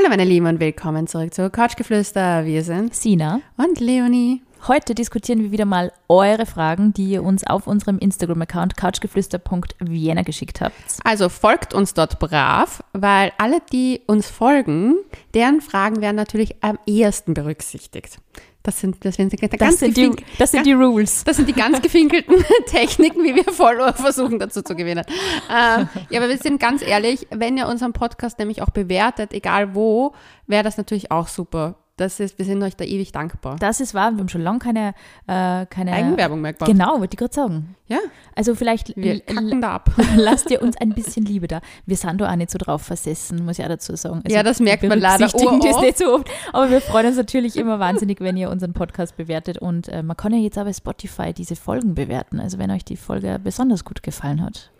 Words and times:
Hallo 0.00 0.08
meine 0.08 0.24
Lieben 0.24 0.46
und 0.46 0.60
willkommen 0.60 1.06
zurück 1.08 1.34
zu 1.34 1.50
Couchgeflüster. 1.50 2.46
Wir 2.46 2.64
sind 2.64 2.94
Sina. 2.94 3.42
und 3.58 3.80
Leonie. 3.80 4.40
Heute 4.66 4.94
diskutieren 4.94 5.42
wir 5.42 5.52
wieder 5.52 5.66
mal 5.66 5.92
eure 6.08 6.46
Fragen, 6.46 6.94
die 6.94 7.10
ihr 7.10 7.22
uns 7.22 7.46
auf 7.46 7.66
unserem 7.66 7.98
Instagram-Account 7.98 8.78
couchgeflüster.vienna 8.78 10.22
geschickt 10.22 10.62
habt. 10.62 10.74
Also 11.04 11.28
folgt 11.28 11.74
uns 11.74 11.92
dort 11.92 12.18
brav, 12.18 12.82
weil 12.94 13.32
alle, 13.36 13.58
die 13.74 14.00
uns 14.06 14.30
folgen, 14.30 14.94
deren 15.34 15.60
Fragen 15.60 16.00
werden 16.00 16.16
natürlich 16.16 16.56
am 16.62 16.78
ehesten 16.86 17.34
berücksichtigt. 17.34 18.20
Das 18.62 18.78
sind, 18.78 19.02
das 19.04 19.14
sind, 19.14 19.30
ganz 19.40 19.58
Das 19.58 19.78
sind, 19.78 19.96
die, 19.96 20.10
das 20.38 20.50
sind 20.50 20.66
die 20.66 20.72
Rules. 20.72 21.24
Das 21.24 21.36
sind 21.36 21.48
die 21.48 21.54
ganz 21.54 21.80
gefinkelten 21.80 22.44
Techniken, 22.66 23.24
wie 23.24 23.34
wir 23.34 23.44
Follower 23.44 23.94
versuchen 23.94 24.38
dazu 24.38 24.60
zu 24.60 24.76
gewinnen. 24.76 25.04
Ähm, 25.48 25.88
ja, 26.10 26.20
aber 26.20 26.28
wir 26.28 26.36
sind 26.36 26.60
ganz 26.60 26.82
ehrlich, 26.82 27.26
wenn 27.30 27.56
ihr 27.56 27.68
unseren 27.68 27.94
Podcast 27.94 28.38
nämlich 28.38 28.60
auch 28.60 28.68
bewertet, 28.68 29.32
egal 29.32 29.74
wo, 29.74 30.12
wäre 30.46 30.62
das 30.62 30.76
natürlich 30.76 31.10
auch 31.10 31.28
super. 31.28 31.76
Das 32.00 32.18
ist, 32.20 32.38
wir 32.38 32.44
sind 32.44 32.62
euch 32.62 32.76
da 32.76 32.84
ewig 32.84 33.12
dankbar. 33.12 33.56
Das 33.60 33.80
ist 33.80 33.92
wahr, 33.94 34.12
wir 34.12 34.18
haben 34.20 34.28
schon 34.28 34.40
lange 34.42 34.58
keine, 34.58 34.94
äh, 35.26 35.66
keine 35.66 35.92
Eigenwerbung 35.92 36.40
merkbar. 36.40 36.68
Genau, 36.68 36.98
wollte 36.98 37.14
ich 37.14 37.18
gerade 37.18 37.34
sagen. 37.34 37.76
Ja, 37.88 37.98
Also 38.34 38.54
vielleicht 38.54 38.96
wir 38.96 39.20
kacken 39.20 39.60
da 39.60 39.72
ab. 39.72 39.90
lasst 40.16 40.50
ihr 40.50 40.62
uns 40.62 40.76
ein 40.78 40.90
bisschen 40.90 41.24
Liebe 41.24 41.46
da. 41.48 41.60
Wir 41.86 41.96
sind 41.96 42.20
da 42.20 42.30
auch 42.30 42.36
nicht 42.36 42.50
so 42.50 42.58
drauf 42.58 42.82
versessen, 42.82 43.44
muss 43.44 43.58
ich 43.58 43.64
auch 43.64 43.68
dazu 43.68 43.96
sagen. 43.96 44.22
Also 44.24 44.34
Ja, 44.36 44.42
das 44.42 44.60
merkt 44.60 44.82
man 44.84 44.98
leider 44.98 45.26
berücksichtigen 45.28 45.60
das 45.60 45.70
uroft. 45.72 45.82
nicht 45.84 45.98
so 45.98 46.14
oft. 46.14 46.30
Aber 46.52 46.70
wir 46.70 46.80
freuen 46.80 47.06
uns 47.06 47.16
natürlich 47.16 47.56
immer 47.56 47.78
wahnsinnig, 47.78 48.20
wenn 48.20 48.36
ihr 48.36 48.50
unseren 48.50 48.72
Podcast 48.72 49.16
bewertet. 49.16 49.58
Und 49.58 49.88
äh, 49.88 50.02
man 50.02 50.16
kann 50.16 50.32
ja 50.32 50.38
jetzt 50.38 50.58
auch 50.58 50.64
bei 50.64 50.72
Spotify 50.72 51.32
diese 51.32 51.56
Folgen 51.56 51.94
bewerten. 51.94 52.40
Also 52.40 52.58
wenn 52.58 52.70
euch 52.70 52.84
die 52.84 52.96
Folge 52.96 53.38
besonders 53.42 53.84
gut 53.84 54.02
gefallen 54.02 54.42
hat, 54.42 54.70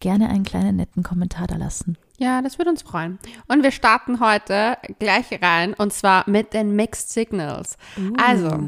gerne 0.00 0.28
einen 0.28 0.44
kleinen 0.44 0.76
netten 0.76 1.02
Kommentar 1.02 1.46
da 1.46 1.56
lassen. 1.56 1.96
Ja, 2.18 2.40
das 2.40 2.58
würde 2.58 2.70
uns 2.70 2.82
freuen. 2.82 3.18
Und 3.46 3.62
wir 3.62 3.70
starten 3.70 4.20
heute 4.20 4.78
gleich 4.98 5.26
rein 5.42 5.74
und 5.74 5.92
zwar 5.92 6.28
mit 6.28 6.54
den 6.54 6.74
Mixed 6.74 7.10
Signals. 7.10 7.76
Also, 8.16 8.58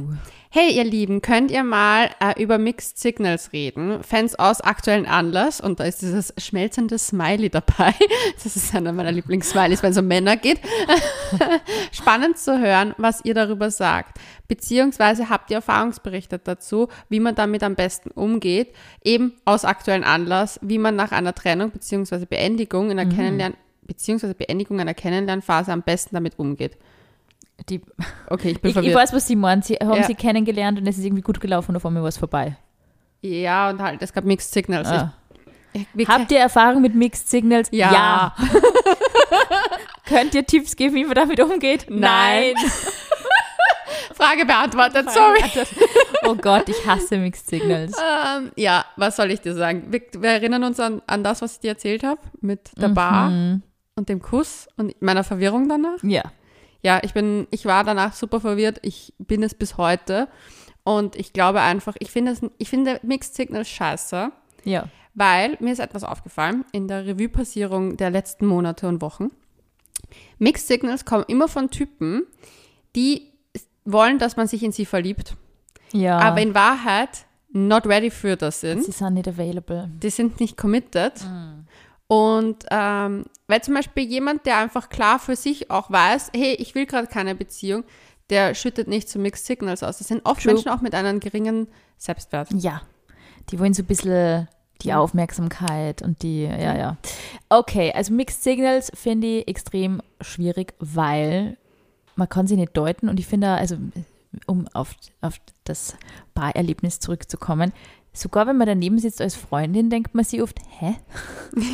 hey 0.51 0.77
ihr 0.77 0.85
Lieben, 0.85 1.21
könnt 1.21 1.51
ihr 1.51 1.63
mal 1.63 2.11
äh, 2.21 2.43
über 2.43 2.57
Mixed 2.57 2.99
Signals 2.99 3.53
reden? 3.53 4.03
Fans 4.03 4.35
aus 4.35 4.61
aktuellen 4.61 5.05
Anlass 5.05 5.61
und 5.61 5.79
da 5.79 5.85
ist 5.85 6.01
dieses 6.01 6.33
schmelzende 6.39 6.99
Smiley 6.99 7.51
dabei. 7.51 7.95
Das 8.43 8.57
ist 8.57 8.75
einer 8.75 8.93
meiner 8.93 9.13
Lieblingssmileys, 9.13 9.83
wenn 9.83 9.91
es 9.91 9.99
um 9.99 10.07
Männer 10.07 10.37
geht. 10.37 10.61
Spannend 11.93 12.39
zu 12.39 12.59
hören, 12.59 12.95
was 12.97 13.25
ihr 13.25 13.35
darüber 13.35 13.71
sagt. 13.71 14.19
Beziehungsweise 14.47 15.29
habt 15.29 15.51
ihr 15.51 15.57
Erfahrungsberichte 15.57 16.39
dazu, 16.39 16.89
wie 17.09 17.21
man 17.21 17.35
damit 17.35 17.63
am 17.63 17.75
besten 17.75 18.11
umgeht, 18.11 18.75
eben 19.05 19.35
aus 19.45 19.65
aktuellen 19.65 20.05
Anlass, 20.05 20.59
wie 20.63 20.79
man 20.79 20.97
nach 20.97 21.13
einer 21.13 21.35
Trennung 21.35 21.73
beziehungsweise 21.73 22.27
Beendigung 22.27 22.91
in 22.91 22.99
einer 22.99 23.13
Kennenlern 23.13 23.55
beziehungsweise 23.83 24.35
Beendigung 24.35 24.81
einer 24.81 24.95
Kennenlernphase 24.95 25.73
am 25.73 25.83
besten 25.83 26.15
damit 26.15 26.39
umgeht. 26.39 26.77
Die, 27.69 27.81
Okay, 28.29 28.51
ich 28.51 28.61
bin 28.61 28.71
ich, 28.71 28.77
ich 28.77 28.83
verwirrt. 28.83 28.95
weiß, 28.97 29.13
was 29.13 29.27
Sie 29.27 29.37
meinen. 29.37 29.63
Sie 29.63 29.75
haben 29.75 29.95
Ja. 29.97 30.03
sie 30.05 30.15
kennengelernt 30.15 30.79
und 30.79 30.87
es 30.87 30.97
ist 30.99 31.05
irgendwie 31.05 31.23
gut 31.23 31.41
gelaufen 31.41 31.73
und 31.73 31.77
auf 31.77 31.85
einmal 31.87 32.03
war 32.03 32.09
es 32.09 32.17
vorbei. 32.19 32.57
ja, 33.23 33.69
und 33.71 33.81
halt, 33.83 34.01
es 34.03 34.13
gab 34.13 34.25
Mixed 34.25 34.53
Signals. 34.53 34.89
Ah. 34.89 35.13
Ich, 35.95 36.09
Habt 36.09 36.31
ihr 36.33 36.39
Erfahrung 36.39 36.81
mit 36.83 36.95
Mixed 36.95 37.29
Signals? 37.29 37.69
Ja. 37.73 38.35
Könnt 40.07 40.35
ihr 40.35 40.45
Tipps 40.47 40.75
geben, 40.77 40.95
wie 40.95 41.05
man 41.05 41.15
damit 41.15 41.41
umgeht? 41.41 41.87
Nein. 41.91 42.55
Frage 44.15 44.47
beantwortet, 44.47 45.11
sorry. 45.11 45.41
Oh 46.25 46.35
Gott, 46.35 46.69
ich 46.69 46.87
hasse 46.87 47.19
Mixed 47.19 47.47
Signals. 47.49 47.93
Ähm, 47.99 48.51
ja, 48.57 48.85
was 48.97 49.17
soll 49.17 49.31
ich 49.31 49.41
dir 49.41 49.55
sagen? 49.55 49.85
Wir, 49.91 50.01
wir 50.19 50.31
erinnern 50.31 50.65
uns 50.65 50.81
an, 50.81 51.03
an 51.07 51.23
das, 51.23 51.41
was 51.43 51.55
ich 51.55 51.61
dir 51.61 51.71
erzählt 51.71 52.03
habe, 52.03 52.21
mit 52.41 52.71
der 52.81 52.89
Bar 52.89 53.31
Mhm. 53.31 53.63
und 53.95 54.09
dem 54.09 54.21
Kuss 54.21 54.67
und 54.77 55.01
meiner 55.01 55.23
Verwirrung 55.23 55.69
danach. 55.69 56.03
Ja. 56.03 56.23
Ja, 56.83 57.01
ich 57.03 57.13
bin, 57.13 57.47
ich 57.51 57.65
war 57.67 57.85
danach 57.85 58.13
super 58.15 58.41
verwirrt. 58.41 58.79
Ich 58.83 59.13
bin 59.19 59.43
es 59.43 59.55
bis 59.55 59.77
heute. 59.77 60.29
Und 60.85 61.17
ich 61.17 61.33
glaube 61.33 61.61
einfach, 61.61 61.97
ich 61.99 62.11
finde 62.11 62.33
es, 62.33 62.41
ich 62.59 62.71
finde 62.71 62.99
Mixed 63.03 63.35
Signals 63.35 63.69
scheiße, 63.69 64.31
Ja. 64.65 64.89
weil 65.15 65.57
mir 65.61 65.73
ist 65.73 65.81
etwas 65.81 66.03
aufgefallen 66.05 66.65
in 66.73 66.89
der 66.89 67.05
Revue-Passierung 67.07 67.97
der 67.99 68.11
letzten 68.11 68.47
Monate 68.47 68.89
und 68.89 69.03
Wochen. 69.03 69.29
Mixed 70.39 70.67
Signals 70.67 71.05
kommen 71.05 71.25
immer 71.29 71.49
von 71.49 71.69
Typen, 71.71 72.23
die 72.97 73.31
wollen, 73.85 74.19
dass 74.19 74.37
man 74.37 74.47
sich 74.47 74.63
in 74.63 74.73
sie 74.73 74.87
verliebt, 74.87 75.35
Ja. 75.93 76.19
aber 76.21 76.41
in 76.41 76.55
Wahrheit 76.55 77.27
not 77.51 77.87
ready 77.87 78.11
für 78.11 78.37
das 78.37 78.61
sind. 78.61 78.85
sie 78.85 78.93
sind 78.93 79.15
nicht 79.15 79.29
available. 79.29 79.91
die 80.03 80.11
sind 80.11 80.39
nicht 80.41 80.57
committed. 80.57 81.13
Und 82.09 82.65
ähm, 82.71 83.27
weil 83.47 83.63
zum 83.63 83.75
Beispiel 83.75 84.05
jemand, 84.05 84.47
der 84.47 84.57
einfach 84.59 84.89
klar 84.89 85.19
für 85.19 85.37
sich 85.37 85.71
auch 85.71 85.91
weiß, 85.91 86.33
hey, 86.35 86.55
ich 86.55 86.75
will 86.75 86.87
gerade 86.87 87.07
keine 87.07 87.35
Beziehung, 87.35 87.85
der 88.31 88.55
schüttet 88.55 88.89
nicht 88.89 89.09
so 89.09 89.19
Mixed 89.19 89.47
Signals 89.47 89.83
aus. 89.83 89.99
Das 89.99 90.09
sind 90.09 90.25
oft 90.25 90.43
True. 90.43 90.55
Menschen 90.55 90.71
auch 90.71 90.81
mit 90.81 90.95
einem 90.95 91.21
geringen 91.21 91.69
Selbstwert. 91.99 92.49
Ja. 92.55 92.83
Die 93.51 93.59
wollen 93.59 93.75
so 93.75 93.83
ein 93.83 93.87
bisschen 93.87 94.49
die 94.83 94.95
Aufmerksamkeit 94.95 96.03
und 96.03 96.23
die, 96.23 96.45
ja, 96.45 96.77
ja. 96.77 96.97
Okay, 97.49 97.93
also 97.95 98.13
Mixed 98.13 98.43
Signals 98.43 98.91
finde 98.95 99.27
ich 99.27 99.49
extrem 99.49 100.01
schwierig, 100.21 100.75
weil 100.79 101.57
man 102.17 102.29
kann 102.29 102.47
sie 102.47 102.57
nicht 102.57 102.77
deuten 102.77 103.09
und 103.09 103.19
ich 103.21 103.27
finde, 103.27 103.49
also 103.49 103.77
um 104.47 104.69
auf, 104.75 104.95
auf 105.21 105.37
das 105.65 105.97
Barerlebnis 106.35 107.01
zurückzukommen, 107.01 107.73
sogar 108.21 108.47
wenn 108.47 108.57
man 108.57 108.67
daneben 108.67 108.99
sitzt 108.99 109.21
als 109.21 109.35
Freundin, 109.35 109.91
denkt 109.91 110.15
man 110.15 110.25
sich 110.25 110.43
oft, 110.43 110.59
hä? 110.79 110.97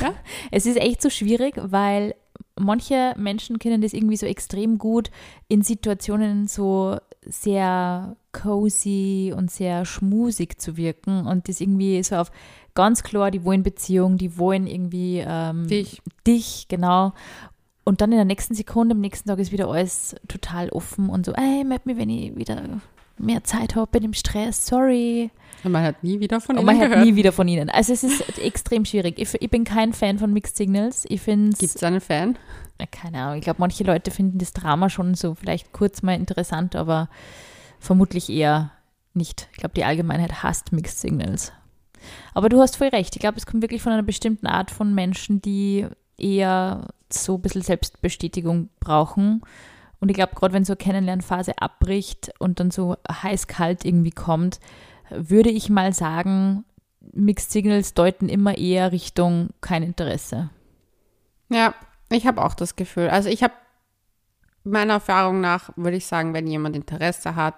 Ja. 0.00 0.14
Es 0.50 0.66
ist 0.66 0.76
echt 0.76 1.02
so 1.02 1.10
schwierig, 1.10 1.54
weil 1.56 2.14
manche 2.58 3.14
Menschen 3.16 3.58
können 3.58 3.80
das 3.80 3.92
irgendwie 3.92 4.16
so 4.16 4.26
extrem 4.26 4.78
gut 4.78 5.10
in 5.48 5.62
Situationen 5.62 6.48
so 6.48 6.98
sehr 7.24 8.16
cozy 8.32 9.32
und 9.36 9.50
sehr 9.50 9.84
schmusig 9.84 10.60
zu 10.60 10.76
wirken 10.76 11.26
und 11.26 11.48
das 11.48 11.60
irgendwie 11.60 12.02
so 12.02 12.16
auf 12.16 12.30
ganz 12.74 13.02
klar, 13.02 13.30
die 13.30 13.44
wollen 13.44 13.62
Beziehung, 13.62 14.16
die 14.18 14.38
wollen 14.38 14.66
irgendwie 14.66 15.22
ähm, 15.26 15.66
Dich. 15.66 16.00
dich, 16.26 16.66
genau. 16.68 17.12
Und 17.84 18.00
dann 18.00 18.12
in 18.12 18.18
der 18.18 18.24
nächsten 18.24 18.54
Sekunde, 18.54 18.94
am 18.94 19.00
nächsten 19.00 19.28
Tag 19.28 19.38
ist 19.38 19.52
wieder 19.52 19.68
alles 19.68 20.14
total 20.28 20.68
offen 20.70 21.08
und 21.08 21.26
so, 21.26 21.32
ey, 21.32 21.64
meld 21.64 21.86
mich, 21.86 21.96
wenn 21.96 22.10
ich 22.10 22.36
wieder 22.36 22.62
mehr 23.20 23.44
Zeit 23.44 23.74
habe, 23.76 23.90
bin 23.90 24.04
im 24.04 24.14
Stress, 24.14 24.66
sorry. 24.66 25.30
Und 25.64 25.72
man 25.72 25.82
hat 25.84 26.02
nie 26.04 26.20
wieder 26.20 26.40
von 26.40 26.56
Und 26.56 26.60
ihnen 26.62 26.66
man 26.66 26.78
hört 26.78 26.90
gehört. 26.90 27.06
nie 27.06 27.16
wieder 27.16 27.32
von 27.32 27.48
ihnen. 27.48 27.68
Also 27.70 27.92
es 27.92 28.04
ist 28.04 28.38
extrem 28.38 28.84
schwierig. 28.84 29.18
Ich, 29.18 29.34
ich 29.40 29.50
bin 29.50 29.64
kein 29.64 29.92
Fan 29.92 30.18
von 30.18 30.32
Mixed 30.32 30.56
Signals. 30.56 31.04
Ich 31.08 31.20
finde 31.20 31.56
Gibt 31.56 31.74
es 31.74 31.82
einen 31.82 32.00
Fan? 32.00 32.38
keine 32.92 33.18
Ahnung, 33.18 33.38
ich 33.38 33.42
glaube, 33.42 33.58
manche 33.58 33.82
Leute 33.82 34.12
finden 34.12 34.38
das 34.38 34.52
Drama 34.52 34.88
schon 34.88 35.14
so 35.14 35.34
vielleicht 35.34 35.72
kurz 35.72 36.02
mal 36.02 36.14
interessant, 36.14 36.76
aber 36.76 37.08
vermutlich 37.80 38.30
eher 38.30 38.70
nicht. 39.14 39.48
Ich 39.50 39.58
glaube, 39.58 39.74
die 39.74 39.82
Allgemeinheit 39.82 40.44
hasst 40.44 40.70
Mixed 40.70 41.00
Signals. 41.00 41.52
Aber 42.34 42.48
du 42.48 42.60
hast 42.60 42.76
voll 42.76 42.88
recht. 42.88 43.16
Ich 43.16 43.20
glaube, 43.20 43.36
es 43.36 43.46
kommt 43.46 43.62
wirklich 43.62 43.82
von 43.82 43.92
einer 43.92 44.04
bestimmten 44.04 44.46
Art 44.46 44.70
von 44.70 44.94
Menschen, 44.94 45.42
die 45.42 45.86
eher 46.16 46.86
so 47.10 47.34
ein 47.34 47.42
bisschen 47.42 47.62
Selbstbestätigung 47.62 48.68
brauchen. 48.78 49.42
Und 50.00 50.10
ich 50.10 50.14
glaube, 50.14 50.34
gerade 50.34 50.54
wenn 50.54 50.64
so 50.64 50.72
eine 50.74 50.78
Kennenlernphase 50.78 51.58
abbricht 51.58 52.30
und 52.38 52.60
dann 52.60 52.70
so 52.70 52.96
heiß-kalt 53.10 53.84
irgendwie 53.84 54.10
kommt, 54.12 54.60
würde 55.10 55.50
ich 55.50 55.70
mal 55.70 55.92
sagen, 55.92 56.64
Mixed 57.12 57.50
Signals 57.50 57.94
deuten 57.94 58.28
immer 58.28 58.56
eher 58.58 58.92
Richtung 58.92 59.48
kein 59.60 59.82
Interesse. 59.82 60.50
Ja, 61.48 61.74
ich 62.10 62.26
habe 62.26 62.44
auch 62.44 62.54
das 62.54 62.76
Gefühl. 62.76 63.08
Also 63.08 63.28
ich 63.28 63.42
habe 63.42 63.54
meiner 64.64 64.94
Erfahrung 64.94 65.40
nach, 65.40 65.70
würde 65.76 65.96
ich 65.96 66.06
sagen, 66.06 66.34
wenn 66.34 66.46
jemand 66.46 66.76
Interesse 66.76 67.34
hat 67.36 67.54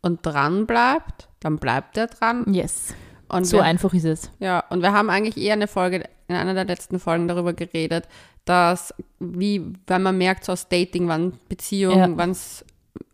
und 0.00 0.24
dran 0.24 0.66
bleibt, 0.66 1.28
dann 1.40 1.58
bleibt 1.58 1.96
er 1.98 2.06
dran. 2.06 2.44
Yes. 2.52 2.94
Und 3.28 3.44
So 3.44 3.58
wir- 3.58 3.64
einfach 3.64 3.92
ist 3.92 4.04
es. 4.04 4.30
Ja, 4.38 4.60
und 4.70 4.82
wir 4.82 4.92
haben 4.92 5.10
eigentlich 5.10 5.36
eher 5.36 5.52
eine 5.54 5.66
Folge, 5.68 6.04
in 6.28 6.34
einer 6.36 6.54
der 6.54 6.64
letzten 6.64 6.98
Folgen 6.98 7.28
darüber 7.28 7.52
geredet, 7.52 8.08
dass, 8.46 8.94
wie, 9.18 9.62
wenn 9.86 10.02
man 10.02 10.16
merkt, 10.16 10.44
so 10.44 10.52
aus 10.52 10.68
Dating, 10.68 11.08
wann 11.08 11.34
Beziehung, 11.48 11.98
Ja. 11.98 12.08
wann 12.16 12.30
es 12.30 12.64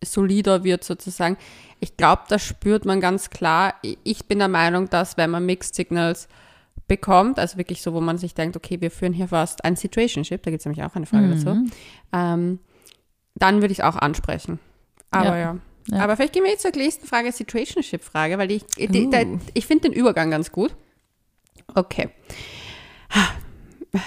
solider 0.04 0.62
wird 0.62 0.84
sozusagen. 0.84 1.36
Ich 1.80 1.96
glaube, 1.96 2.22
das 2.28 2.42
spürt 2.42 2.84
man 2.84 3.00
ganz 3.00 3.30
klar. 3.30 3.74
Ich 4.04 4.26
bin 4.26 4.38
der 4.38 4.48
Meinung, 4.48 4.88
dass 4.88 5.16
wenn 5.16 5.30
man 5.30 5.44
Mixed 5.44 5.74
Signals 5.74 6.28
bekommt, 6.86 7.38
also 7.38 7.56
wirklich 7.58 7.82
so, 7.82 7.92
wo 7.94 8.00
man 8.00 8.18
sich 8.18 8.34
denkt, 8.34 8.56
okay, 8.56 8.80
wir 8.80 8.90
führen 8.90 9.12
hier 9.12 9.28
fast 9.28 9.64
ein 9.64 9.74
Situationship, 9.76 10.42
da 10.42 10.50
gibt 10.50 10.60
es 10.60 10.66
nämlich 10.66 10.84
auch 10.84 10.94
eine 10.94 11.06
Frage 11.06 11.28
dazu, 11.30 11.66
ähm, 12.12 12.58
dann 13.34 13.62
würde 13.62 13.72
ich 13.72 13.78
es 13.78 13.84
auch 13.84 13.96
ansprechen. 13.96 14.58
Aber 15.10 15.36
ja. 15.36 15.38
Ja. 15.38 15.56
Ja. 15.90 16.04
Aber 16.04 16.14
vielleicht 16.16 16.32
gehen 16.34 16.44
wir 16.44 16.50
jetzt 16.50 16.62
zur 16.62 16.70
nächsten 16.72 17.06
Frage, 17.06 17.32
Situationship-Frage, 17.32 18.38
weil 18.38 18.52
ich, 18.52 18.64
die, 18.76 19.06
Uh. 19.06 19.38
ich 19.54 19.66
finde 19.66 19.88
den 19.88 19.92
Übergang 19.92 20.30
ganz 20.30 20.52
gut. 20.52 20.74
Okay. 21.74 22.10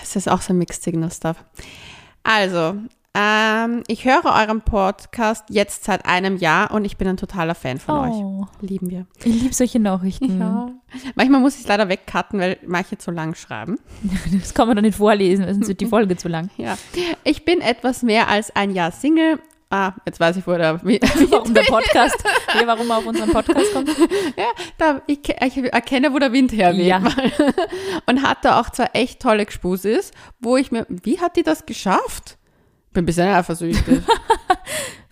Es 0.01 0.15
ist 0.15 0.29
auch 0.29 0.41
so 0.41 0.53
Mixed 0.53 0.83
Signal 0.83 1.11
Stuff. 1.11 1.43
Also, 2.23 2.75
Ähm, 3.17 3.83
ich 3.87 4.03
höre 4.03 4.25
euren 4.25 4.59
Podcast 4.59 5.45
jetzt 5.49 5.85
seit 5.85 6.05
einem 6.05 6.35
Jahr 6.35 6.71
und 6.71 6.83
ich 6.83 6.97
bin 6.97 7.07
ein 7.07 7.15
totaler 7.15 7.55
Fan 7.55 7.79
von 7.79 7.95
Oh. 7.95 8.41
euch. 8.61 8.69
Lieben 8.69 8.89
wir. 8.89 9.05
Ich 9.23 9.41
liebe 9.41 9.53
solche 9.53 9.79
Nachrichten. 9.79 10.37
Ja. 10.37 10.71
Manchmal 11.15 11.39
muss 11.39 11.55
ich 11.55 11.61
es 11.61 11.67
leider 11.69 11.87
wegcutten, 11.87 12.41
weil 12.41 12.57
manche 12.67 12.97
zu 12.97 13.11
lang 13.11 13.33
schreiben. 13.35 13.77
Das 14.33 14.53
kann 14.53 14.67
man 14.67 14.75
doch 14.75 14.81
nicht 14.81 14.97
vorlesen, 14.97 15.45
sonst 15.47 15.69
wird 15.69 15.79
die 15.79 15.85
Folge 15.95 16.17
zu 16.17 16.27
lang. 16.27 16.49
Ja. 16.57 16.77
Ich 17.23 17.45
bin 17.45 17.61
etwas 17.61 18.03
mehr 18.03 18.27
als 18.27 18.53
ein 18.53 18.71
Jahr 18.71 18.91
Single. 18.91 19.39
Ah, 19.69 19.93
jetzt 20.05 20.19
weiß 20.19 20.37
ich, 20.37 20.45
wo 20.45 20.53
der. 20.53 20.79
Wie, 20.85 20.99
Warum 21.29 21.53
der 21.53 21.63
Podcast, 21.63 22.23
ja, 22.53 22.67
warum 22.67 22.89
er 22.89 22.97
auf 22.97 23.05
unseren 23.05 23.31
Podcast 23.31 23.73
kommt. 23.73 23.89
ja, 24.37 24.45
da, 24.77 25.01
ich, 25.07 25.19
ich 25.27 25.57
erkenne, 25.73 26.13
wo 26.13 26.19
der 26.19 26.31
Wind 26.31 26.51
herweht. 26.51 26.85
Ja. 26.85 27.01
Und 28.05 28.21
hatte 28.21 28.55
auch 28.55 28.69
zwei 28.69 28.89
echt 28.93 29.21
tolle 29.21 29.45
Gspusis, 29.45 30.11
wo 30.39 30.55
ich 30.57 30.71
mir. 30.71 30.85
Wie 30.89 31.19
hat 31.19 31.35
die 31.35 31.43
das 31.43 31.65
geschafft? 31.65 32.37
Bin 32.93 33.03
ein 33.03 33.05
bisschen 33.07 33.27
eifersüchtig. 33.27 34.01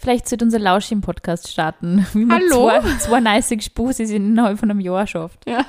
Vielleicht 0.04 0.28
sollte 0.28 0.44
unser 0.44 0.60
Lausch 0.60 0.92
im 0.92 1.00
Podcast 1.00 1.50
starten. 1.50 2.06
Wie 2.14 2.26
man 2.26 2.42
Hallo? 2.42 2.70
zwei, 2.70 2.98
zwei 2.98 3.20
nice 3.22 3.50
Gespusis 3.52 4.10
innerhalb 4.10 4.60
von 4.60 4.70
einem 4.70 4.82
Jahr 4.82 5.08
schafft. 5.08 5.48
ja, 5.48 5.66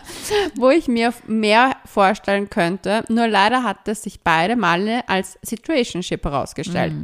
wo 0.57 0.71
ich 0.71 0.89
mir 0.89 1.15
mehr 1.29 1.77
vorstellen 1.85 2.51
könnte. 2.51 3.05
Nur 3.09 3.29
leider 3.29 3.63
hat 3.63 3.87
es 3.87 4.03
sich 4.03 4.23
beide 4.23 4.57
Male 4.57 5.09
als 5.09 5.39
Situationship 5.43 6.25
herausgestellt. 6.25 6.95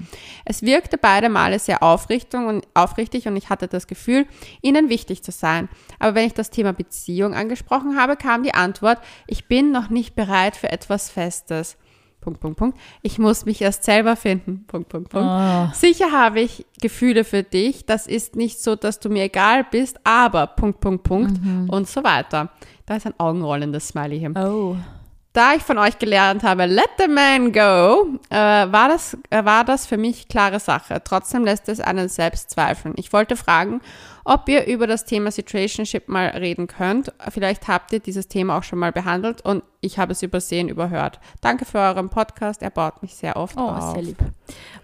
Es 0.44 0.62
wirkte 0.62 0.98
beide 0.98 1.28
Male 1.28 1.60
sehr 1.60 1.84
aufrichtung 1.84 2.48
und, 2.48 2.66
aufrichtig 2.74 3.28
und 3.28 3.36
ich 3.36 3.48
hatte 3.48 3.68
das 3.68 3.86
Gefühl, 3.86 4.26
ihnen 4.60 4.88
wichtig 4.88 5.22
zu 5.22 5.30
sein. 5.30 5.68
Aber 6.00 6.16
wenn 6.16 6.26
ich 6.26 6.34
das 6.34 6.50
Thema 6.50 6.72
Beziehung 6.72 7.34
angesprochen 7.34 7.96
habe, 7.96 8.16
kam 8.16 8.42
die 8.42 8.54
Antwort, 8.54 8.98
ich 9.28 9.46
bin 9.46 9.70
noch 9.70 9.88
nicht 9.88 10.16
bereit 10.16 10.56
für 10.56 10.72
etwas 10.72 11.08
Festes. 11.10 11.76
Punkt, 12.20 12.40
Punkt, 12.40 12.58
Punkt. 12.58 12.78
Ich 13.02 13.18
muss 13.18 13.46
mich 13.46 13.62
erst 13.62 13.84
selber 13.84 14.14
finden. 14.14 14.64
Punkt, 14.66 14.88
Punkt, 14.88 15.08
Punkt. 15.08 15.26
Oh. 15.26 15.68
Sicher 15.74 16.12
habe 16.12 16.40
ich 16.40 16.66
Gefühle 16.80 17.24
für 17.24 17.42
dich. 17.42 17.86
Das 17.86 18.06
ist 18.06 18.36
nicht 18.36 18.62
so, 18.62 18.76
dass 18.76 19.00
du 19.00 19.08
mir 19.08 19.24
egal 19.24 19.64
bist, 19.70 19.98
aber 20.04 20.46
Punkt, 20.46 20.80
Punkt, 20.80 21.04
Punkt 21.04 21.40
und 21.70 21.88
so 21.88 22.04
weiter. 22.04 22.50
Da 22.86 22.96
ist 22.96 23.06
ein 23.06 23.14
augenrollendes 23.18 23.88
Smiley 23.88 24.18
hier. 24.18 24.32
Oh. 24.36 24.76
Da 25.32 25.54
ich 25.54 25.62
von 25.62 25.78
euch 25.78 25.96
gelernt 26.00 26.42
habe, 26.42 26.66
let 26.66 26.90
the 26.98 27.06
man 27.06 27.52
go, 27.52 28.18
äh, 28.30 28.36
war, 28.36 28.88
das, 28.88 29.16
äh, 29.30 29.44
war 29.44 29.64
das 29.64 29.86
für 29.86 29.96
mich 29.96 30.26
klare 30.26 30.58
Sache. 30.58 31.00
Trotzdem 31.04 31.44
lässt 31.44 31.68
es 31.68 31.80
einen 31.80 32.08
selbst 32.08 32.50
zweifeln. 32.50 32.94
Ich 32.96 33.12
wollte 33.12 33.36
fragen, 33.36 33.80
ob 34.24 34.48
ihr 34.48 34.66
über 34.66 34.86
das 34.86 35.04
Thema 35.04 35.30
Situationship 35.30 36.08
mal 36.08 36.26
reden 36.28 36.66
könnt. 36.66 37.12
Vielleicht 37.30 37.68
habt 37.68 37.92
ihr 37.92 38.00
dieses 38.00 38.28
Thema 38.28 38.58
auch 38.58 38.62
schon 38.62 38.78
mal 38.78 38.92
behandelt 38.92 39.42
und 39.44 39.62
ich 39.82 39.98
habe 39.98 40.12
es 40.12 40.22
übersehen, 40.22 40.68
überhört. 40.68 41.20
Danke 41.40 41.64
für 41.64 41.78
euren 41.78 42.10
Podcast, 42.10 42.60
er 42.62 42.68
baut 42.70 43.00
mich 43.02 43.14
sehr 43.14 43.36
oft 43.36 43.56
Oh, 43.56 43.60
auf. 43.62 43.94
sehr 43.94 44.02
lieb. 44.02 44.18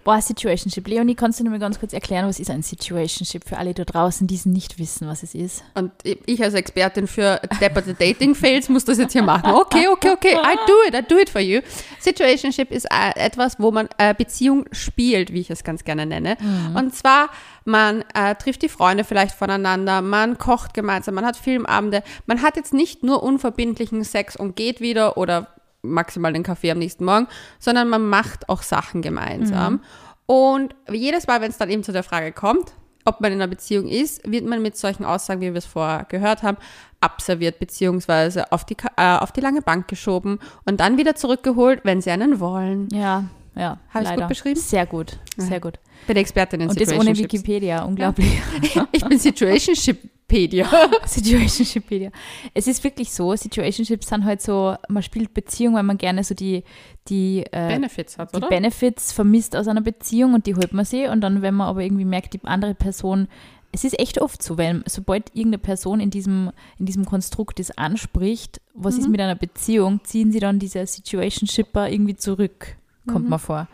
Boah, 0.03 0.19
Situationship. 0.21 0.87
Leonie, 0.87 1.13
kannst 1.13 1.39
du 1.39 1.43
mir 1.43 1.59
ganz 1.59 1.79
kurz 1.79 1.93
erklären, 1.93 2.27
was 2.27 2.39
ist 2.39 2.49
ein 2.49 2.63
Situationship 2.63 3.47
für 3.47 3.57
alle 3.57 3.73
da 3.75 3.83
draußen, 3.83 4.25
die 4.25 4.33
es 4.35 4.47
nicht 4.47 4.79
wissen, 4.79 5.07
was 5.07 5.21
es 5.21 5.35
ist? 5.35 5.63
Und 5.75 5.91
ich 6.03 6.41
als 6.41 6.55
Expertin 6.55 7.05
für 7.05 7.39
depperte 7.61 7.93
Dating-Fails 7.93 8.69
muss 8.69 8.85
das 8.85 8.97
jetzt 8.97 9.13
hier 9.13 9.21
machen. 9.21 9.51
Okay, 9.53 9.87
okay, 9.91 10.09
okay, 10.11 10.33
I 10.33 10.55
do 10.65 10.73
it, 10.87 10.95
I 10.95 11.07
do 11.07 11.19
it 11.19 11.29
for 11.29 11.41
you. 11.41 11.61
Situationship 11.99 12.71
ist 12.71 12.85
äh, 12.85 13.19
etwas, 13.19 13.59
wo 13.59 13.71
man 13.71 13.89
äh, 13.99 14.15
Beziehung 14.15 14.65
spielt, 14.71 15.31
wie 15.31 15.41
ich 15.41 15.49
es 15.51 15.63
ganz 15.63 15.83
gerne 15.83 16.05
nenne. 16.07 16.37
Und 16.73 16.95
zwar, 16.95 17.29
man 17.65 18.03
äh, 18.13 18.33
trifft 18.35 18.61
die 18.61 18.69
Freunde 18.69 19.03
vielleicht 19.03 19.26
voneinander, 19.31 20.01
man 20.01 20.37
kocht 20.37 20.73
gemeinsam, 20.73 21.15
man 21.15 21.25
hat 21.25 21.37
Filmabende, 21.37 22.03
man 22.25 22.41
hat 22.41 22.55
jetzt 22.55 22.73
nicht 22.73 23.03
nur 23.03 23.23
unverbindlichen 23.23 24.03
Sex 24.03 24.35
und 24.35 24.55
geht 24.55 24.81
wieder 24.81 25.17
oder 25.17 25.47
maximal 25.81 26.33
den 26.33 26.43
Kaffee 26.43 26.71
am 26.71 26.79
nächsten 26.79 27.05
Morgen, 27.05 27.27
sondern 27.59 27.89
man 27.89 28.07
macht 28.07 28.49
auch 28.49 28.61
Sachen 28.61 29.01
gemeinsam. 29.01 29.81
Und 30.25 30.75
jedes 30.91 31.27
Mal, 31.27 31.41
wenn 31.41 31.49
es 31.49 31.57
dann 31.57 31.69
eben 31.69 31.83
zu 31.83 31.91
der 31.91 32.03
Frage 32.03 32.31
kommt, 32.31 32.73
ob 33.05 33.21
man 33.21 33.31
in 33.31 33.39
einer 33.39 33.47
Beziehung 33.47 33.87
ist, 33.87 34.29
wird 34.29 34.45
man 34.45 34.61
mit 34.61 34.75
solchen 34.75 35.05
Aussagen, 35.05 35.39
wie 35.39 35.53
wir 35.53 35.57
es 35.57 35.65
vorher 35.65 36.05
gehört 36.09 36.43
haben, 36.43 36.57
abserviert 36.99 37.57
beziehungsweise 37.57 38.51
auf 38.51 38.65
die, 38.65 38.75
äh, 38.97 39.17
auf 39.17 39.31
die 39.31 39.39
lange 39.39 39.61
Bank 39.61 39.87
geschoben 39.87 40.39
und 40.65 40.81
dann 40.81 40.97
wieder 40.97 41.15
zurückgeholt, 41.15 41.81
wenn 41.83 42.01
sie 42.01 42.11
einen 42.11 42.41
wollen. 42.41 42.89
Ja, 42.91 43.23
ja. 43.55 43.79
Hab 43.93 44.01
ich's 44.01 44.09
leider. 44.09 44.21
gut 44.23 44.27
beschrieben? 44.27 44.59
Sehr 44.59 44.85
gut, 44.85 45.19
sehr 45.37 45.61
gut. 45.61 45.79
Bin 46.05 46.17
Expertin 46.17 46.61
in 46.61 46.69
Und 46.69 46.79
das 46.79 46.93
ohne. 46.93 47.17
Wikipedia, 47.17 47.83
unglaublich. 47.83 48.39
Ich 48.91 49.03
bin 49.05 49.17
Situationshippedia. 49.19 50.67
Situationshippedia. 51.05 52.11
Es 52.53 52.67
ist 52.67 52.83
wirklich 52.83 53.11
so, 53.11 53.35
Situationships 53.35 54.07
sind 54.07 54.23
halt 54.25 54.41
so, 54.41 54.75
man 54.89 55.03
spielt 55.03 55.33
Beziehung, 55.33 55.75
weil 55.75 55.83
man 55.83 55.97
gerne 55.97 56.23
so 56.23 56.33
die, 56.35 56.63
die, 57.09 57.45
äh, 57.51 57.67
Benefits 57.69 58.17
hat, 58.17 58.35
die? 58.35 58.39
Benefits 58.39 59.11
vermisst 59.11 59.55
aus 59.55 59.67
einer 59.67 59.81
Beziehung 59.81 60.33
und 60.33 60.45
die 60.45 60.55
holt 60.55 60.73
man 60.73 60.85
sich 60.85 61.07
und 61.07 61.21
dann, 61.21 61.41
wenn 61.41 61.53
man 61.55 61.67
aber 61.67 61.81
irgendwie 61.81 62.05
merkt, 62.05 62.33
die 62.33 62.43
andere 62.43 62.75
Person, 62.75 63.27
es 63.71 63.83
ist 63.83 63.99
echt 63.99 64.21
oft 64.21 64.41
so, 64.41 64.57
weil 64.57 64.81
sobald 64.87 65.29
irgendeine 65.33 65.59
Person 65.59 65.99
in 65.99 66.09
diesem, 66.09 66.51
in 66.79 66.85
diesem 66.85 67.05
Konstrukt 67.05 67.59
das 67.59 67.77
anspricht, 67.77 68.61
was 68.73 68.95
Mhm. 68.95 69.01
ist 69.01 69.07
mit 69.09 69.21
einer 69.21 69.35
Beziehung, 69.35 69.99
ziehen 70.03 70.31
sie 70.31 70.39
dann 70.39 70.57
diese 70.59 70.85
Situationshipper 70.85 71.89
irgendwie 71.89 72.15
zurück, 72.15 72.77
kommt 73.07 73.25
Mhm. 73.25 73.31
mir 73.31 73.39
vor. 73.39 73.67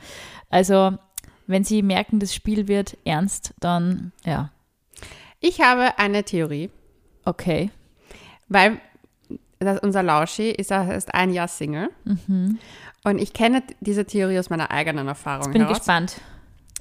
Also, 0.50 0.98
wenn 1.48 1.64
sie 1.64 1.82
merken, 1.82 2.20
das 2.20 2.34
Spiel 2.34 2.68
wird 2.68 2.98
ernst, 3.06 3.54
dann, 3.60 4.12
ja, 4.26 4.50
Ich 5.40 5.62
habe 5.62 5.98
eine 6.00 6.24
Theorie, 6.24 6.70
okay. 7.26 7.70
weil 8.48 8.80
das, 9.60 9.80
unser 9.80 10.04
Lauschi 10.04 10.50
ist 10.52 10.72
erst 10.72 11.14
ein 11.14 11.32
Jahr 11.34 11.48
Single. 11.48 11.90
Und 13.04 13.20
ich 13.20 13.34
kenne 13.34 13.64
diese 13.82 14.06
Theorie 14.06 14.40
aus 14.40 14.50
meiner 14.50 14.72
eigenen 14.72 15.08
Erfahrung 15.08 15.52
Bin 15.52 15.62
heraus. 15.64 15.80
gespannt. 15.80 16.22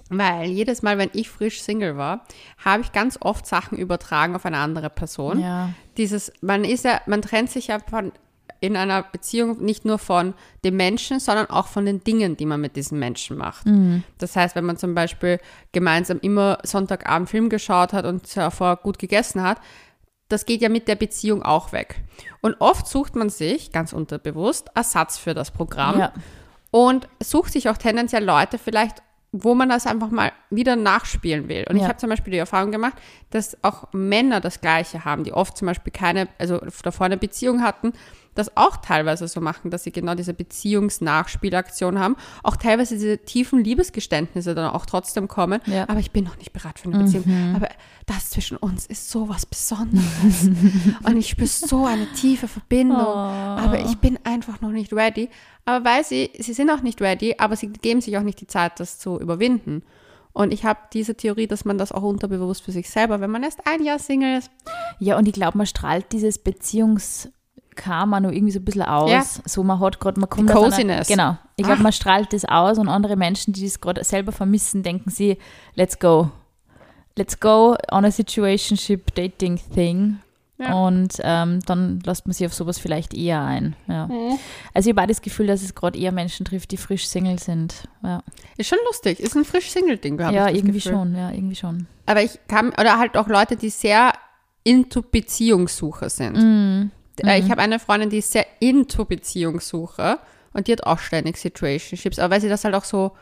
Weil 0.09 0.51
jedes 0.51 0.83
Mal, 0.83 0.99
wenn 0.99 1.11
ich 1.15 1.31
frisch 1.31 1.63
Single 1.63 1.97
war, 1.97 2.25
habe 2.63 2.83
ich 2.83 2.93
ganz 2.93 3.19
oft 3.21 3.47
Sachen 3.47 3.79
übertragen 3.79 4.37
auf 4.37 4.45
eine 4.45 4.59
andere 4.59 4.91
Person. 4.91 5.41
Ja. 5.41 5.71
Dieses, 5.97 6.33
man 6.43 6.65
ist 6.65 6.85
ja, 6.85 7.01
man 7.07 7.23
trennt 7.23 7.51
sich 7.51 7.69
ja 7.69 7.79
von 7.79 8.13
in 8.63 8.77
einer 8.77 9.03
Beziehung 9.03 9.61
nicht 9.63 9.85
nur 9.85 9.99
von 9.99 10.35
dem 10.65 10.77
Menschen, 10.77 11.19
sondern 11.21 11.51
auch 11.51 11.67
von 11.67 11.85
den 11.85 12.03
Dingen, 12.05 12.37
die 12.37 12.47
man 12.47 12.61
mit 12.61 12.77
diesem 12.77 12.99
Menschen 12.99 13.37
macht. 13.37 13.67
Das 14.19 14.37
heißt, 14.37 14.55
wenn 14.55 14.65
man 14.65 14.77
zum 14.77 14.95
Beispiel 14.95 15.41
gemeinsam 15.73 16.19
immer 16.21 16.59
Sonntagabend 16.63 17.29
Film 17.29 17.49
geschaut 17.49 17.93
hat 17.93 18.07
und 18.07 18.35
davor 18.37 18.77
gut 18.77 18.99
gegessen 18.99 19.43
hat, 19.43 19.59
das 20.29 20.47
geht 20.47 20.63
ja 20.63 20.69
mit 20.69 20.89
der 20.89 20.95
Beziehung 20.97 21.43
auch 21.43 21.73
weg. 21.73 21.97
Und 22.41 22.57
oft 22.61 22.87
sucht 22.87 23.17
man 23.17 23.29
sich, 23.29 23.73
ganz 23.73 23.93
unterbewusst, 23.93 24.69
Ersatz 24.75 25.19
für 25.19 25.35
das 25.35 25.51
Programm 25.51 25.99
Ja. 25.99 26.13
und 26.71 27.09
sucht 27.23 27.53
sich 27.53 27.69
auch 27.69 27.77
tendenziell 27.77 28.25
Leute 28.25 28.57
vielleicht, 28.59 29.03
wo 29.35 29.55
man 29.55 29.71
das 29.71 29.87
einfach 29.87 30.11
mal 30.11 30.31
wieder 30.51 30.77
nachspielen 30.77 31.49
will. 31.49 31.65
Und 31.69 31.77
ich 31.77 31.83
Ja. 31.83 31.89
habe 31.89 31.97
zum 31.99 32.11
Beispiel 32.11 32.33
die 32.33 32.39
Erfahrung 32.39 32.71
gemacht, 32.71 32.95
dass 33.31 33.57
auch 33.63 33.89
Männer 33.93 34.41
das 34.41 34.61
Gleiche 34.61 35.07
haben, 35.07 35.25
die 35.25 35.33
oft 35.33 35.57
zum 35.57 35.67
Beispiel 35.67 35.91
keine, 35.93 36.29
also 36.39 36.61
davor 36.83 37.07
eine 37.07 37.17
Beziehung 37.17 37.63
hatten, 37.63 37.93
das 38.35 38.57
auch 38.57 38.77
teilweise 38.79 39.29
so 39.29 39.41
machen, 39.41 39.71
dass 39.71 39.85
sie 39.85 39.93
genau 39.93 40.15
diese 40.15 40.35
Beziehungsnachspielaktion 40.35 41.99
haben, 41.99 42.17
auch 42.43 42.57
teilweise 42.57 42.95
diese 42.95 43.19
tiefen 43.19 43.63
Liebesgeständnisse 43.63 44.55
dann 44.55 44.71
auch 44.71 44.87
trotzdem 44.87 45.29
kommen. 45.29 45.61
Ja. 45.67 45.89
Aber 45.89 46.01
ich 46.01 46.11
bin 46.11 46.25
noch 46.25 46.39
nicht 46.39 46.53
bereit 46.53 46.79
für 46.79 46.89
eine 46.91 47.05
Beziehung. 47.05 47.55
Aber 47.55 47.69
das 48.07 48.31
zwischen 48.31 48.57
uns 48.57 48.87
ist 48.87 49.11
so 49.11 49.29
was 49.29 49.47
Besonderes. 49.47 50.51
Und 51.05 51.17
ich 51.17 51.29
spüre 51.29 51.47
so 51.47 51.85
eine 51.87 52.07
tiefe 52.13 52.49
Verbindung. 52.49 52.99
Aber 52.99 53.81
ich 53.81 53.97
bin 53.99 54.19
einfach 54.25 54.61
noch 54.61 54.71
nicht 54.71 54.93
ready. 54.93 55.29
Aber 55.65 55.85
weil 55.85 56.05
sie, 56.05 56.31
sie 56.39 56.55
sind 56.55 56.71
auch 56.71 56.83
nicht 56.83 57.01
ready, 57.01 57.37
aber 57.39 57.57
sie 57.57 57.69
geben 57.69 58.01
sich 58.01 58.17
auch 58.19 58.23
nicht 58.23 58.41
die 58.41 58.47
Zeit, 58.47 58.81
das 58.81 58.99
zu 58.99 59.21
überwinden. 59.21 59.83
Und 60.33 60.53
ich 60.53 60.65
habe 60.65 60.81
diese 60.93 61.15
Theorie, 61.15 61.47
dass 61.47 61.65
man 61.65 61.79
das 61.79 61.93
auch 61.93 62.03
unterbewusst 62.03 62.63
für 62.63 62.73
sich 62.73 62.89
selber, 62.89 63.21
wenn 63.21 63.31
man 63.31 63.43
erst 63.43 63.67
ein 63.67 63.85
Jahr 63.85 63.99
Single 63.99 64.39
ist, 64.39 64.51
Ja, 64.99 65.19
und 65.19 65.29
ich 65.29 65.35
glaube, 65.35 65.59
man 65.59 65.67
strahlt 65.67 66.11
dieses 66.13 66.39
Beziehungskarma 67.75 68.21
noch 68.21 68.31
irgendwie 68.31 68.53
so 68.53 68.59
ein 68.61 68.65
bisschen 68.65 68.83
aus. 68.83 69.11
Ja. 69.11 69.25
So, 69.45 69.63
man 69.63 69.81
hat 69.81 70.01
gerade, 70.01 70.21
man 70.21 70.29
kommt 70.29 70.51
Die 70.51 70.55
aus 70.55 70.65
einer- 70.65 70.71
Coziness. 70.73 71.09
Genau. 71.09 71.37
Ich 71.57 71.65
glaube, 71.65 71.81
Ah. 71.81 71.83
man 71.83 71.93
strahlt 71.93 72.33
das 72.33 72.45
aus 72.45 72.79
und 72.79 72.89
andere 72.89 73.17
Menschen, 73.17 73.53
die 73.53 73.65
das 73.65 73.81
gerade 73.81 74.05
selber 74.05 74.33
vermissen, 74.33 74.83
denken 74.83 75.11
sie, 75.11 75.39
let's 75.75 75.99
go. 75.99 76.31
Let's 77.17 77.39
go 77.41 77.77
on 77.91 78.05
a 78.05 78.11
situationship 78.11 79.15
dating 79.15 79.61
thing. 79.75 80.19
Ja. 80.59 80.75
Und 80.75 81.15
ähm, 81.23 81.59
dann 81.67 82.01
lässt 82.07 82.27
man 82.27 82.33
sich 82.35 82.47
auf 82.47 82.55
sowas 82.55 82.79
vielleicht 82.79 83.15
eher 83.15 83.43
ein. 83.43 83.75
Ja. 83.89 84.09
Also 84.73 84.89
ich 84.89 84.95
habe 84.97 85.03
auch 85.03 85.09
das 85.09 85.21
Gefühl, 85.21 85.49
dass 85.49 85.63
es 85.63 85.75
gerade 85.75 85.99
eher 85.99 86.13
Menschen 86.13 86.47
trifft, 86.47 86.71
die 86.71 86.77
frisch 86.77 87.07
Single 87.09 87.39
sind. 87.41 87.89
Ja, 88.03 88.23
ist 88.57 88.69
schon 88.69 88.79
lustig. 88.87 89.19
Ist 89.19 89.35
ein 89.37 89.45
frisch 89.45 89.71
Single-Ding, 89.71 90.23
habe 90.23 90.35
ja 90.35 90.47
ich 90.47 90.53
das 90.53 90.59
irgendwie 90.59 90.79
Gefühl. 90.79 90.93
schon. 90.93 91.17
Ja, 91.17 91.31
irgendwie 91.33 91.57
schon. 91.57 91.87
Aber 92.07 92.23
ich 92.23 92.39
kann, 92.49 92.69
oder 92.79 92.99
halt 92.99 93.17
auch 93.17 93.27
Leute, 93.27 93.57
die 93.57 93.71
sehr 93.71 94.13
into 94.65 95.03
Beziehungssuche 95.03 96.09
sind. 96.09 96.37
Mm. 96.37 96.91
Äh, 97.21 97.41
Ich 97.41 97.51
habe 97.51 97.61
eine 97.61 97.79
Freundin, 97.79 98.11
die 98.11 98.19
ist 98.19 98.33
sehr 98.33 98.47
into 98.61 99.05
Beziehungssuche 99.05 100.19
und 100.53 100.67
die 100.67 100.73
hat 100.73 100.85
auch 100.85 100.99
ständig 100.99 101.37
Situationships, 101.37 102.19
aber 102.19 102.35
weil 102.35 102.41
sie 102.41 102.49
das 102.49 102.65
halt 102.65 102.75
auch 102.75 102.85
so 102.85 103.13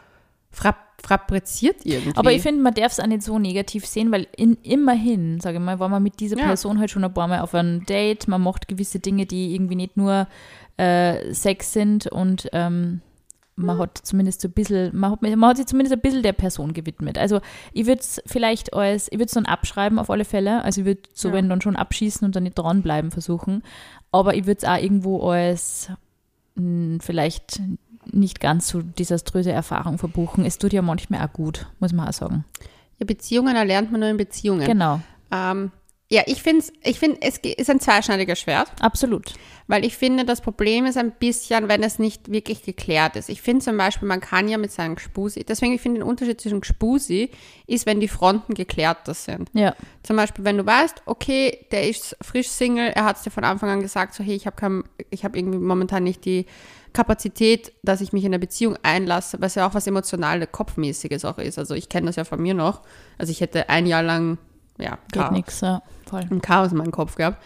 fabriziert 1.03 1.77
irgendwie. 1.85 2.17
Aber 2.17 2.33
ich 2.33 2.43
finde, 2.43 2.63
man 2.63 2.75
darf 2.75 2.93
es 2.93 3.01
auch 3.01 3.07
nicht 3.07 3.23
so 3.23 3.39
negativ 3.39 3.87
sehen, 3.87 4.11
weil 4.13 4.27
in, 4.37 4.59
immerhin, 4.63 5.41
sage 5.41 5.59
ich 5.59 5.63
mal, 5.63 5.79
war 5.79 5.89
man 5.89 6.03
mit 6.03 6.21
dieser 6.21 6.37
Ja. 6.39 6.47
Person 6.47 6.79
halt 6.79 6.91
schon 6.91 7.05
ein 7.05 7.15
paar 7.15 7.29
Mal 7.29 7.41
auf 7.41 7.55
einem 7.55 7.87
Date, 7.87 8.29
man 8.29 8.43
macht 8.43 8.69
gewisse 8.69 8.99
Dinge, 8.99 9.27
die 9.27 9.55
irgendwie 9.55 9.77
nicht 9.77 9.97
nur 9.97 10.27
äh, 10.77 11.33
Sex 11.33 11.73
sind 11.73 12.07
und 12.07 12.49
ähm, 12.53 13.01
man 13.67 13.79
hat 13.79 13.99
zumindest 14.02 14.40
so 14.40 14.49
ein 14.49 14.52
bisschen, 14.52 14.97
man 14.97 15.12
hat, 15.12 15.23
man 15.23 15.45
hat 15.45 15.57
sich 15.57 15.67
zumindest 15.67 15.95
ein 15.95 16.00
bisschen 16.00 16.23
der 16.23 16.33
Person 16.33 16.73
gewidmet. 16.73 17.19
Also 17.19 17.40
ich 17.73 17.87
würde 17.87 18.00
es 18.00 18.23
vielleicht 18.26 18.75
als, 18.75 19.07
ich 19.09 19.14
würde 19.19 19.26
es 19.26 19.33
dann 19.33 19.47
abschreiben 19.47 19.99
auf 19.99 20.11
alle 20.11 20.25
Fälle. 20.25 20.62
Also 20.64 20.81
ich 20.83 20.87
würde 20.87 21.02
so, 21.12 21.29
Ja. 21.29 21.35
wenn 21.35 21.49
dann 21.49 21.61
schon 21.61 21.76
abschießen 21.76 22.25
und 22.25 22.37
dann 22.37 22.43
nicht 22.45 22.59
dranbleiben 22.59 23.11
versuchen. 23.11 23.62
Aber 24.12 24.35
ich 24.35 24.47
würde 24.47 24.59
es 24.59 24.64
auch 24.64 24.76
irgendwo 24.83 25.31
als 25.31 25.90
mh, 26.57 26.99
vielleicht 27.00 27.61
nicht 28.12 28.40
ganz 28.40 28.69
so 28.69 28.83
desaströse 28.83 29.52
Erfahrung 29.52 29.99
verbuchen. 29.99 30.45
Es 30.45 30.59
tut 30.59 30.73
ja 30.73 30.83
manchmal 30.83 31.25
auch 31.26 31.33
gut, 31.33 31.67
muss 31.79 31.93
man 31.93 32.09
auch 32.09 32.12
sagen. 32.12 32.45
Ja, 32.99 33.07
Beziehungen 33.07 33.55
erlernt 33.57 33.90
man 33.93 34.00
nur 34.00 34.09
in 34.11 34.17
Beziehungen. 34.17 34.67
Genau, 34.67 35.00
Ähm, 35.33 35.71
ja, 36.12 36.23
ich 36.26 36.43
finde, 36.43 36.64
ich 36.83 36.99
find, 36.99 37.19
es 37.21 37.38
ist 37.38 37.71
ein 37.71 37.79
zweischneidiges 37.79 38.40
Schwert, 38.40 38.69
absolut. 38.81 39.33
weil 39.69 39.85
ich 39.85 39.97
finde, 39.97 40.25
das 40.25 40.40
Problem 40.40 40.85
ist 40.85 40.97
ein 40.97 41.12
bisschen, 41.12 41.69
wenn 41.69 41.85
es 41.85 42.00
nicht 42.00 42.33
wirklich 42.33 42.62
geklärt 42.62 43.14
ist. 43.14 43.29
Ich 43.29 43.40
finde 43.43 43.64
zum 43.64 43.76
Beispiel, 43.76 44.09
man 44.09 44.21
kann 44.21 44.49
ja 44.49 44.59
mit 44.59 44.73
seinem 44.73 44.97
Gspusi, 44.97 45.45
deswegen 45.45 45.73
ich 45.73 45.81
finde 45.81 46.00
den 46.00 46.09
Unterschied 46.09 46.40
zwischen 46.40 46.61
Gspusi 46.61 47.31
ist, 47.69 47.87
wenn 47.87 48.00
die 48.00 48.09
Fronten 48.09 48.55
geklärter 48.55 49.14
sind. 49.14 49.50
Ja, 49.52 49.76
Zum 50.02 50.17
Beispiel, 50.17 50.45
wenn 50.45 50.59
du 50.59 50.67
weißt, 50.67 51.02
okay, 51.07 51.67
der 51.71 51.88
ist 51.88 52.17
frisch 52.21 52.49
Single, 52.49 52.88
er 52.88 53.05
hat 53.05 53.19
es 53.19 53.23
dir 53.23 53.31
von 53.31 53.45
Anfang 53.45 53.69
an 53.69 53.81
gesagt, 53.81 54.14
so 54.14 54.25
hey, 54.25 54.35
ich 54.35 54.47
habe 54.47 54.61
habe 54.61 55.38
irgendwie 55.38 55.59
momentan 55.59 56.02
nicht 56.02 56.25
die 56.25 56.47
Kapazität, 56.93 57.73
dass 57.85 58.00
ich 58.00 58.12
mich 58.12 58.25
in 58.25 58.31
eine 58.31 58.40
Beziehung 58.40 58.76
einlasse, 58.83 59.40
was 59.40 59.55
ja 59.55 59.69
auch 59.69 59.75
was 59.75 59.87
emotionale, 59.87 60.49
kopfmäßiges 60.49 61.25
auch 61.25 61.38
ist. 61.38 61.57
Also 61.57 61.75
ich 61.75 61.88
kenne 61.88 62.07
das 62.07 62.17
ja 62.17 62.25
von 62.25 62.43
mir 62.43 62.55
noch. 62.55 62.83
Also 63.17 63.31
ich 63.31 63.40
hätte 63.40 63.69
ein 63.69 63.87
Jahr 63.87 64.02
lang, 64.02 64.38
ja, 64.81 64.99
geht 65.13 65.23
Chaos, 65.23 65.33
nichts. 65.33 65.61
Ja, 65.61 65.83
voll. 66.09 66.27
ein 66.31 66.41
Chaos 66.43 66.73
in 66.73 66.79
meinem 66.79 66.93
Kopf 66.93 67.17
gehabt. 67.17 67.43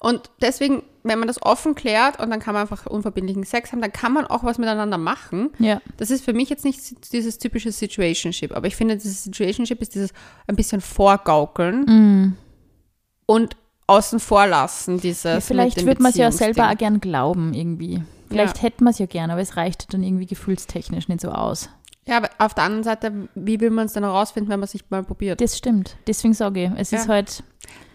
Und 0.00 0.30
deswegen, 0.40 0.84
wenn 1.02 1.18
man 1.18 1.26
das 1.26 1.42
offen 1.42 1.74
klärt 1.74 2.20
und 2.20 2.30
dann 2.30 2.38
kann 2.38 2.54
man 2.54 2.62
einfach 2.62 2.86
unverbindlichen 2.86 3.42
Sex 3.42 3.72
haben, 3.72 3.80
dann 3.80 3.92
kann 3.92 4.12
man 4.12 4.26
auch 4.26 4.44
was 4.44 4.56
miteinander 4.58 4.96
machen. 4.96 5.50
Ja, 5.58 5.80
Das 5.96 6.10
ist 6.12 6.24
für 6.24 6.32
mich 6.32 6.48
jetzt 6.50 6.64
nicht 6.64 7.12
dieses 7.12 7.38
typische 7.38 7.72
Situationship, 7.72 8.54
aber 8.56 8.68
ich 8.68 8.76
finde, 8.76 8.96
dieses 8.96 9.24
Situationship 9.24 9.82
ist 9.82 9.96
dieses 9.96 10.12
ein 10.46 10.54
bisschen 10.54 10.80
Vorgaukeln 10.80 11.80
Mm. 11.84 12.36
und 13.26 13.56
außen 13.88 14.20
vor 14.20 14.46
lassen, 14.46 15.00
dieses. 15.00 15.24
Ja, 15.24 15.40
vielleicht 15.40 15.84
würde 15.84 16.02
man 16.02 16.10
es 16.10 16.16
ja 16.18 16.30
selber 16.30 16.70
auch 16.70 16.76
gern 16.76 17.00
glauben 17.00 17.52
irgendwie. 17.54 18.02
Vielleicht 18.28 18.58
Ja. 18.58 18.62
hätte 18.64 18.84
man 18.84 18.92
es 18.92 18.98
ja 18.98 19.06
gern, 19.06 19.30
aber 19.30 19.40
es 19.40 19.56
reicht 19.56 19.92
dann 19.94 20.02
irgendwie 20.02 20.26
gefühlstechnisch 20.26 21.08
nicht 21.08 21.22
so 21.22 21.30
aus. 21.30 21.70
Ja, 22.08 22.16
aber 22.16 22.30
auf 22.38 22.54
der 22.54 22.64
anderen 22.64 22.84
Seite, 22.84 23.28
wie 23.34 23.60
will 23.60 23.70
man 23.70 23.86
es 23.86 23.92
dann 23.92 24.02
herausfinden, 24.04 24.48
wenn 24.50 24.58
man 24.60 24.64
es 24.64 24.74
nicht 24.74 24.90
mal 24.90 25.02
probiert? 25.04 25.40
Das 25.40 25.56
stimmt. 25.58 25.96
Deswegen 26.06 26.34
sage 26.34 26.64
ich, 26.64 26.70
es 26.76 26.90
Ja. 26.90 26.98
ist 26.98 27.08
halt, 27.08 27.42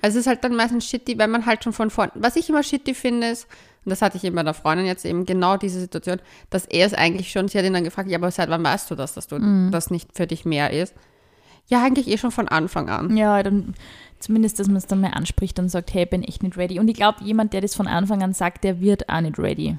Also 0.02 0.20
es 0.20 0.26
ist 0.26 0.28
halt 0.28 0.44
dann 0.44 0.56
meistens 0.56 0.86
shitty, 0.88 1.18
wenn 1.18 1.32
man 1.32 1.46
halt 1.46 1.64
schon 1.64 1.74
von 1.74 1.90
vorn. 1.90 2.12
Was 2.16 2.36
ich 2.36 2.48
immer 2.50 2.62
shitty 2.62 2.94
finde, 2.94 3.28
ist, 3.28 3.48
und 3.86 3.90
das 3.90 4.02
hatte 4.02 4.18
ich 4.18 4.24
eben 4.24 4.36
bei 4.36 4.44
der 4.44 4.54
Freundin 4.54 4.86
jetzt 4.86 5.04
eben 5.06 5.26
genau 5.26 5.58
diese 5.58 5.80
Situation, 5.80 6.20
dass 6.50 6.66
er 6.66 6.86
es 6.86 6.94
eigentlich 6.94 7.32
schon, 7.32 7.48
sie 7.48 7.58
hat 7.58 7.66
ihn 7.66 7.74
dann 7.74 7.84
gefragt, 7.84 8.10
ja, 8.10 8.18
aber 8.18 8.30
seit 8.32 8.50
wann 8.50 8.64
weißt 8.64 8.92
du 8.92 8.96
das, 8.96 9.14
dass 9.14 9.28
du 9.28 9.40
Mhm. 9.40 9.72
das 9.72 9.90
nicht 9.90 10.10
für 10.16 10.28
dich 10.28 10.46
mehr 10.46 10.70
ist? 10.72 10.94
Ja, 11.68 11.82
eigentlich 11.84 12.08
eh 12.10 12.18
schon 12.18 12.32
von 12.32 12.48
Anfang 12.50 12.90
an. 12.90 13.16
ja, 13.18 13.42
dann 13.42 13.74
zumindest, 14.20 14.60
dass 14.60 14.68
man 14.68 14.76
es 14.78 14.86
dann 14.88 15.02
mal 15.02 15.12
anspricht 15.12 15.58
und 15.60 15.70
sagt, 15.70 15.94
hey, 15.94 16.06
bin 16.06 16.24
echt 16.24 16.44
nicht 16.44 16.56
ready. 16.58 16.80
Und 16.80 16.88
ich 16.90 16.96
glaube, 16.96 17.24
jemand, 17.24 17.52
der 17.54 17.62
das 17.62 17.74
von 17.76 17.88
Anfang 17.88 18.22
an 18.22 18.34
sagt, 18.34 18.64
der 18.64 18.80
wird 18.80 19.10
auch 19.10 19.22
nicht 19.22 19.40
ready. 19.40 19.78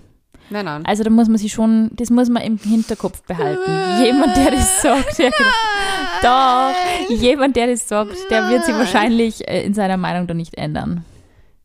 Nein, 0.50 0.64
nein. 0.66 0.84
Also 0.86 1.02
da 1.04 1.10
muss 1.10 1.28
man 1.28 1.38
sich 1.38 1.52
schon, 1.52 1.90
das 1.94 2.10
muss 2.10 2.28
man 2.28 2.42
im 2.42 2.58
Hinterkopf 2.58 3.22
behalten. 3.22 3.70
Jemand, 4.04 4.36
der 4.36 4.50
das 4.52 4.82
sagt, 4.82 5.18
der, 5.18 5.30
doch, 6.22 6.74
jemand, 7.16 7.56
der 7.56 7.68
das 7.68 7.88
sagt, 7.88 8.14
der 8.30 8.48
wird 8.50 8.64
sich 8.64 8.74
wahrscheinlich 8.74 9.46
äh, 9.48 9.64
in 9.64 9.74
seiner 9.74 9.96
Meinung 9.96 10.26
dann 10.26 10.36
nicht 10.36 10.54
ändern. 10.56 11.04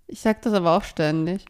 Ich 0.07 0.21
sag 0.21 0.41
das 0.41 0.53
aber 0.53 0.75
auch 0.75 0.83
ständig. 0.83 1.45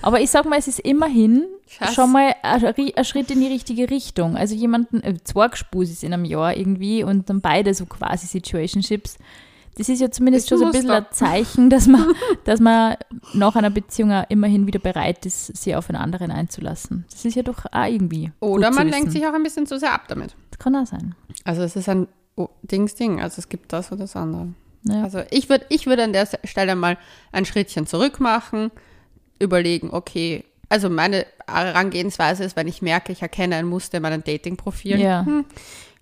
Aber 0.00 0.20
ich 0.20 0.30
sag 0.30 0.44
mal, 0.44 0.56
es 0.58 0.68
ist 0.68 0.78
immerhin 0.80 1.46
Schatz. 1.66 1.94
schon 1.94 2.12
mal 2.12 2.32
ein, 2.42 2.60
Ri- 2.60 2.96
ein 2.96 3.04
Schritt 3.04 3.30
in 3.32 3.40
die 3.40 3.48
richtige 3.48 3.90
Richtung. 3.90 4.36
Also 4.36 4.54
jemanden, 4.54 5.02
äh, 5.02 5.14
zwei 5.24 5.48
Gespusis 5.48 6.04
in 6.04 6.12
einem 6.12 6.24
Jahr 6.24 6.56
irgendwie 6.56 7.02
und 7.02 7.28
dann 7.28 7.40
beide 7.40 7.74
so 7.74 7.86
quasi 7.86 8.26
Situationships. 8.28 9.18
Das 9.76 9.88
ist 9.88 10.00
ja 10.00 10.10
zumindest 10.10 10.44
Ist 10.44 10.48
schon 10.50 10.58
so 10.58 10.64
ein 10.64 10.68
ein 10.68 10.72
bisschen 10.72 10.90
ein 10.90 11.02
Muster. 11.02 11.14
Zeichen, 11.16 11.68
dass 11.70 11.86
man, 11.88 12.06
dass 12.44 12.60
man 12.60 12.96
nach 13.32 13.56
einer 13.56 13.70
Beziehung 13.70 14.10
immerhin 14.28 14.66
wieder 14.66 14.78
bereit 14.78 15.26
ist, 15.26 15.56
sich 15.56 15.74
auf 15.74 15.88
einen 15.90 15.98
anderen 16.00 16.30
einzulassen. 16.30 17.04
Das 17.10 17.24
ist 17.24 17.34
ja 17.34 17.42
doch 17.42 17.64
auch 17.72 17.84
irgendwie. 17.86 18.30
Oder 18.40 18.70
man 18.70 18.88
lenkt 18.88 19.10
sich 19.12 19.26
auch 19.26 19.32
ein 19.34 19.42
bisschen 19.42 19.66
zu 19.66 19.78
sehr 19.78 19.92
ab 19.92 20.04
damit. 20.08 20.36
Das 20.50 20.58
kann 20.60 20.76
auch 20.76 20.86
sein. 20.86 21.14
Also 21.44 21.62
es 21.62 21.74
ist 21.76 21.88
ein 21.88 22.06
Dings-Ding. 22.62 23.20
Also 23.20 23.38
es 23.38 23.48
gibt 23.48 23.72
das 23.72 23.90
oder 23.90 24.02
das 24.02 24.14
andere. 24.16 24.48
Ja. 24.84 25.02
Also 25.02 25.22
ich 25.30 25.48
würde 25.48 25.64
ich 25.70 25.86
würd 25.86 25.98
an 26.00 26.12
der 26.12 26.28
Stelle 26.44 26.76
mal 26.76 26.98
ein 27.32 27.44
Schrittchen 27.44 27.86
zurück 27.86 28.20
machen, 28.20 28.70
überlegen, 29.38 29.90
okay, 29.92 30.44
also 30.68 30.88
meine 30.90 31.26
Herangehensweise 31.46 32.44
ist, 32.44 32.56
wenn 32.56 32.68
ich 32.68 32.82
merke, 32.82 33.12
ich 33.12 33.22
erkenne 33.22 33.56
ein 33.56 33.66
Muster 33.66 33.98
in 33.98 34.02
meinen 34.02 34.24
Dating-Profilen, 34.24 35.00
Ja. 35.00 35.24
hm, 35.24 35.44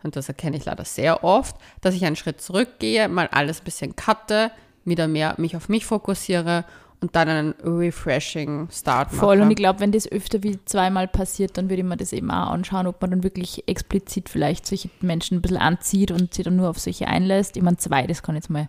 und 0.02 0.16
das 0.16 0.28
erkenne 0.28 0.56
ich 0.56 0.64
leider 0.64 0.84
sehr 0.84 1.24
oft, 1.24 1.56
dass 1.80 1.94
ich 1.94 2.04
einen 2.04 2.16
Schritt 2.16 2.40
zurückgehe, 2.40 3.08
mal 3.08 3.28
alles 3.32 3.60
ein 3.60 3.64
bisschen 3.64 3.96
cutte, 3.96 4.50
wieder 4.84 5.08
mehr 5.08 5.34
mich 5.38 5.56
auf 5.56 5.68
mich 5.68 5.86
fokussiere 5.86 6.64
und 7.00 7.16
dann 7.16 7.28
einen 7.28 7.54
refreshing 7.64 8.68
Start 8.70 9.12
mache. 9.12 9.20
Voll. 9.24 9.40
Und 9.40 9.50
ich 9.50 9.56
glaube, 9.56 9.80
wenn 9.80 9.90
das 9.92 10.10
öfter 10.10 10.42
wie 10.42 10.58
zweimal 10.64 11.08
passiert, 11.08 11.56
dann 11.56 11.68
würde 11.68 11.82
ich 11.82 11.88
mir 11.88 11.96
das 11.96 12.12
eben 12.12 12.30
auch 12.30 12.50
anschauen, 12.50 12.86
ob 12.86 13.00
man 13.00 13.10
dann 13.10 13.22
wirklich 13.24 13.66
explizit 13.68 14.28
vielleicht 14.28 14.66
solche 14.66 14.88
Menschen 15.00 15.38
ein 15.38 15.42
bisschen 15.42 15.56
anzieht 15.56 16.10
und 16.12 16.32
sie 16.34 16.42
dann 16.44 16.56
nur 16.56 16.68
auf 16.70 16.78
solche 16.78 17.08
einlässt. 17.08 17.56
Ich 17.56 17.62
meine, 17.62 17.76
zwei, 17.76 18.06
das 18.06 18.22
kann 18.22 18.36
jetzt 18.36 18.50
mal 18.50 18.68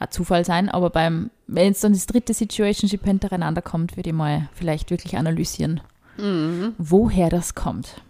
ein 0.00 0.10
Zufall 0.10 0.44
sein, 0.44 0.68
aber 0.68 0.90
beim, 0.90 1.30
wenn 1.46 1.66
jetzt 1.66 1.82
dann 1.84 1.92
das 1.92 2.06
dritte 2.06 2.34
Situationship 2.34 3.04
hintereinander 3.04 3.62
kommt, 3.62 3.96
würde 3.96 4.10
ich 4.10 4.14
mal 4.16 4.48
vielleicht 4.54 4.90
wirklich 4.90 5.16
analysieren, 5.16 5.80
Mhm. 6.16 6.74
woher 6.78 7.30
das 7.30 7.54
kommt. 7.54 8.00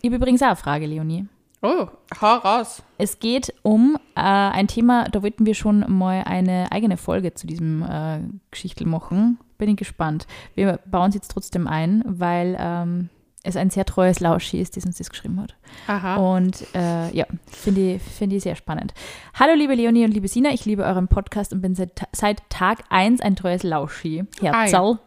Ich 0.00 0.08
habe 0.08 0.16
übrigens 0.16 0.42
auch 0.42 0.46
eine 0.48 0.56
Frage, 0.56 0.86
Leonie. 0.86 1.26
Oh, 1.64 1.86
hau 2.20 2.36
raus. 2.38 2.82
Es 2.98 3.20
geht 3.20 3.54
um 3.62 3.96
äh, 4.16 4.20
ein 4.20 4.66
Thema, 4.66 5.08
da 5.08 5.22
wollten 5.22 5.46
wir 5.46 5.54
schon 5.54 5.84
mal 5.86 6.24
eine 6.24 6.72
eigene 6.72 6.96
Folge 6.96 7.34
zu 7.34 7.46
diesem 7.46 7.82
äh, 7.84 8.18
Geschichtel 8.50 8.88
machen. 8.88 9.38
Bin 9.58 9.68
ich 9.68 9.76
gespannt. 9.76 10.26
Wir 10.56 10.80
bauen 10.86 11.10
es 11.10 11.14
jetzt 11.14 11.30
trotzdem 11.30 11.68
ein, 11.68 12.02
weil 12.04 12.56
ähm, 12.58 13.10
es 13.44 13.56
ein 13.56 13.70
sehr 13.70 13.84
treues 13.84 14.20
Lauschi 14.20 14.60
ist, 14.60 14.76
das 14.76 14.86
uns 14.86 14.98
das 14.98 15.10
geschrieben 15.10 15.40
hat. 15.40 15.54
Aha. 15.86 16.16
Und 16.16 16.64
äh, 16.74 17.14
ja, 17.14 17.26
finde 17.46 17.94
ich, 17.94 18.02
finde 18.02 18.36
ich 18.36 18.42
sehr 18.42 18.54
spannend. 18.54 18.94
Hallo 19.34 19.54
liebe 19.54 19.74
Leonie 19.74 20.04
und 20.04 20.12
liebe 20.12 20.28
Sina, 20.28 20.50
ich 20.50 20.64
liebe 20.64 20.84
euren 20.84 21.08
Podcast 21.08 21.52
und 21.52 21.60
bin 21.60 21.74
seit, 21.74 22.06
seit 22.12 22.48
Tag 22.50 22.84
1 22.90 23.20
ein 23.20 23.34
treues 23.34 23.62
Lauschi. 23.62 24.24
Herzl. 24.40 24.98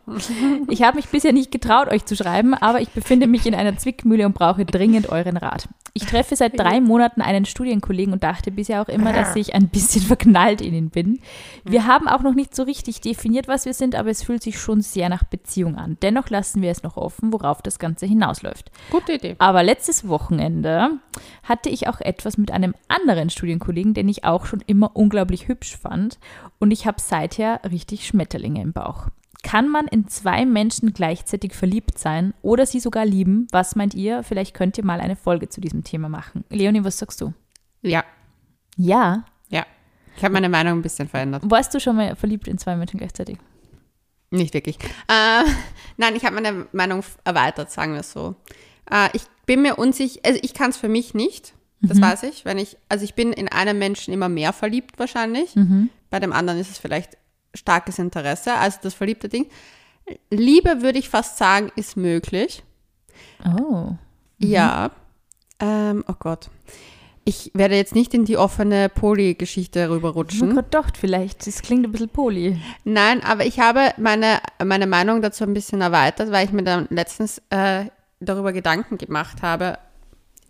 Ich 0.69 0.83
habe 0.83 0.97
mich 0.97 1.07
bisher 1.07 1.33
nicht 1.33 1.51
getraut, 1.51 1.87
euch 1.87 2.05
zu 2.05 2.15
schreiben, 2.15 2.53
aber 2.53 2.81
ich 2.81 2.89
befinde 2.89 3.27
mich 3.27 3.45
in 3.45 3.55
einer 3.55 3.77
Zwickmühle 3.77 4.25
und 4.25 4.33
brauche 4.33 4.65
dringend 4.65 5.09
euren 5.09 5.37
Rat. 5.37 5.69
Ich 5.97 6.05
treffe 6.05 6.35
seit 6.35 6.59
drei 6.59 6.81
Monaten 6.81 7.21
einen 7.21 7.45
Studienkollegen 7.45 8.11
und 8.11 8.21
dachte 8.21 8.51
bisher 8.51 8.81
auch 8.81 8.89
immer, 8.89 9.13
dass 9.13 9.33
ich 9.37 9.55
ein 9.55 9.69
bisschen 9.69 10.01
verknallt 10.01 10.59
in 10.59 10.73
ihn 10.73 10.89
bin. 10.89 11.21
Wir 11.63 11.87
haben 11.87 12.09
auch 12.09 12.21
noch 12.21 12.33
nicht 12.33 12.53
so 12.53 12.63
richtig 12.63 12.99
definiert, 12.99 13.47
was 13.47 13.65
wir 13.65 13.73
sind, 13.73 13.95
aber 13.95 14.09
es 14.09 14.21
fühlt 14.21 14.43
sich 14.43 14.59
schon 14.59 14.81
sehr 14.81 15.07
nach 15.07 15.23
Beziehung 15.23 15.77
an. 15.77 15.95
Dennoch 16.01 16.29
lassen 16.29 16.61
wir 16.61 16.69
es 16.71 16.83
noch 16.83 16.97
offen, 16.97 17.31
worauf 17.31 17.61
das 17.61 17.79
Ganze 17.79 18.05
hinausläuft. 18.25 18.71
Gute 18.91 19.13
Idee. 19.13 19.35
Aber 19.39 19.63
letztes 19.63 20.07
Wochenende 20.07 20.91
hatte 21.43 21.69
ich 21.69 21.87
auch 21.87 22.01
etwas 22.01 22.37
mit 22.37 22.51
einem 22.51 22.73
anderen 22.87 23.29
Studienkollegen, 23.29 23.93
den 23.93 24.09
ich 24.09 24.23
auch 24.23 24.45
schon 24.45 24.61
immer 24.65 24.91
unglaublich 24.95 25.47
hübsch 25.47 25.77
fand. 25.77 26.19
Und 26.59 26.71
ich 26.71 26.87
habe 26.87 26.97
seither 26.99 27.61
richtig 27.69 28.07
Schmetterlinge 28.07 28.61
im 28.61 28.73
Bauch. 28.73 29.07
Kann 29.43 29.69
man 29.69 29.87
in 29.87 30.07
zwei 30.07 30.43
Menschen 30.45 30.93
gleichzeitig 30.93 31.53
verliebt 31.53 31.99
sein 31.99 32.33
oder 32.41 32.65
sie 32.65 32.79
sogar 32.79 33.05
lieben? 33.05 33.47
Was 33.51 33.75
meint 33.75 33.93
ihr? 33.93 34.23
Vielleicht 34.23 34.55
könnt 34.55 34.77
ihr 34.77 34.83
mal 34.85 34.99
eine 34.99 35.15
Folge 35.15 35.49
zu 35.49 35.61
diesem 35.61 35.83
Thema 35.83 36.09
machen. 36.09 36.43
Leonie, 36.49 36.83
was 36.83 36.97
sagst 36.97 37.21
du? 37.21 37.33
Ja, 37.81 38.03
Ja. 38.75 39.23
ja. 39.49 39.65
Ich 40.17 40.23
habe 40.23 40.33
meine 40.33 40.49
Meinung 40.49 40.79
ein 40.79 40.81
bisschen 40.81 41.07
verändert. 41.09 41.43
Warst 41.45 41.73
du 41.75 41.79
schon 41.79 41.97
mal 41.97 42.15
verliebt 42.15 42.47
in 42.47 42.57
zwei 42.57 42.75
Menschen 42.75 42.97
gleichzeitig? 42.97 43.37
Nicht 44.31 44.53
wirklich. 44.53 44.77
Äh, 45.07 45.43
nein, 45.97 46.15
ich 46.15 46.25
habe 46.25 46.35
meine 46.35 46.67
Meinung 46.71 47.03
erweitert, 47.23 47.71
sagen 47.71 47.93
wir 47.93 48.01
es 48.01 48.11
so. 48.11 48.35
Äh, 48.89 49.09
ich 49.13 49.23
bin 49.45 49.61
mir 49.61 49.75
unsicher, 49.75 50.19
also 50.25 50.39
ich 50.41 50.53
kann 50.53 50.71
es 50.71 50.77
für 50.77 50.89
mich 50.89 51.13
nicht, 51.13 51.53
das 51.81 52.01
weiß 52.01 52.23
ich, 52.23 52.45
wenn 52.45 52.57
ich, 52.57 52.77
also 52.89 53.03
ich 53.03 53.13
bin 53.13 53.31
in 53.31 53.47
einem 53.47 53.77
Menschen 53.77 54.11
immer 54.11 54.27
mehr 54.27 54.53
verliebt 54.53 54.97
wahrscheinlich, 54.97 55.53
bei 56.09 56.19
dem 56.19 56.33
anderen 56.33 56.59
ist 56.59 56.71
es 56.71 56.79
vielleicht 56.79 57.15
starkes 57.53 57.99
Interesse, 57.99 58.55
also 58.55 58.79
das 58.81 58.95
verliebte 58.95 59.29
Ding. 59.29 59.47
Liebe 60.31 60.81
würde 60.81 60.97
ich 60.97 61.09
fast 61.09 61.37
sagen, 61.37 61.71
ist 61.75 61.95
möglich. 61.95 62.63
Oh. 63.45 63.91
Ja. 64.39 64.91
Ähm, 65.59 66.03
oh 66.07 66.15
Gott. 66.17 66.49
Ich 67.27 67.49
werde 67.55 67.75
jetzt 67.75 67.95
nicht 67.95 68.13
in 68.13 68.23
die 68.23 68.37
offene 68.37 68.87
Poly-Geschichte 68.87 69.79
Ich 69.79 69.85
habe 69.85 69.95
rüberrutschen. 69.95 70.49
gerade 70.51 70.63
gedacht, 70.63 70.95
vielleicht. 70.95 71.47
Das 71.47 71.63
klingt 71.63 71.83
ein 71.83 71.91
bisschen 71.91 72.09
poli. 72.09 72.59
Nein, 72.83 73.23
aber 73.23 73.45
ich 73.47 73.59
habe 73.59 73.93
meine, 73.97 74.39
meine 74.63 74.85
Meinung 74.85 75.23
dazu 75.23 75.43
ein 75.43 75.53
bisschen 75.55 75.81
erweitert, 75.81 76.31
weil 76.31 76.45
ich 76.45 76.51
mir 76.51 76.63
dann 76.63 76.85
letztens 76.91 77.41
äh, 77.49 77.85
darüber 78.19 78.53
Gedanken 78.53 78.99
gemacht 78.99 79.41
habe, 79.41 79.79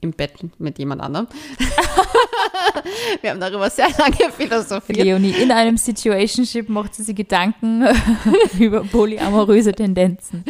im 0.01 0.11
Bett 0.11 0.33
mit 0.59 0.77
jemand 0.77 1.01
anderem. 1.01 1.27
Wir 3.21 3.31
haben 3.31 3.39
darüber 3.39 3.69
sehr 3.69 3.87
lange 3.97 4.31
philosophiert. 4.31 4.99
Leonie, 4.99 5.31
in 5.31 5.51
einem 5.51 5.77
Situationship 5.77 6.67
macht 6.69 6.93
sie 6.93 7.03
sich 7.03 7.15
Gedanken 7.15 7.85
über 8.59 8.83
polyamoröse 8.83 9.71
Tendenzen. 9.71 10.43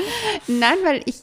Nein, 0.48 0.78
weil 0.84 1.02
ich, 1.06 1.18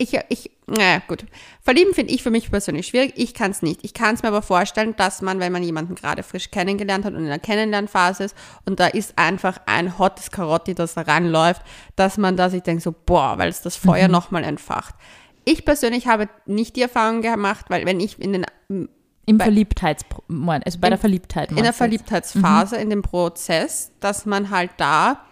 ich, 0.00 0.16
ich, 0.28 0.52
naja, 0.66 1.02
gut. 1.08 1.26
Verlieben 1.60 1.92
finde 1.92 2.14
ich 2.14 2.22
für 2.22 2.30
mich 2.30 2.52
persönlich 2.52 2.86
schwierig. 2.86 3.14
Ich 3.16 3.34
kann 3.34 3.50
es 3.50 3.62
nicht. 3.62 3.80
Ich 3.82 3.94
kann 3.94 4.14
es 4.14 4.22
mir 4.22 4.28
aber 4.28 4.42
vorstellen, 4.42 4.94
dass 4.96 5.22
man, 5.22 5.40
wenn 5.40 5.52
man 5.52 5.64
jemanden 5.64 5.96
gerade 5.96 6.22
frisch 6.22 6.52
kennengelernt 6.52 7.04
hat 7.04 7.14
und 7.14 7.20
in 7.20 7.26
der 7.26 7.40
Kennenlernphase 7.40 8.24
ist 8.24 8.36
und 8.64 8.78
da 8.78 8.86
ist 8.86 9.18
einfach 9.18 9.60
ein 9.66 9.98
hottes 9.98 10.30
Karotti, 10.30 10.74
das 10.76 10.94
da 10.94 11.00
ranläuft, 11.02 11.62
dass 11.96 12.16
man 12.16 12.36
da 12.36 12.48
sich 12.48 12.62
denkt 12.62 12.84
so, 12.84 12.94
boah, 13.06 13.38
weil 13.38 13.48
es 13.48 13.60
das 13.60 13.76
Feuer 13.76 14.06
mhm. 14.06 14.12
nochmal 14.12 14.44
entfacht. 14.44 14.94
Ich 15.44 15.64
persönlich 15.64 16.06
habe 16.06 16.28
nicht 16.46 16.76
die 16.76 16.82
Erfahrung 16.82 17.20
gemacht, 17.20 17.66
weil 17.68 17.84
wenn 17.84 17.98
ich 17.98 18.20
in 18.20 18.32
den 18.32 18.46
im 19.26 19.38
Verliebtheits, 19.38 20.04
also 20.28 20.78
bei 20.78 20.86
in, 20.86 20.90
der 20.90 20.98
Verliebtheit. 20.98 21.50
In 21.50 21.56
der 21.56 21.72
Verliebtheitsphase, 21.74 22.76
mhm. 22.76 22.82
in 22.82 22.90
dem 22.90 23.02
Prozess, 23.02 23.90
dass 24.00 24.24
man 24.24 24.48
halt 24.48 24.70
da 24.78 25.26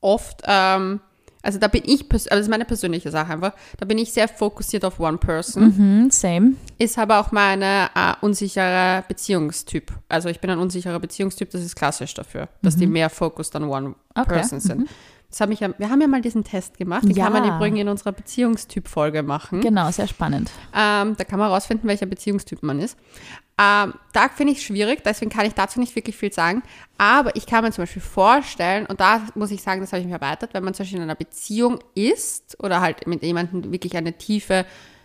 oft 0.00 0.42
ähm, 0.46 1.00
also 1.44 1.58
da 1.58 1.68
bin 1.68 1.82
ich, 1.84 2.10
also 2.10 2.28
das 2.30 2.40
ist 2.40 2.48
meine 2.48 2.64
persönliche 2.64 3.10
Sache 3.10 3.32
einfach, 3.32 3.52
da 3.78 3.84
bin 3.84 3.98
ich 3.98 4.12
sehr 4.12 4.28
fokussiert 4.28 4.84
auf 4.84 4.98
One 4.98 5.18
Person. 5.18 5.74
Mhm, 5.76 6.10
same. 6.10 6.54
Ist 6.78 6.98
aber 6.98 7.20
auch 7.20 7.32
meine 7.32 7.90
äh, 7.94 8.14
unsichere 8.22 9.04
Beziehungstyp. 9.06 9.92
Also 10.08 10.30
ich 10.30 10.40
bin 10.40 10.50
ein 10.50 10.58
unsicherer 10.58 10.98
Beziehungstyp, 10.98 11.50
das 11.50 11.62
ist 11.62 11.76
klassisch 11.76 12.14
dafür, 12.14 12.48
dass 12.62 12.76
mhm. 12.76 12.80
die 12.80 12.86
mehr 12.86 13.10
focused 13.10 13.54
on 13.56 13.64
One 13.64 13.94
okay. 14.14 14.34
Person 14.34 14.60
sind. 14.60 14.80
Mhm. 14.80 14.88
Das 15.34 15.40
hab 15.40 15.50
ich 15.50 15.58
ja, 15.58 15.76
wir 15.76 15.90
haben 15.90 16.00
ja 16.00 16.06
mal 16.06 16.20
diesen 16.20 16.44
Test 16.44 16.78
gemacht, 16.78 17.02
den 17.02 17.10
ja. 17.10 17.24
kann 17.24 17.32
man 17.32 17.44
übrigens 17.44 17.80
in 17.80 17.88
unserer 17.88 18.12
Beziehungstyp-Folge 18.12 19.24
machen. 19.24 19.62
Genau, 19.62 19.90
sehr 19.90 20.06
spannend. 20.06 20.48
Ähm, 20.72 21.16
da 21.16 21.24
kann 21.24 21.40
man 21.40 21.48
herausfinden, 21.48 21.88
welcher 21.88 22.06
Beziehungstyp 22.06 22.62
man 22.62 22.78
ist. 22.78 22.96
Ähm, 23.58 23.94
da 24.12 24.28
finde 24.32 24.52
ich 24.52 24.58
es 24.60 24.64
schwierig, 24.64 25.02
deswegen 25.04 25.32
kann 25.32 25.44
ich 25.44 25.54
dazu 25.54 25.80
nicht 25.80 25.96
wirklich 25.96 26.16
viel 26.16 26.32
sagen. 26.32 26.62
Aber 26.98 27.34
ich 27.34 27.46
kann 27.46 27.64
mir 27.64 27.72
zum 27.72 27.82
Beispiel 27.82 28.00
vorstellen, 28.00 28.86
und 28.86 29.00
da 29.00 29.22
muss 29.34 29.50
ich 29.50 29.60
sagen, 29.60 29.80
das 29.80 29.92
habe 29.92 30.02
ich 30.02 30.06
mir 30.06 30.14
erweitert, 30.14 30.54
wenn 30.54 30.62
man 30.62 30.72
zum 30.72 30.84
Beispiel 30.84 30.98
in 30.98 31.02
einer 31.02 31.16
Beziehung 31.16 31.80
ist 31.96 32.56
oder 32.62 32.80
halt 32.80 33.08
mit 33.08 33.24
jemandem 33.24 33.72
wirklich 33.72 33.96
eine 33.96 34.12
tiefe, 34.12 34.64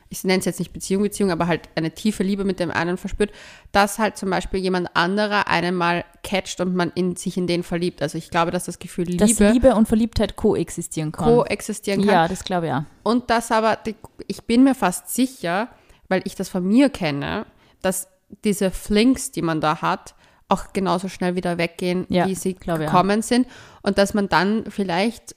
ich 0.09 0.23
nenne 0.23 0.39
es 0.39 0.45
jetzt 0.45 0.59
nicht 0.59 0.73
Beziehung, 0.73 1.03
Beziehung, 1.03 1.31
aber 1.31 1.45
halt 1.45 1.69
eine 1.75 1.91
tiefe 1.91 2.23
Liebe 2.23 2.43
mit 2.43 2.59
dem 2.59 2.71
einen 2.71 2.97
verspürt, 2.97 3.31
dass 3.71 3.99
halt 3.99 4.17
zum 4.17 4.31
Beispiel 4.31 4.59
jemand 4.59 4.95
anderer 4.95 5.47
einen 5.47 5.75
mal 5.75 6.03
catcht 6.23 6.59
und 6.61 6.75
man 6.75 6.91
in, 6.95 7.15
sich 7.15 7.37
in 7.37 7.45
den 7.45 7.61
verliebt. 7.61 8.01
Also 8.01 8.17
ich 8.17 8.31
glaube, 8.31 8.49
dass 8.49 8.65
das 8.65 8.79
Gefühl 8.79 9.05
Liebe. 9.05 9.25
Dass 9.25 9.39
Liebe 9.39 9.75
und 9.75 9.87
Verliebtheit 9.87 10.35
koexistieren 10.35 11.11
kann. 11.11 11.25
Koexistieren 11.25 12.01
kann. 12.01 12.09
Ja, 12.09 12.27
das 12.27 12.43
glaube 12.43 12.65
ich 12.65 12.71
ja. 12.71 12.85
Und 13.03 13.29
das 13.29 13.51
aber, 13.51 13.77
ich 14.27 14.43
bin 14.43 14.63
mir 14.63 14.73
fast 14.73 15.13
sicher, 15.13 15.69
weil 16.07 16.21
ich 16.25 16.33
das 16.33 16.49
von 16.49 16.67
mir 16.67 16.89
kenne, 16.89 17.45
dass 17.81 18.07
diese 18.43 18.71
Flinks, 18.71 19.31
die 19.31 19.43
man 19.43 19.61
da 19.61 19.81
hat, 19.81 20.15
auch 20.47 20.73
genauso 20.73 21.07
schnell 21.07 21.35
wieder 21.35 21.59
weggehen, 21.59 22.07
ja, 22.09 22.27
wie 22.27 22.33
sie 22.33 22.55
gekommen 22.55 23.19
ja. 23.19 23.21
sind. 23.21 23.47
Und 23.83 23.99
dass 23.99 24.15
man 24.15 24.27
dann 24.27 24.65
vielleicht 24.69 25.35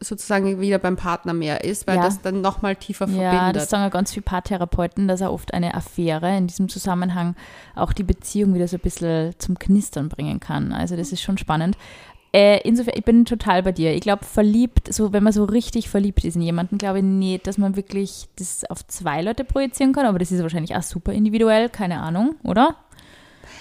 sozusagen 0.00 0.60
wieder 0.60 0.78
beim 0.78 0.96
Partner 0.96 1.32
mehr 1.32 1.64
ist, 1.64 1.86
weil 1.86 1.96
ja. 1.96 2.02
das 2.02 2.20
dann 2.20 2.40
nochmal 2.40 2.76
tiefer 2.76 3.06
verbindet. 3.06 3.32
Ja, 3.32 3.52
das 3.52 3.70
sagen 3.70 3.84
ja 3.84 3.88
ganz 3.88 4.12
viele 4.12 4.22
Paartherapeuten, 4.22 5.08
dass 5.08 5.20
er 5.20 5.32
oft 5.32 5.54
eine 5.54 5.74
Affäre 5.74 6.36
in 6.36 6.46
diesem 6.46 6.68
Zusammenhang 6.68 7.34
auch 7.74 7.92
die 7.92 8.02
Beziehung 8.02 8.54
wieder 8.54 8.68
so 8.68 8.76
ein 8.76 8.80
bisschen 8.80 9.34
zum 9.38 9.58
Knistern 9.58 10.08
bringen 10.08 10.40
kann. 10.40 10.72
Also 10.72 10.96
das 10.96 11.12
ist 11.12 11.22
schon 11.22 11.38
spannend. 11.38 11.76
Äh, 12.32 12.60
insofern, 12.64 12.94
ich 12.96 13.04
bin 13.04 13.24
total 13.24 13.62
bei 13.62 13.72
dir. 13.72 13.94
Ich 13.94 14.02
glaube, 14.02 14.24
verliebt, 14.24 14.92
so 14.92 15.12
wenn 15.14 15.22
man 15.22 15.32
so 15.32 15.44
richtig 15.44 15.88
verliebt 15.88 16.24
ist 16.24 16.36
in 16.36 16.42
jemanden, 16.42 16.76
glaube 16.76 16.98
ich 16.98 17.04
nicht, 17.04 17.46
dass 17.46 17.56
man 17.56 17.76
wirklich 17.76 18.26
das 18.36 18.64
auf 18.68 18.86
zwei 18.86 19.22
Leute 19.22 19.44
projizieren 19.44 19.94
kann, 19.94 20.04
aber 20.04 20.18
das 20.18 20.32
ist 20.32 20.42
wahrscheinlich 20.42 20.76
auch 20.76 20.82
super 20.82 21.12
individuell, 21.12 21.70
keine 21.70 22.00
Ahnung, 22.00 22.34
oder? 22.42 22.76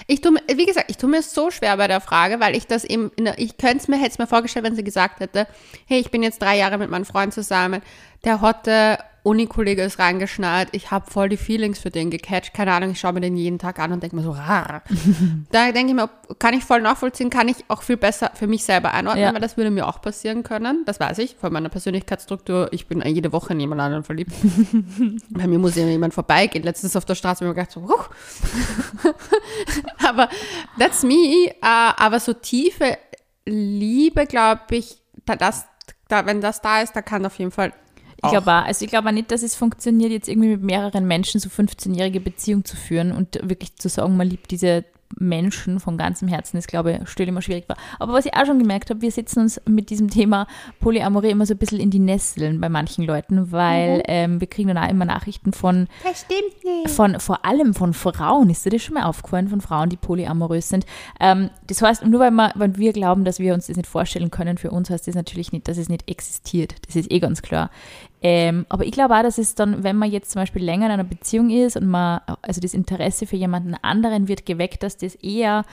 Ich 0.07 0.21
tue, 0.21 0.35
wie 0.53 0.65
gesagt, 0.65 0.89
ich 0.89 0.97
tue 0.97 1.09
mir 1.09 1.21
so 1.21 1.51
schwer 1.51 1.77
bei 1.77 1.87
der 1.87 2.01
Frage, 2.01 2.39
weil 2.39 2.55
ich 2.55 2.67
das 2.67 2.83
eben, 2.83 3.11
der, 3.17 3.39
ich 3.39 3.57
könnte 3.57 3.77
es 3.77 3.87
mir, 3.87 3.97
hätte 3.97 4.11
es 4.11 4.17
mir 4.17 4.27
vorgestellt, 4.27 4.65
wenn 4.65 4.75
sie 4.75 4.83
gesagt 4.83 5.19
hätte, 5.19 5.47
hey, 5.87 5.99
ich 5.99 6.11
bin 6.11 6.23
jetzt 6.23 6.41
drei 6.41 6.57
Jahre 6.57 6.77
mit 6.77 6.89
meinem 6.89 7.05
Freund 7.05 7.33
zusammen, 7.33 7.81
der 8.23 8.41
hatte 8.41 8.99
Unikollege 9.25 9.81
ist 9.81 9.97
reingeschnallt, 9.97 10.69
ich 10.71 10.91
habe 10.91 11.09
voll 11.09 11.29
die 11.29 11.37
Feelings 11.37 11.79
für 11.79 11.89
den 11.89 12.11
gecatcht, 12.11 12.53
keine 12.53 12.73
Ahnung, 12.73 12.91
ich 12.91 12.99
schaue 12.99 13.13
mir 13.13 13.21
den 13.21 13.35
jeden 13.35 13.57
Tag 13.57 13.79
an 13.79 13.91
und 13.91 14.03
denke 14.03 14.15
mir 14.15 14.21
so, 14.21 14.29
rar. 14.29 14.83
da 15.51 15.71
denke 15.71 15.89
ich 15.89 15.95
mir, 15.95 16.09
kann 16.37 16.53
ich 16.53 16.63
voll 16.63 16.81
nachvollziehen, 16.81 17.31
kann 17.31 17.47
ich 17.47 17.57
auch 17.67 17.81
viel 17.81 17.97
besser 17.97 18.29
für 18.35 18.45
mich 18.45 18.63
selber 18.63 18.93
einordnen, 18.93 19.23
ja. 19.23 19.33
weil 19.33 19.41
das 19.41 19.57
würde 19.57 19.71
mir 19.71 19.87
auch 19.87 19.99
passieren 19.99 20.43
können, 20.43 20.83
das 20.85 20.99
weiß 20.99 21.17
ich, 21.17 21.35
von 21.37 21.51
meiner 21.51 21.69
Persönlichkeitsstruktur, 21.69 22.69
ich 22.71 22.85
bin 22.85 23.01
jede 23.01 23.31
Woche 23.31 23.53
in 23.53 23.59
jemand 23.59 23.81
anderen 23.81 24.03
verliebt. 24.03 24.31
Bei 25.31 25.47
mir 25.47 25.57
muss 25.57 25.75
ja 25.75 25.87
jemand 25.87 26.13
vorbeigehen, 26.13 26.63
letztens 26.63 26.95
auf 26.95 27.05
der 27.05 27.15
Straße 27.15 27.43
habe 27.43 27.51
ich 27.51 27.57
mir 27.57 27.63
gedacht, 27.63 27.71
so, 27.71 27.81
Huch. 27.81 28.09
aber 30.07 30.29
that's 30.77 31.01
me, 31.01 31.49
uh, 31.63 31.93
aber 31.97 32.19
so 32.19 32.33
tiefe 32.33 32.99
Liebe, 33.45 34.27
glaube 34.27 34.61
ich, 34.69 35.01
da, 35.25 35.35
das, 35.35 35.65
da, 36.09 36.27
wenn 36.27 36.41
das 36.41 36.61
da 36.61 36.81
ist, 36.81 36.95
da 36.95 37.01
kann 37.01 37.25
auf 37.25 37.39
jeden 37.39 37.51
Fall 37.51 37.73
ich 38.25 38.31
glaube 38.31 38.51
auch. 38.51 38.65
Also 38.65 38.85
ich 38.85 38.91
glaube 38.91 39.11
nicht, 39.13 39.31
dass 39.31 39.43
es 39.43 39.55
funktioniert, 39.55 40.11
jetzt 40.11 40.27
irgendwie 40.27 40.49
mit 40.49 40.63
mehreren 40.63 41.05
Menschen 41.07 41.39
so 41.39 41.49
15-jährige 41.49 42.19
Beziehung 42.19 42.65
zu 42.65 42.75
führen 42.75 43.11
und 43.11 43.39
wirklich 43.43 43.75
zu 43.75 43.89
sagen, 43.89 44.17
man 44.17 44.27
liebt 44.27 44.51
diese 44.51 44.85
Menschen 45.17 45.79
von 45.79 45.97
ganzem 45.97 46.27
Herzen 46.27 46.57
ist, 46.57 46.67
glaube 46.67 46.91
ich, 46.91 47.09
stell 47.09 47.27
immer 47.27 47.41
schwierig 47.41 47.69
war. 47.69 47.77
Aber 47.99 48.13
was 48.13 48.25
ich 48.25 48.33
auch 48.33 48.45
schon 48.45 48.59
gemerkt 48.59 48.89
habe, 48.89 49.01
wir 49.01 49.11
sitzen 49.11 49.41
uns 49.41 49.61
mit 49.65 49.89
diesem 49.89 50.09
Thema 50.09 50.47
Polyamorie 50.79 51.29
immer 51.29 51.45
so 51.45 51.53
ein 51.53 51.57
bisschen 51.57 51.79
in 51.79 51.89
die 51.89 51.99
Nesseln 51.99 52.59
bei 52.59 52.69
manchen 52.69 53.05
Leuten, 53.05 53.51
weil 53.51 53.97
mhm. 53.97 54.03
ähm, 54.07 54.41
wir 54.41 54.47
kriegen 54.47 54.69
dann 54.69 54.77
auch 54.77 54.89
immer 54.89 55.05
Nachrichten 55.05 55.53
von, 55.53 55.87
das 56.03 56.21
stimmt 56.21 56.63
nicht. 56.63 56.89
von 56.89 57.19
vor 57.19 57.45
allem 57.45 57.73
von 57.73 57.93
Frauen. 57.93 58.49
Ist 58.49 58.65
dir 58.65 58.71
das 58.71 58.83
schon 58.83 58.95
mal 58.95 59.03
aufgefallen, 59.03 59.47
von 59.47 59.61
Frauen, 59.61 59.89
die 59.89 59.97
polyamorös 59.97 60.69
sind? 60.69 60.85
Ähm, 61.19 61.49
das 61.67 61.81
heißt, 61.81 62.05
nur 62.05 62.19
weil, 62.19 62.31
wir, 62.31 62.51
weil 62.55 62.77
wir 62.77 62.93
glauben, 62.93 63.25
dass 63.25 63.39
wir 63.39 63.53
uns 63.53 63.67
das 63.67 63.77
nicht 63.77 63.87
vorstellen 63.87 64.31
können 64.31 64.57
für 64.57 64.71
uns, 64.71 64.89
heißt 64.89 65.07
das 65.07 65.15
natürlich 65.15 65.51
nicht, 65.51 65.67
dass 65.67 65.77
es 65.77 65.89
nicht 65.89 66.09
existiert. 66.09 66.75
Das 66.87 66.95
ist 66.95 67.11
eh 67.11 67.19
ganz 67.19 67.41
klar. 67.41 67.69
Ähm, 68.21 68.65
aber 68.69 68.85
ich 68.85 68.91
glaube 68.91 69.15
auch, 69.15 69.21
dass 69.21 69.37
es 69.37 69.55
dann, 69.55 69.83
wenn 69.83 69.97
man 69.97 70.09
jetzt 70.09 70.31
zum 70.31 70.41
Beispiel 70.41 70.63
länger 70.63 70.87
in 70.87 70.91
einer 70.93 71.03
Beziehung 71.03 71.49
ist 71.49 71.77
und 71.77 71.87
man, 71.87 72.21
also 72.41 72.61
das 72.61 72.73
Interesse 72.73 73.27
für 73.27 73.35
jemanden 73.35 73.75
anderen 73.75 74.27
wird 74.27 74.45
geweckt, 74.45 74.83
dass 74.83 74.97
das 74.97 75.15
eher 75.15 75.63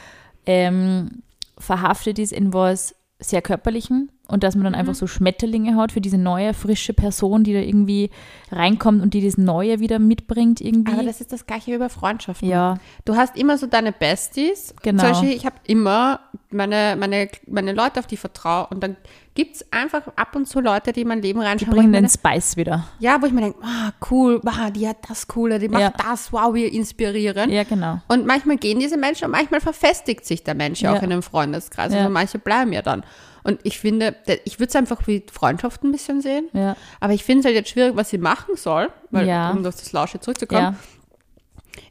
ähm, 0.46 1.22
verhaftet 1.56 2.18
ist 2.18 2.32
in 2.32 2.52
was 2.52 2.94
sehr 3.18 3.42
Körperlichen 3.42 4.10
und 4.28 4.42
dass 4.42 4.54
man 4.54 4.64
dann 4.64 4.72
mhm. 4.72 4.78
einfach 4.80 4.94
so 4.94 5.06
Schmetterlinge 5.06 5.76
hat 5.76 5.92
für 5.92 6.00
diese 6.00 6.18
neue, 6.18 6.54
frische 6.54 6.92
Person, 6.92 7.44
die 7.44 7.52
da 7.52 7.60
irgendwie 7.60 8.10
reinkommt 8.50 9.02
und 9.02 9.14
die 9.14 9.24
das 9.24 9.36
Neue 9.36 9.78
wieder 9.80 9.98
mitbringt 9.98 10.60
irgendwie. 10.60 10.92
Aber 10.92 11.02
das 11.02 11.20
ist 11.20 11.32
das 11.32 11.46
gleiche 11.46 11.72
wie 11.72 11.78
bei 11.78 11.88
Freundschaften. 11.88 12.48
Ja. 12.48 12.78
Du 13.04 13.16
hast 13.16 13.36
immer 13.36 13.58
so 13.58 13.66
deine 13.66 13.92
Besties. 13.92 14.74
Genau. 14.82 15.02
Zum 15.02 15.12
Beispiel, 15.12 15.32
ich 15.32 15.46
habe 15.46 15.56
immer 15.66 16.20
meine, 16.50 16.96
meine, 16.98 17.28
meine 17.46 17.72
Leute, 17.72 18.00
auf 18.00 18.06
die 18.06 18.16
vertraue 18.16 18.68
und 18.68 18.82
dann 18.82 18.96
gibt 19.34 19.56
es 19.56 19.72
einfach 19.72 20.02
ab 20.16 20.36
und 20.36 20.46
zu 20.46 20.60
Leute, 20.60 20.92
die 20.92 21.02
in 21.02 21.08
mein 21.08 21.22
Leben 21.22 21.40
reinschauen. 21.40 21.70
Die 21.70 21.76
bringen 21.76 21.92
den 21.92 22.08
Spice 22.08 22.56
wieder. 22.56 22.86
Ja, 22.98 23.20
wo 23.20 23.26
ich 23.26 23.32
mir 23.32 23.40
denke, 23.40 23.58
ah, 23.62 23.92
cool, 24.10 24.40
ah, 24.44 24.70
die 24.70 24.86
hat 24.86 24.98
das 25.08 25.26
Coole, 25.26 25.58
die 25.58 25.68
macht 25.68 25.82
ja. 25.82 25.92
das, 25.96 26.32
wow, 26.32 26.52
wir 26.54 26.72
inspirieren. 26.72 27.50
Ja, 27.50 27.64
genau. 27.64 28.00
Und 28.08 28.26
manchmal 28.26 28.58
gehen 28.58 28.78
diese 28.78 28.96
Menschen 28.96 29.26
und 29.26 29.30
manchmal 29.30 29.60
verfestigt 29.60 30.26
sich 30.26 30.44
der 30.44 30.54
Mensch 30.54 30.82
ja 30.82 30.92
auch 30.92 31.02
in 31.02 31.12
einem 31.12 31.22
Freundeskreis. 31.22 31.92
Ja. 31.92 32.00
Also 32.00 32.10
manche 32.10 32.38
bleiben 32.38 32.72
ja 32.72 32.82
dann. 32.82 33.04
Und 33.44 33.60
ich 33.64 33.78
finde, 33.78 34.16
ich 34.44 34.60
würde 34.60 34.68
es 34.68 34.76
einfach 34.76 35.06
wie 35.06 35.24
Freundschaft 35.32 35.82
ein 35.82 35.90
bisschen 35.90 36.20
sehen. 36.20 36.48
Ja. 36.52 36.76
Aber 37.00 37.12
ich 37.12 37.24
finde 37.24 37.40
es 37.40 37.46
halt 37.46 37.56
jetzt 37.56 37.70
schwierig, 37.70 37.96
was 37.96 38.10
sie 38.10 38.18
machen 38.18 38.56
soll, 38.56 38.88
weil, 39.10 39.26
ja. 39.26 39.50
um 39.50 39.66
auf 39.66 39.74
das 39.74 39.92
Lausche 39.92 40.20
zurückzukommen. 40.20 40.76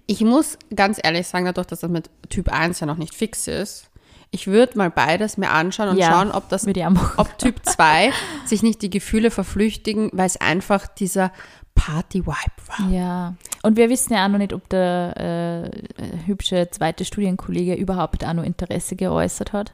Ich 0.05 0.21
muss 0.21 0.57
ganz 0.73 0.99
ehrlich 1.01 1.27
sagen, 1.27 1.45
dadurch, 1.45 1.67
dass 1.67 1.81
das 1.81 1.89
mit 1.89 2.09
Typ 2.29 2.49
1 2.49 2.79
ja 2.79 2.87
noch 2.87 2.97
nicht 2.97 3.13
fix 3.13 3.47
ist, 3.47 3.90
ich 4.31 4.47
würde 4.47 4.77
mal 4.77 4.89
beides 4.89 5.37
mir 5.37 5.51
anschauen 5.51 5.89
und 5.89 5.97
ja, 5.97 6.09
schauen, 6.09 6.31
ob 6.31 6.47
das, 6.49 6.65
ob 7.17 7.37
Typ 7.37 7.55
2 7.65 8.11
sich 8.45 8.63
nicht 8.63 8.81
die 8.81 8.89
Gefühle 8.89 9.29
verflüchtigen, 9.29 10.09
weil 10.13 10.25
es 10.25 10.39
einfach 10.39 10.87
dieser 10.87 11.31
Party-Vibe 11.75 12.31
war. 12.67 12.89
Ja, 12.89 13.35
und 13.61 13.75
wir 13.75 13.89
wissen 13.89 14.13
ja 14.13 14.25
auch 14.25 14.29
noch 14.29 14.37
nicht, 14.37 14.53
ob 14.53 14.69
der 14.69 15.71
äh, 15.99 16.25
hübsche 16.27 16.69
zweite 16.71 17.03
Studienkollege 17.03 17.75
überhaupt 17.75 18.25
auch 18.25 18.33
noch 18.33 18.43
Interesse 18.43 18.95
geäußert 18.95 19.51
hat. 19.51 19.73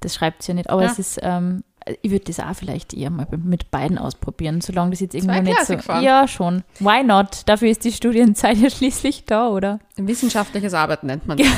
Das 0.00 0.14
schreibt 0.14 0.42
sie 0.42 0.52
ja 0.52 0.54
nicht, 0.54 0.70
aber 0.70 0.84
ja. 0.84 0.90
es 0.90 0.98
ist, 0.98 1.20
ähm, 1.22 1.64
ich 2.02 2.10
würde 2.10 2.24
das 2.26 2.40
auch 2.40 2.54
vielleicht 2.54 2.94
eher 2.94 3.10
mal 3.10 3.26
mit 3.30 3.70
beiden 3.70 3.98
ausprobieren, 3.98 4.60
solange 4.60 4.90
das 4.90 5.00
jetzt 5.00 5.14
irgendwo 5.14 5.40
nicht 5.40 5.66
so. 5.66 5.78
Fahren. 5.78 6.02
Ja, 6.02 6.28
schon. 6.28 6.62
Why 6.78 7.02
not? 7.02 7.42
Dafür 7.46 7.68
ist 7.70 7.84
die 7.84 7.92
Studienzeit 7.92 8.56
ja 8.58 8.70
schließlich 8.70 9.24
da, 9.24 9.48
oder? 9.48 9.80
Wissenschaftliches 9.96 10.74
Arbeiten 10.74 11.06
nennt 11.06 11.26
man 11.26 11.38
das. 11.38 11.48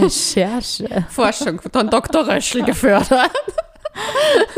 Recherche. 0.00 1.06
Forschung 1.08 1.60
von 1.60 1.88
Dr. 1.88 2.28
Röschel 2.28 2.62
gefördert. 2.64 3.30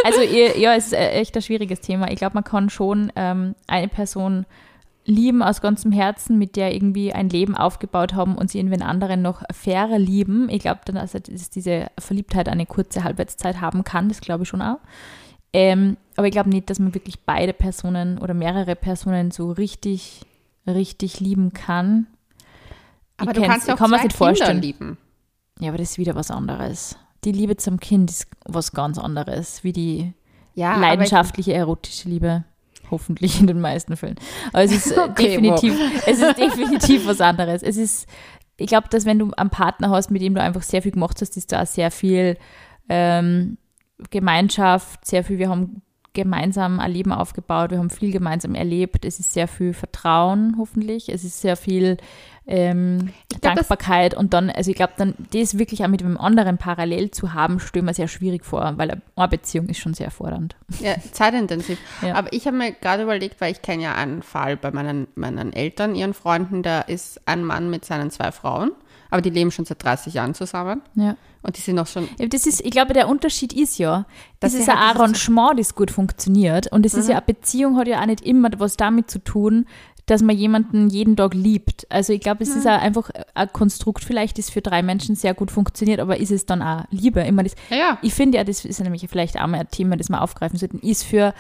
Also 0.04 0.20
ja, 0.20 0.74
es 0.74 0.86
ist 0.86 0.92
echt 0.92 1.34
ein 1.36 1.42
schwieriges 1.42 1.80
Thema. 1.80 2.10
Ich 2.10 2.16
glaube, 2.16 2.34
man 2.34 2.44
kann 2.44 2.70
schon 2.70 3.12
ähm, 3.16 3.54
eine 3.66 3.88
Person 3.88 4.46
lieben 5.06 5.42
aus 5.42 5.60
ganzem 5.60 5.92
Herzen, 5.92 6.38
mit 6.38 6.56
der 6.56 6.74
irgendwie 6.74 7.12
ein 7.12 7.28
Leben 7.28 7.56
aufgebaut 7.56 8.14
haben 8.14 8.36
und 8.36 8.50
sie 8.50 8.58
in 8.58 8.70
den 8.70 8.82
anderen 8.82 9.22
noch 9.22 9.42
fairer 9.52 9.98
lieben. 9.98 10.48
Ich 10.48 10.60
glaube 10.60 10.80
dann, 10.84 10.96
also, 10.96 11.18
dass 11.18 11.50
diese 11.50 11.88
Verliebtheit 11.98 12.48
eine 12.48 12.66
kurze 12.66 13.04
Halbwertszeit 13.04 13.60
haben 13.60 13.84
kann, 13.84 14.08
das 14.08 14.20
glaube 14.20 14.44
ich 14.44 14.48
schon 14.48 14.62
auch. 14.62 14.78
Ähm, 15.52 15.96
aber 16.16 16.26
ich 16.26 16.32
glaube 16.32 16.50
nicht, 16.50 16.70
dass 16.70 16.78
man 16.78 16.94
wirklich 16.94 17.20
beide 17.20 17.52
Personen 17.52 18.18
oder 18.18 18.34
mehrere 18.34 18.74
Personen 18.74 19.30
so 19.30 19.52
richtig, 19.52 20.22
richtig 20.66 21.20
lieben 21.20 21.52
kann. 21.52 22.06
Aber 23.18 23.30
ich 23.30 23.36
du 23.36 23.46
kannst 23.46 23.70
auch 23.70 23.76
kann 23.76 23.90
zwei 23.90 24.02
nicht 24.04 24.16
vorstellen. 24.16 24.62
lieben. 24.62 24.98
Ja, 25.60 25.68
aber 25.68 25.78
das 25.78 25.92
ist 25.92 25.98
wieder 25.98 26.14
was 26.14 26.30
anderes. 26.30 26.98
Die 27.24 27.32
Liebe 27.32 27.56
zum 27.56 27.78
Kind 27.78 28.10
ist 28.10 28.26
was 28.44 28.72
ganz 28.72 28.98
anderes, 28.98 29.62
wie 29.62 29.72
die 29.72 30.12
ja, 30.54 30.76
leidenschaftliche, 30.76 31.52
erotische 31.52 32.08
Liebe. 32.08 32.44
Hoffentlich 32.90 33.40
in 33.40 33.46
den 33.46 33.60
meisten 33.60 33.96
Fällen. 33.96 34.16
Aber 34.52 34.64
es 34.64 34.72
ist 34.72 34.92
äh, 34.92 35.00
Okay, 35.10 35.28
definitiv, 35.28 35.74
es 36.06 36.20
ist 36.20 36.38
definitiv 36.38 37.06
was 37.06 37.20
anderes. 37.20 37.62
Es 37.62 37.76
ist, 37.76 38.08
ich 38.56 38.66
glaube, 38.66 38.88
dass 38.88 39.04
wenn 39.04 39.18
du 39.18 39.32
einen 39.32 39.50
Partner 39.50 39.90
hast, 39.90 40.10
mit 40.10 40.22
dem 40.22 40.34
du 40.34 40.40
einfach 40.40 40.62
sehr 40.62 40.82
viel 40.82 40.92
gemacht 40.92 41.20
hast, 41.20 41.36
ist 41.36 41.52
da 41.52 41.62
auch 41.62 41.66
sehr 41.66 41.90
viel 41.90 42.36
ähm, 42.88 43.58
Gemeinschaft, 44.10 45.04
sehr 45.04 45.24
viel, 45.24 45.38
wir 45.38 45.48
haben 45.48 45.82
gemeinsam 46.12 46.78
ein 46.80 46.92
Leben 46.92 47.12
aufgebaut, 47.12 47.70
wir 47.70 47.78
haben 47.78 47.90
viel 47.90 48.12
gemeinsam 48.12 48.54
erlebt, 48.54 49.04
es 49.04 49.18
ist 49.18 49.32
sehr 49.32 49.48
viel 49.48 49.74
Vertrauen, 49.74 50.54
hoffentlich, 50.58 51.08
es 51.08 51.24
ist 51.24 51.40
sehr 51.40 51.56
viel 51.56 51.96
ähm, 52.46 53.11
glaub, 53.28 53.54
Dankbarkeit 53.54 54.14
und 54.14 54.35
dann, 54.35 54.50
also 54.50 54.70
ich 54.70 54.76
glaube, 54.76 54.92
dann 54.98 55.14
das 55.33 55.59
wirklich 55.59 55.83
auch 55.83 55.88
mit 55.88 56.02
einem 56.02 56.18
anderen 56.18 56.59
parallel 56.59 57.11
zu 57.11 57.33
haben, 57.33 57.59
stelle 57.61 57.85
mir 57.85 57.94
sehr 57.94 58.09
schwierig 58.09 58.44
vor, 58.44 58.74
weil 58.76 59.00
eine 59.16 59.28
Beziehung 59.28 59.68
ist 59.68 59.78
schon 59.78 59.94
sehr 59.94 60.11
fordernd. 60.11 60.54
Ja, 60.80 60.94
zeitintensiv. 61.12 61.78
Ja. 62.02 62.14
Aber 62.16 62.33
ich 62.33 62.46
habe 62.46 62.57
mir 62.57 62.72
gerade 62.72 63.04
überlegt, 63.04 63.40
weil 63.40 63.52
ich 63.52 63.62
kenne 63.62 63.85
ja 63.85 63.94
einen 63.94 64.22
Fall 64.22 64.57
bei 64.57 64.70
meinen, 64.70 65.07
meinen 65.14 65.52
Eltern, 65.52 65.94
ihren 65.94 66.12
Freunden, 66.14 66.62
da 66.62 66.80
ist 66.83 67.20
ein 67.26 67.44
Mann 67.44 67.70
mit 67.70 67.85
seinen 67.85 68.11
zwei 68.11 68.30
Frauen, 68.30 68.72
aber 69.11 69.22
die 69.22 69.30
leben 69.30 69.50
schon 69.50 69.64
seit 69.64 69.83
30 69.83 70.12
Jahren 70.14 70.35
zusammen 70.35 70.83
Ja. 70.96 71.16
und 71.42 71.57
die 71.57 71.61
sind 71.62 71.78
auch 71.78 71.87
schon, 71.87 72.09
Das 72.18 72.46
ist, 72.46 72.61
ich 72.61 72.70
glaube, 72.72 72.92
der 72.92 73.09
Unterschied 73.09 73.52
ist 73.52 73.78
ja, 73.78 74.07
das 74.40 74.52
ist 74.54 74.68
ein 74.68 74.76
Arrangement, 74.76 75.59
das 75.59 75.74
gut 75.74 75.90
funktioniert. 75.90 76.70
Und 76.72 76.85
es 76.85 76.92
ist 76.94 77.09
ja, 77.09 77.16
eine 77.16 77.24
Beziehung 77.24 77.78
hat 77.78 77.87
ja 77.88 78.02
auch 78.02 78.07
nicht 78.07 78.20
immer 78.22 78.50
was 78.59 78.76
damit 78.76 79.11
zu 79.11 79.18
tun, 79.20 79.66
dass 80.06 80.22
man 80.22 80.36
jemanden 80.36 80.90
jeden 80.90 81.16
Tag 81.16 81.34
liebt. 81.34 81.86
Also 81.90 82.12
ich 82.12 82.20
glaube, 82.20 82.42
es 82.42 82.54
ist 82.54 82.66
auch 82.66 82.80
einfach 82.80 83.10
ein 83.34 83.52
Konstrukt 83.52 84.04
vielleicht, 84.04 84.38
das 84.38 84.50
für 84.50 84.60
drei 84.60 84.82
Menschen 84.82 85.14
sehr 85.14 85.34
gut 85.34 85.50
funktioniert, 85.50 86.00
aber 86.00 86.18
ist 86.18 86.30
es 86.30 86.44
dann 86.46 86.60
auch 86.62 86.84
Liebe? 86.90 87.22
Ich, 87.22 87.32
meine, 87.32 87.48
das, 87.48 87.56
ja, 87.70 87.76
ja, 87.76 87.98
ich 88.02 88.12
finde 88.12 88.38
ja, 88.38 88.44
das 88.44 88.64
ist 88.64 88.80
nämlich 88.80 89.06
vielleicht 89.08 89.40
auch 89.40 89.46
mal 89.46 89.60
ein 89.60 89.70
Thema, 89.70 89.96
das 89.96 90.10
wir 90.10 90.20
aufgreifen 90.20 90.58
sollten, 90.58 90.78
ist 90.80 91.04
für 91.04 91.32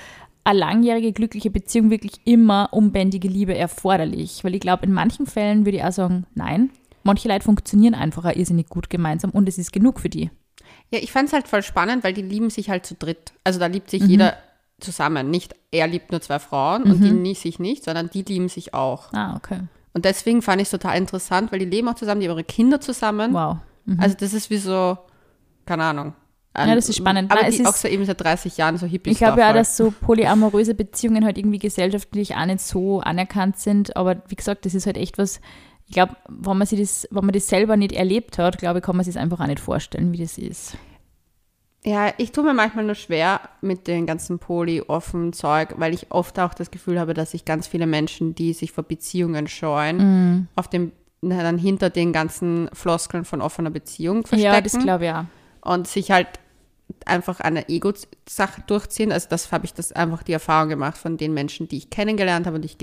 eine 0.44 0.58
langjährige, 0.58 1.12
glückliche 1.12 1.50
Beziehung 1.50 1.90
wirklich 1.90 2.20
immer 2.24 2.68
unbändige 2.72 3.28
Liebe 3.28 3.54
erforderlich. 3.56 4.44
Weil 4.44 4.54
ich 4.54 4.60
glaube, 4.60 4.84
in 4.86 4.92
manchen 4.92 5.26
Fällen 5.26 5.64
würde 5.64 5.78
ich 5.78 5.84
auch 5.84 5.92
sagen, 5.92 6.26
nein. 6.34 6.70
Manche 7.02 7.28
Leute 7.28 7.44
funktionieren 7.44 7.94
einfach 7.94 8.24
auch 8.24 8.34
irrsinnig 8.34 8.68
gut 8.70 8.88
gemeinsam 8.88 9.30
und 9.30 9.46
es 9.46 9.58
ist 9.58 9.72
genug 9.72 10.00
für 10.00 10.08
die. 10.08 10.30
Ja, 10.90 11.00
ich 11.00 11.12
fand 11.12 11.28
es 11.28 11.34
halt 11.34 11.48
voll 11.48 11.62
spannend, 11.62 12.02
weil 12.02 12.14
die 12.14 12.22
lieben 12.22 12.48
sich 12.48 12.70
halt 12.70 12.86
zu 12.86 12.94
dritt. 12.94 13.32
Also 13.42 13.58
da 13.58 13.66
liebt 13.66 13.90
sich 13.90 14.02
Mhm. 14.02 14.08
jeder 14.08 14.36
zusammen. 14.84 15.30
Nicht 15.30 15.54
er 15.70 15.86
liebt 15.88 16.10
nur 16.12 16.20
zwei 16.20 16.38
Frauen 16.38 16.84
und 16.84 17.00
die 17.02 17.10
nie, 17.10 17.34
sich 17.34 17.58
nicht, 17.58 17.84
sondern 17.84 18.10
die 18.10 18.22
lieben 18.22 18.48
sich 18.48 18.74
auch. 18.74 19.12
Ah, 19.12 19.34
okay. 19.36 19.60
Und 19.92 20.04
deswegen 20.04 20.42
fand 20.42 20.60
ich 20.60 20.66
es 20.66 20.70
total 20.70 20.96
interessant, 20.98 21.50
weil 21.52 21.58
die 21.60 21.64
leben 21.64 21.88
auch 21.88 21.94
zusammen, 21.94 22.20
die 22.20 22.28
haben 22.28 22.34
ihre 22.34 22.44
Kinder 22.44 22.80
zusammen. 22.80 23.32
Wow. 23.32 23.56
Also 23.98 24.16
das 24.18 24.32
ist 24.32 24.50
wie 24.50 24.56
so, 24.58 24.96
keine 25.66 25.84
Ahnung. 25.84 26.14
Ein- 26.52 26.68
Ja, 26.68 26.74
das 26.76 26.88
ist 26.88 26.96
spannend. 26.96 27.30
Aber 27.32 27.40
Nein, 27.40 27.50
es 27.50 27.56
die 27.56 27.62
ist- 27.62 27.68
auch 27.68 27.74
so 27.74 27.88
eben 27.88 28.04
seit 28.04 28.20
30 28.20 28.56
Jahren 28.56 28.76
so 28.76 28.86
Hippies 28.86 29.12
Ich 29.12 29.18
glaube 29.18 29.40
ja, 29.40 29.52
dass 29.52 29.76
so 29.76 29.90
polyamoröse 29.90 30.74
Beziehungen 30.74 31.24
halt 31.24 31.36
irgendwie 31.36 31.58
gesellschaftlich 31.58 32.36
auch 32.36 32.46
nicht 32.46 32.60
so 32.60 33.00
anerkannt 33.00 33.58
sind. 33.58 33.96
Aber 33.96 34.22
wie 34.28 34.36
gesagt, 34.36 34.64
das 34.64 34.74
ist 34.74 34.86
halt 34.86 34.96
echt 34.96 35.18
was, 35.18 35.40
ich 35.86 35.94
glaube, 35.94 36.16
wenn 36.28 36.56
man 36.56 36.66
sich 36.66 36.78
das, 36.80 37.08
wenn 37.10 37.24
man 37.24 37.32
das 37.32 37.48
selber 37.48 37.76
nicht 37.76 37.92
erlebt 37.92 38.38
hat, 38.38 38.58
glaube 38.58 38.78
ich, 38.78 38.84
kann 38.84 38.94
man 38.96 39.04
sich 39.04 39.14
das 39.14 39.22
einfach 39.22 39.40
auch 39.40 39.46
nicht 39.46 39.58
vorstellen, 39.60 40.12
wie 40.12 40.18
das 40.22 40.38
ist. 40.38 40.76
Ja, 41.86 42.12
ich 42.16 42.32
tue 42.32 42.44
mir 42.44 42.54
manchmal 42.54 42.84
nur 42.86 42.94
schwer 42.94 43.40
mit 43.60 43.86
den 43.86 44.06
ganzen 44.06 44.38
poly-offen 44.38 45.32
Zeug, 45.34 45.74
weil 45.76 45.92
ich 45.92 46.10
oft 46.10 46.38
auch 46.40 46.54
das 46.54 46.70
Gefühl 46.70 46.98
habe, 46.98 47.12
dass 47.12 47.32
sich 47.32 47.44
ganz 47.44 47.66
viele 47.66 47.86
Menschen, 47.86 48.34
die 48.34 48.54
sich 48.54 48.72
vor 48.72 48.84
Beziehungen 48.84 49.46
scheuen, 49.48 49.96
Mhm. 49.98 50.48
auf 50.56 50.68
dem 50.68 50.92
na, 51.26 51.42
dann 51.42 51.56
hinter 51.56 51.88
den 51.88 52.12
ganzen 52.12 52.68
Floskeln 52.74 53.24
von 53.24 53.40
offener 53.40 53.70
Beziehung 53.70 54.26
verstecken 54.26 54.54
Ja, 54.54 54.60
das 54.60 54.78
glaube 54.78 55.04
ich 55.06 55.10
auch. 55.12 55.24
und 55.72 55.88
sich 55.88 56.10
halt 56.10 56.28
einfach 57.06 57.40
eine 57.40 57.68
Ego-Sache 57.70 58.62
durchziehen. 58.66 59.10
Also 59.10 59.28
das 59.30 59.50
habe 59.50 59.64
ich 59.64 59.72
das 59.72 59.92
einfach 59.92 60.22
die 60.22 60.32
Erfahrung 60.34 60.68
gemacht 60.68 60.98
von 60.98 61.16
den 61.16 61.32
Menschen, 61.32 61.66
die 61.66 61.78
ich 61.78 61.88
kennengelernt 61.90 62.46
habe 62.46 62.56
und 62.56 62.64
ich 62.66 62.76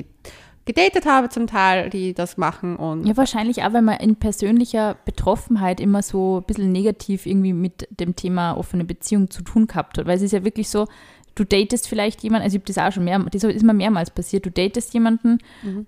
gedatet 0.65 1.06
habe 1.06 1.30
zum 1.30 1.47
Teil, 1.47 1.89
die 1.89 2.13
das 2.13 2.38
machen 2.38 2.76
und 2.76 3.06
Ja, 3.06 3.17
wahrscheinlich 3.17 3.63
auch, 3.63 3.74
weil 3.74 3.82
man 3.82 4.00
in 4.00 4.15
persönlicher 4.15 4.95
Betroffenheit 5.06 5.80
immer 5.80 6.02
so 6.02 6.38
ein 6.38 6.43
bisschen 6.43 6.71
negativ 6.71 7.26
irgendwie 7.26 7.54
mit 7.54 7.88
dem 8.00 8.15
Thema 8.15 8.54
offene 8.54 8.86
Beziehung 8.86 9.30
zu 9.30 9.41
tun 9.43 9.67
gehabt 9.67 9.97
hat. 9.97 10.06
Weil 10.06 10.17
es 10.17 10.21
ist 10.21 10.32
ja 10.34 10.43
wirklich 10.43 10.69
so, 10.69 10.88
du 11.36 11.45
datest 11.45 11.88
vielleicht 11.88 12.21
jemanden, 12.24 12.43
also 12.43 12.56
ich 12.58 12.62
habe 12.62 12.74
das 12.74 12.78
auch 12.78 12.91
schon 12.93 13.06
mehr, 13.06 13.17
das 13.19 13.43
ist 13.43 13.63
mir 13.63 13.74
mehrmals 13.74 14.12
passiert, 14.12 14.45
du 14.45 14.52
datest 14.52 14.93
jemanden, 14.93 15.38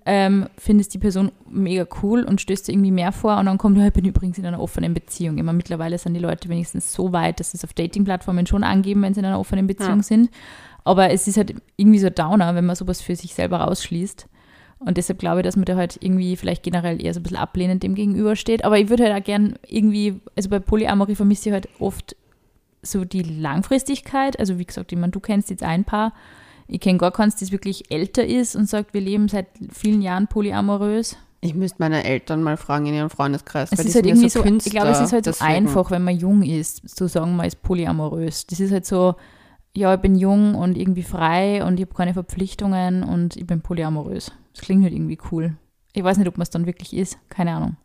ähm, 0.06 0.48
findest 0.56 0.94
die 0.94 0.98
Person 0.98 1.30
mega 1.48 1.86
cool 2.02 2.22
und 2.24 2.40
stößt 2.40 2.68
irgendwie 2.70 2.90
mehr 2.90 3.12
vor 3.12 3.36
und 3.38 3.46
dann 3.46 3.58
kommt, 3.58 3.76
ja, 3.78 3.86
ich 3.86 3.92
bin 3.92 4.04
übrigens 4.06 4.38
in 4.38 4.46
einer 4.46 4.60
offenen 4.60 4.94
Beziehung. 4.94 5.38
Immer 5.38 5.52
mittlerweile 5.52 5.98
sind 5.98 6.14
die 6.14 6.20
Leute 6.20 6.48
wenigstens 6.48 6.92
so 6.92 7.12
weit, 7.12 7.40
dass 7.40 7.50
sie 7.52 7.58
es 7.58 7.64
auf 7.64 7.74
Dating-Plattformen 7.74 8.46
schon 8.46 8.64
angeben, 8.64 9.02
wenn 9.02 9.14
sie 9.14 9.20
in 9.20 9.26
einer 9.26 9.38
offenen 9.38 9.66
Beziehung 9.66 9.98
Ja. 9.98 10.02
sind. 10.02 10.30
Aber 10.82 11.10
es 11.10 11.28
ist 11.28 11.36
halt 11.36 11.54
irgendwie 11.76 11.98
so 11.98 12.08
ein 12.08 12.14
Downer, 12.14 12.54
wenn 12.54 12.66
man 12.66 12.76
sowas 12.76 13.00
für 13.00 13.14
sich 13.16 13.34
selber 13.34 13.58
rausschließt. 13.58 14.26
Und 14.78 14.96
deshalb 14.98 15.18
glaube 15.18 15.40
ich, 15.40 15.44
dass 15.44 15.56
man 15.56 15.64
da 15.64 15.76
halt 15.76 15.98
irgendwie 16.00 16.36
vielleicht 16.36 16.62
generell 16.62 17.02
eher 17.02 17.14
so 17.14 17.20
ein 17.20 17.22
bisschen 17.22 17.38
ablehnend 17.38 17.82
dem 17.82 17.94
gegenübersteht. 17.94 18.64
Aber 18.64 18.78
ich 18.78 18.88
würde 18.90 19.04
halt 19.04 19.20
auch 19.20 19.24
gern 19.24 19.54
irgendwie, 19.66 20.20
also 20.36 20.50
bei 20.50 20.58
Polyamorie 20.58 21.14
vermisse 21.14 21.48
ich 21.48 21.52
halt 21.54 21.68
oft 21.78 22.16
so 22.82 23.04
die 23.04 23.22
Langfristigkeit. 23.22 24.38
Also 24.38 24.58
wie 24.58 24.64
gesagt, 24.66 24.92
ich 24.92 24.98
meine, 24.98 25.12
du 25.12 25.20
kennst 25.20 25.48
jetzt 25.50 25.62
ein 25.62 25.84
Paar. 25.84 26.12
Ich 26.66 26.80
kenne 26.80 26.98
gar 26.98 27.12
keins, 27.12 27.36
das 27.36 27.52
wirklich 27.52 27.90
älter 27.90 28.26
ist 28.26 28.56
und 28.56 28.68
sagt, 28.68 28.94
wir 28.94 29.00
leben 29.00 29.28
seit 29.28 29.46
vielen 29.72 30.02
Jahren 30.02 30.26
polyamorös. 30.28 31.16
ich 31.40 31.54
müsste 31.54 31.76
meine 31.78 32.04
Eltern 32.04 32.42
mal 32.42 32.56
fragen 32.56 32.86
in 32.86 32.94
ihrem 32.94 33.10
Freundeskreis. 33.10 33.70
Es 33.72 33.78
ist 33.80 33.94
halt 33.94 34.06
irgendwie 34.06 34.30
so, 34.30 34.40
Künstler, 34.42 34.66
ich 34.66 34.72
glaube, 34.72 34.88
es 34.90 35.00
ist 35.00 35.12
halt 35.12 35.24
so 35.26 35.30
deswegen- 35.30 35.50
einfach, 35.50 35.90
wenn 35.90 36.02
man 36.04 36.16
jung 36.16 36.42
ist, 36.42 36.88
zu 36.96 37.06
sagen, 37.06 37.36
man 37.36 37.46
ist 37.46 37.60
polyamorös. 37.62 38.46
Das 38.46 38.60
ist 38.60 38.72
halt 38.72 38.86
so, 38.86 39.14
ja, 39.76 39.94
ich 39.94 40.00
bin 40.00 40.14
jung 40.14 40.54
und 40.54 40.78
irgendwie 40.78 41.02
frei 41.02 41.62
und 41.64 41.78
ich 41.78 41.84
habe 41.86 41.94
keine 41.94 42.14
Verpflichtungen 42.14 43.02
und 43.02 43.36
ich 43.36 43.46
bin 43.46 43.60
polyamorös. 43.60 44.32
Das 44.54 44.62
klingt 44.62 44.82
halt 44.84 44.92
irgendwie 44.94 45.18
cool. 45.30 45.56
Ich 45.92 46.02
weiß 46.02 46.16
nicht, 46.16 46.28
ob 46.28 46.38
man 46.38 46.42
es 46.44 46.50
dann 46.50 46.66
wirklich 46.66 46.94
ist. 46.94 47.18
Keine 47.28 47.52
Ahnung. 47.52 47.76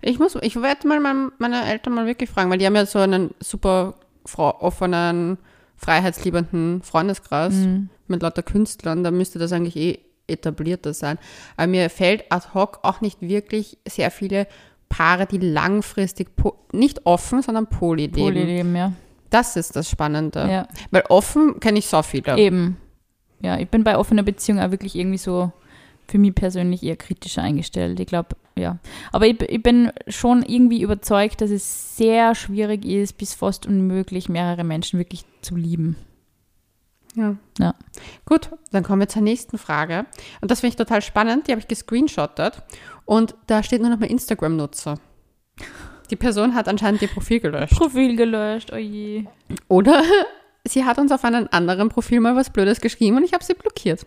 Ich 0.00 0.18
muss, 0.18 0.36
ich 0.42 0.56
werde 0.60 0.86
mal 0.86 1.00
mein, 1.00 1.30
meine 1.38 1.64
Eltern 1.64 1.94
mal 1.94 2.06
wirklich 2.06 2.28
fragen, 2.30 2.50
weil 2.50 2.58
die 2.58 2.66
haben 2.66 2.76
ja 2.76 2.84
so 2.86 2.98
einen 2.98 3.30
super 3.40 3.94
offenen, 4.26 5.38
freiheitsliebenden 5.76 6.82
Freundeskreis 6.82 7.54
Mhm. 7.54 7.88
mit 8.08 8.22
lauter 8.22 8.42
Künstlern. 8.42 9.04
Da 9.04 9.10
müsste 9.10 9.38
das 9.38 9.52
eigentlich 9.52 9.76
eh 9.76 9.98
etablierter 10.26 10.94
sein. 10.94 11.18
Aber 11.56 11.66
mir 11.66 11.90
fällt 11.90 12.30
ad 12.32 12.48
hoc 12.54 12.80
auch 12.82 13.00
nicht 13.00 13.20
wirklich 13.20 13.78
sehr 13.86 14.10
viele 14.10 14.46
Paare, 14.88 15.26
die 15.26 15.38
langfristig 15.38 16.28
nicht 16.72 17.04
offen, 17.06 17.42
sondern 17.42 17.66
poly 17.66 18.02
leben. 18.06 18.14
Polyleben, 18.14 18.76
ja. 18.76 18.92
Das 19.30 19.56
ist 19.56 19.74
das 19.76 19.90
Spannende. 19.90 20.48
ja. 20.50 20.68
Weil 20.90 21.04
offen 21.08 21.60
kenne 21.60 21.78
ich 21.78 21.86
so 21.86 22.02
viele. 22.02 22.36
Eben. 22.38 22.76
Ja, 23.40 23.58
ich 23.58 23.68
bin 23.68 23.84
bei 23.84 23.98
offener 23.98 24.22
Beziehung 24.22 24.60
auch 24.60 24.70
wirklich 24.70 24.94
irgendwie 24.96 25.18
so 25.18 25.52
für 26.08 26.18
mich 26.18 26.34
persönlich 26.34 26.82
eher 26.82 26.96
kritischer 26.96 27.42
eingestellt. 27.42 28.00
Ich 28.00 28.06
glaube, 28.06 28.36
ja. 28.56 28.78
Aber 29.12 29.26
ich, 29.26 29.40
ich 29.42 29.62
bin 29.62 29.90
schon 30.08 30.42
irgendwie 30.42 30.82
überzeugt, 30.82 31.40
dass 31.40 31.50
es 31.50 31.96
sehr 31.96 32.34
schwierig 32.34 32.84
ist, 32.84 33.18
bis 33.18 33.34
fast 33.34 33.66
unmöglich, 33.66 34.28
mehrere 34.28 34.64
Menschen 34.64 34.98
wirklich 34.98 35.24
zu 35.42 35.56
lieben. 35.56 35.96
Ja. 37.14 37.36
Ja. 37.58 37.74
Gut, 38.26 38.50
dann 38.72 38.82
kommen 38.82 39.00
wir 39.00 39.08
zur 39.08 39.22
nächsten 39.22 39.58
Frage. 39.58 40.06
Und 40.40 40.50
das 40.50 40.60
finde 40.60 40.72
ich 40.72 40.76
total 40.76 41.02
spannend. 41.02 41.46
Die 41.46 41.52
habe 41.52 41.60
ich 41.60 41.68
gescreenshottet. 41.68 42.62
Und 43.04 43.34
da 43.46 43.62
steht 43.62 43.80
nur 43.80 43.90
noch 43.90 44.00
mal 44.00 44.10
Instagram-Nutzer. 44.10 44.98
Die 46.10 46.16
Person 46.16 46.54
hat 46.54 46.68
anscheinend 46.68 47.02
ihr 47.02 47.08
Profil 47.08 47.40
gelöscht. 47.40 47.76
Profil 47.76 48.16
gelöscht, 48.16 48.72
oh 48.72 48.76
je. 48.76 49.24
Oder 49.68 50.02
sie 50.64 50.84
hat 50.84 50.98
uns 50.98 51.12
auf 51.12 51.24
einem 51.24 51.48
anderen 51.50 51.88
Profil 51.88 52.20
mal 52.20 52.36
was 52.36 52.50
Blödes 52.50 52.80
geschrieben 52.80 53.16
und 53.16 53.24
ich 53.24 53.32
habe 53.32 53.44
sie 53.44 53.54
blockiert. 53.54 54.06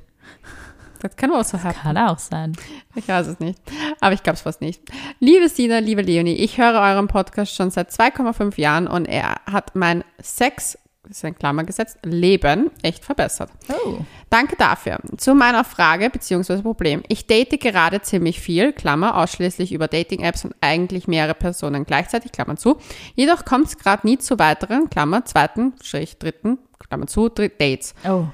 Das 1.01 1.15
kann 1.15 1.31
auch 1.31 1.43
so 1.43 1.61
happen. 1.61 1.79
Kann 1.81 1.97
auch 1.97 2.19
sein. 2.19 2.53
Ich 2.95 3.07
weiß 3.07 3.27
es 3.27 3.39
nicht. 3.39 3.59
Aber 3.99 4.13
ich 4.13 4.23
glaube 4.23 4.35
es 4.35 4.41
fast 4.41 4.61
nicht. 4.61 4.81
Liebe 5.19 5.49
Sina, 5.49 5.79
liebe 5.79 6.01
Leonie, 6.01 6.35
ich 6.35 6.57
höre 6.57 6.79
euren 6.79 7.07
Podcast 7.07 7.55
schon 7.55 7.69
seit 7.69 7.91
2,5 7.91 8.59
Jahren 8.59 8.87
und 8.87 9.05
er 9.05 9.41
hat 9.45 9.75
mein 9.75 10.03
Sex, 10.21 10.77
das 11.03 11.17
ist 11.17 11.25
ein 11.25 11.35
Klammer 11.35 11.63
gesetzt, 11.63 11.97
Leben 12.03 12.71
echt 12.81 13.05
verbessert. 13.05 13.49
Oh. 13.69 13.99
Danke 14.29 14.55
dafür. 14.57 14.97
Zu 15.17 15.35
meiner 15.35 15.63
Frage 15.63 16.09
bzw. 16.09 16.61
Problem. 16.61 17.03
Ich 17.07 17.27
date 17.27 17.59
gerade 17.61 18.01
ziemlich 18.01 18.41
viel, 18.41 18.73
Klammer, 18.73 19.17
ausschließlich 19.17 19.71
über 19.71 19.87
Dating-Apps 19.87 20.45
und 20.45 20.55
eigentlich 20.59 21.07
mehrere 21.07 21.33
Personen 21.35 21.85
gleichzeitig, 21.85 22.31
Klammer 22.31 22.57
zu. 22.57 22.77
Jedoch 23.15 23.45
kommt 23.45 23.67
es 23.67 23.77
gerade 23.77 24.05
nie 24.05 24.17
zu 24.17 24.37
weiteren, 24.37 24.89
Klammer, 24.89 25.23
zweiten, 25.25 25.73
Strich, 25.81 26.17
dritten, 26.17 26.59
Klammer 26.87 27.07
zu, 27.07 27.29
Dates. 27.29 27.93
Oh. 28.07 28.25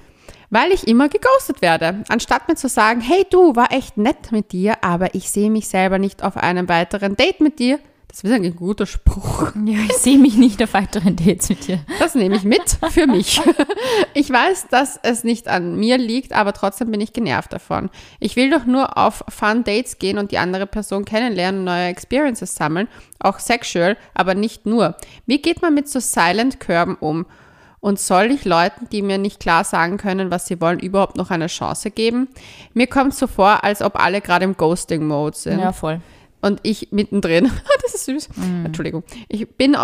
Weil 0.54 0.72
ich 0.72 0.88
immer 0.88 1.10
geghostet 1.10 1.64
werde. 1.64 2.04
Anstatt 2.10 2.48
mir 2.48 2.54
zu 2.54 2.70
sagen, 2.70 3.02
hey 3.02 3.26
du, 3.32 3.56
war 3.56 3.72
echt 3.72 3.98
nett 3.98 4.32
mit 4.32 4.52
dir, 4.52 4.84
aber 4.84 5.16
ich 5.16 5.32
sehe 5.32 5.50
mich 5.50 5.68
selber 5.68 5.98
nicht 5.98 6.22
auf 6.22 6.38
einem 6.38 6.70
weiteren 6.70 7.16
Date 7.16 7.42
mit 7.42 7.58
dir. 7.58 7.80
Das 8.08 8.24
ist 8.24 8.32
ein 8.32 8.56
guter 8.56 8.86
Spruch. 8.86 9.52
Ja, 9.66 9.80
ich 9.90 9.94
sehe 9.94 10.20
mich 10.20 10.38
nicht 10.38 10.62
auf 10.62 10.76
weiteren 10.76 11.16
Dates 11.16 11.50
mit 11.50 11.68
dir. 11.68 11.80
Das 11.98 12.14
nehme 12.14 12.36
ich 12.36 12.44
mit 12.44 12.78
für 12.92 13.08
mich. 13.08 13.42
Ich 14.14 14.30
weiß, 14.30 14.68
dass 14.70 15.00
es 15.02 15.24
nicht 15.24 15.48
an 15.48 15.76
mir 15.78 15.98
liegt, 15.98 16.34
aber 16.34 16.54
trotzdem 16.54 16.92
bin 16.92 17.02
ich 17.02 17.14
genervt 17.14 17.52
davon. 17.52 17.90
Ich 18.20 18.36
will 18.36 18.52
doch 18.52 18.66
nur 18.66 18.96
auf 18.96 19.24
Fun 19.30 19.64
Dates 19.64 19.98
gehen 19.98 20.20
und 20.20 20.32
die 20.32 20.38
andere 20.38 20.68
Person 20.68 21.04
kennenlernen 21.04 21.62
und 21.62 21.66
neue 21.66 21.88
Experiences 21.88 22.54
sammeln, 22.54 22.88
auch 23.18 23.40
sexual, 23.40 23.98
aber 24.14 24.36
nicht 24.36 24.68
nur. 24.68 24.98
Wie 25.26 25.42
geht 25.42 25.64
man 25.64 25.74
mit 25.74 25.90
so 25.90 26.00
Silent 26.00 26.60
Körben 26.60 26.96
um? 27.00 27.26
Und 27.84 28.00
soll 28.00 28.32
ich 28.32 28.46
Leuten, 28.46 28.88
die 28.94 29.02
mir 29.02 29.18
nicht 29.18 29.42
klar 29.42 29.66
sagen 29.66 29.98
können, 29.98 30.32
was 30.32 30.46
sie 30.48 30.62
wollen, 30.62 30.80
überhaupt 30.80 31.18
noch 31.18 31.32
eine 31.32 31.48
Chance 31.48 31.92
geben? 31.92 32.30
Mir 32.74 32.88
kommt 32.88 33.14
so 33.14 33.28
vor, 33.28 33.66
als 33.66 33.82
ob 33.82 34.00
alle 34.00 34.22
gerade 34.22 34.46
im 34.46 34.56
Ghosting-Mode 34.56 35.36
sind. 35.36 35.60
Ja, 35.60 35.74
voll. 35.74 36.00
Und 36.42 36.62
ich 36.64 36.94
mittendrin. 36.94 37.52
das 37.84 37.94
ist 37.94 38.06
süß. 38.06 38.30
Entschuldigung. 38.64 39.04
Ich 39.28 39.50
bin, 39.58 39.76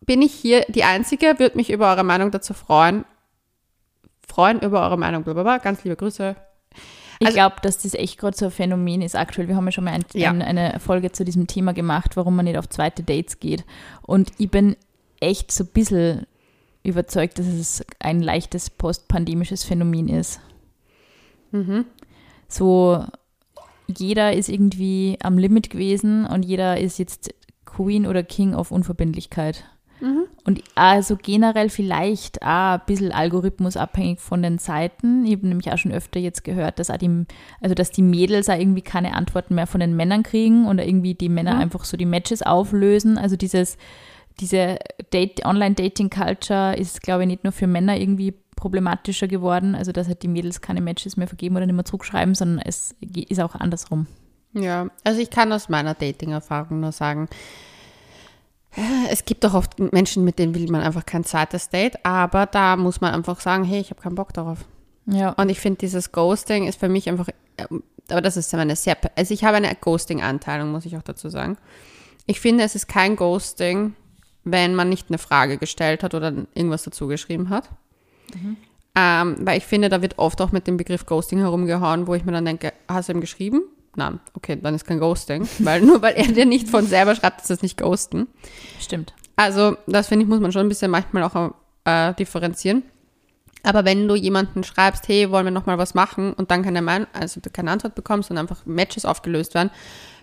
bin 0.00 0.22
ich 0.22 0.32
hier 0.32 0.64
die 0.68 0.84
Einzige, 0.84 1.38
würde 1.38 1.58
mich 1.58 1.70
über 1.70 1.90
eure 1.90 2.04
Meinung 2.04 2.30
dazu 2.30 2.54
freuen. 2.54 3.04
Freuen 4.26 4.60
über 4.60 4.80
eure 4.80 4.96
Meinung, 4.96 5.22
blablabla. 5.22 5.58
Ganz 5.58 5.84
liebe 5.84 5.96
Grüße. 5.96 6.34
Ich 7.18 7.26
Also- 7.26 7.36
glaube, 7.36 7.56
dass 7.60 7.82
das 7.82 7.92
echt 7.92 8.16
gerade 8.18 8.34
so 8.34 8.46
ein 8.46 8.50
Phänomen 8.50 9.02
ist 9.02 9.14
aktuell. 9.14 9.48
Wir 9.48 9.56
haben 9.56 9.66
ja 9.66 9.72
schon 9.72 9.84
mal 9.84 9.92
ein, 9.92 10.06
Ja. 10.14 10.30
ein, 10.30 10.40
eine 10.40 10.80
Folge 10.80 11.12
zu 11.12 11.22
diesem 11.22 11.46
Thema 11.46 11.74
gemacht, 11.74 12.16
warum 12.16 12.34
man 12.34 12.46
nicht 12.46 12.56
auf 12.56 12.70
zweite 12.70 13.02
Dates 13.02 13.40
geht. 13.40 13.62
Und 14.00 14.32
ich 14.38 14.50
bin 14.50 14.74
echt 15.20 15.52
so 15.52 15.64
ein 15.64 15.70
bisschen 15.74 16.26
überzeugt, 16.82 17.38
dass 17.38 17.46
es 17.46 17.84
ein 17.98 18.20
leichtes 18.20 18.70
postpandemisches 18.70 19.64
Phänomen 19.64 20.08
ist. 20.08 20.40
Mhm. 21.50 21.84
So, 22.48 23.04
jeder 23.86 24.32
ist 24.32 24.48
irgendwie 24.48 25.18
am 25.22 25.38
Limit 25.38 25.70
gewesen 25.70 26.26
und 26.26 26.44
jeder 26.44 26.78
ist 26.78 26.98
jetzt 26.98 27.34
Queen 27.64 28.06
oder 28.06 28.22
King 28.22 28.54
of 28.54 28.70
Unverbindlichkeit. 28.70 29.64
Mhm. 30.00 30.24
Und 30.44 30.62
also 30.74 31.16
generell 31.16 31.68
vielleicht 31.68 32.42
auch 32.42 32.74
ein 32.74 32.82
bisschen 32.86 33.12
algorithmusabhängig 33.12 34.18
von 34.18 34.42
den 34.42 34.58
Seiten. 34.58 35.24
Ich 35.24 35.36
habe 35.36 35.46
nämlich 35.46 35.70
auch 35.70 35.78
schon 35.78 35.92
öfter 35.92 36.18
jetzt 36.18 36.42
gehört, 36.42 36.80
dass 36.80 36.90
auch 36.90 36.96
die, 36.96 37.24
also 37.60 37.74
dass 37.74 37.92
die 37.92 38.02
Mädels 38.02 38.48
auch 38.48 38.58
irgendwie 38.58 38.82
keine 38.82 39.14
Antworten 39.14 39.54
mehr 39.54 39.68
von 39.68 39.80
den 39.80 39.94
Männern 39.94 40.24
kriegen 40.24 40.66
oder 40.66 40.84
irgendwie 40.84 41.14
die 41.14 41.28
Männer 41.28 41.54
Mhm. 41.54 41.60
einfach 41.60 41.84
so 41.84 41.96
die 41.96 42.06
Matches 42.06 42.42
auflösen. 42.42 43.16
Also 43.16 43.36
dieses, 43.36 43.78
diese 44.40 44.78
Date, 45.12 45.44
Online-Dating-Culture 45.44 46.76
ist, 46.76 47.02
glaube 47.02 47.22
ich, 47.22 47.28
nicht 47.28 47.44
nur 47.44 47.52
für 47.52 47.66
Männer 47.66 47.96
irgendwie 47.96 48.34
problematischer 48.56 49.28
geworden, 49.28 49.74
also 49.74 49.92
dass 49.92 50.06
halt 50.06 50.22
die 50.22 50.28
Mädels 50.28 50.60
keine 50.60 50.80
Matches 50.80 51.16
mehr 51.16 51.26
vergeben 51.26 51.56
oder 51.56 51.66
nicht 51.66 51.74
mehr 51.74 51.84
zurückschreiben, 51.84 52.34
sondern 52.34 52.64
es 52.64 52.94
ist 53.00 53.40
auch 53.40 53.54
andersrum. 53.54 54.06
Ja, 54.52 54.88
also 55.04 55.20
ich 55.20 55.30
kann 55.30 55.52
aus 55.52 55.68
meiner 55.68 55.94
Dating-Erfahrung 55.94 56.80
nur 56.80 56.92
sagen, 56.92 57.28
es 59.10 59.24
gibt 59.24 59.44
auch 59.44 59.54
oft 59.54 59.78
Menschen, 59.92 60.24
mit 60.24 60.38
denen 60.38 60.54
will 60.54 60.70
man 60.70 60.80
einfach 60.80 61.04
kein 61.04 61.24
zweites 61.24 61.68
Date, 61.68 62.04
aber 62.04 62.46
da 62.46 62.76
muss 62.76 63.00
man 63.00 63.12
einfach 63.12 63.40
sagen, 63.40 63.64
hey, 63.64 63.80
ich 63.80 63.90
habe 63.90 64.00
keinen 64.00 64.14
Bock 64.14 64.32
darauf. 64.32 64.64
Ja. 65.06 65.30
Und 65.30 65.48
ich 65.48 65.60
finde, 65.60 65.78
dieses 65.78 66.12
Ghosting 66.12 66.66
ist 66.66 66.80
für 66.80 66.88
mich 66.88 67.08
einfach, 67.08 67.28
aber 68.08 68.20
das 68.20 68.36
ist 68.36 68.54
eine 68.54 68.76
sehr, 68.76 68.96
also 69.16 69.34
ich 69.34 69.44
habe 69.44 69.56
eine 69.56 69.74
Ghosting-Anteilung, 69.74 70.70
muss 70.70 70.86
ich 70.86 70.96
auch 70.96 71.02
dazu 71.02 71.28
sagen. 71.28 71.58
Ich 72.26 72.40
finde, 72.40 72.64
es 72.64 72.74
ist 72.74 72.86
kein 72.86 73.16
Ghosting, 73.16 73.94
wenn 74.44 74.74
man 74.74 74.88
nicht 74.88 75.08
eine 75.08 75.18
Frage 75.18 75.58
gestellt 75.58 76.02
hat 76.02 76.14
oder 76.14 76.32
irgendwas 76.54 76.82
dazu 76.82 77.06
geschrieben 77.06 77.50
hat. 77.50 77.68
Ähm, 78.94 79.36
weil 79.40 79.58
ich 79.58 79.64
finde, 79.64 79.88
da 79.88 80.02
wird 80.02 80.18
oft 80.18 80.40
auch 80.40 80.52
mit 80.52 80.66
dem 80.66 80.76
Begriff 80.76 81.06
Ghosting 81.06 81.38
herumgehauen, 81.38 82.06
wo 82.06 82.14
ich 82.14 82.24
mir 82.24 82.32
dann 82.32 82.44
denke, 82.44 82.72
hast 82.88 83.08
du 83.08 83.12
ihm 83.12 83.20
geschrieben? 83.20 83.62
Nein, 83.96 84.20
okay, 84.34 84.58
dann 84.60 84.74
ist 84.74 84.86
kein 84.86 84.98
Ghosting. 84.98 85.46
Weil 85.58 85.82
nur 85.82 86.00
weil 86.00 86.14
er 86.14 86.26
dir 86.28 86.46
nicht 86.46 86.66
von 86.68 86.86
selber 86.86 87.14
schreibt, 87.14 87.42
ist 87.42 87.50
das 87.50 87.60
nicht 87.60 87.76
Ghosten. 87.76 88.26
Stimmt. 88.80 89.12
Also, 89.36 89.76
das 89.86 90.08
finde 90.08 90.24
ich, 90.24 90.30
muss 90.30 90.40
man 90.40 90.50
schon 90.50 90.64
ein 90.64 90.68
bisschen 90.70 90.90
manchmal 90.90 91.24
auch 91.24 91.54
äh, 91.84 92.14
differenzieren. 92.14 92.84
Aber 93.64 93.84
wenn 93.84 94.08
du 94.08 94.14
jemanden 94.14 94.64
schreibst, 94.64 95.08
hey, 95.08 95.30
wollen 95.30 95.44
wir 95.44 95.50
nochmal 95.50 95.78
was 95.78 95.94
machen 95.94 96.32
und 96.32 96.50
dann 96.50 96.62
keine, 96.62 96.82
Mein 96.82 97.06
also 97.12 97.40
keine 97.52 97.70
Antwort 97.70 97.94
bekommst 97.94 98.30
und 98.30 98.38
einfach 98.38 98.64
Matches 98.66 99.04
aufgelöst 99.04 99.54
werden, 99.54 99.70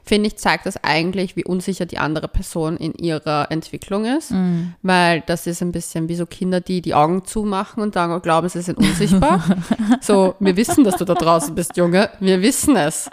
finde 0.03 0.27
ich, 0.27 0.37
zeigt 0.37 0.65
das 0.65 0.83
eigentlich, 0.83 1.35
wie 1.35 1.43
unsicher 1.43 1.85
die 1.85 1.97
andere 1.97 2.27
Person 2.27 2.77
in 2.77 2.93
ihrer 2.93 3.51
Entwicklung 3.51 4.05
ist. 4.05 4.33
Weil 4.81 5.21
das 5.21 5.47
ist 5.47 5.61
ein 5.61 5.71
bisschen 5.71 6.09
wie 6.09 6.15
so 6.15 6.25
Kinder, 6.25 6.61
die 6.61 6.81
die 6.81 6.93
Augen 6.93 7.25
zumachen 7.25 7.83
und 7.83 7.95
dann 7.95 8.21
glauben, 8.21 8.49
sie 8.49 8.61
sind 8.61 8.77
unsichtbar. 8.77 9.43
so, 10.01 10.35
wir 10.39 10.55
wissen, 10.55 10.83
dass 10.83 10.97
du 10.97 11.05
da 11.05 11.13
draußen 11.13 11.53
bist, 11.55 11.77
Junge. 11.77 12.09
Wir 12.19 12.41
wissen 12.41 12.75
es. 12.75 13.09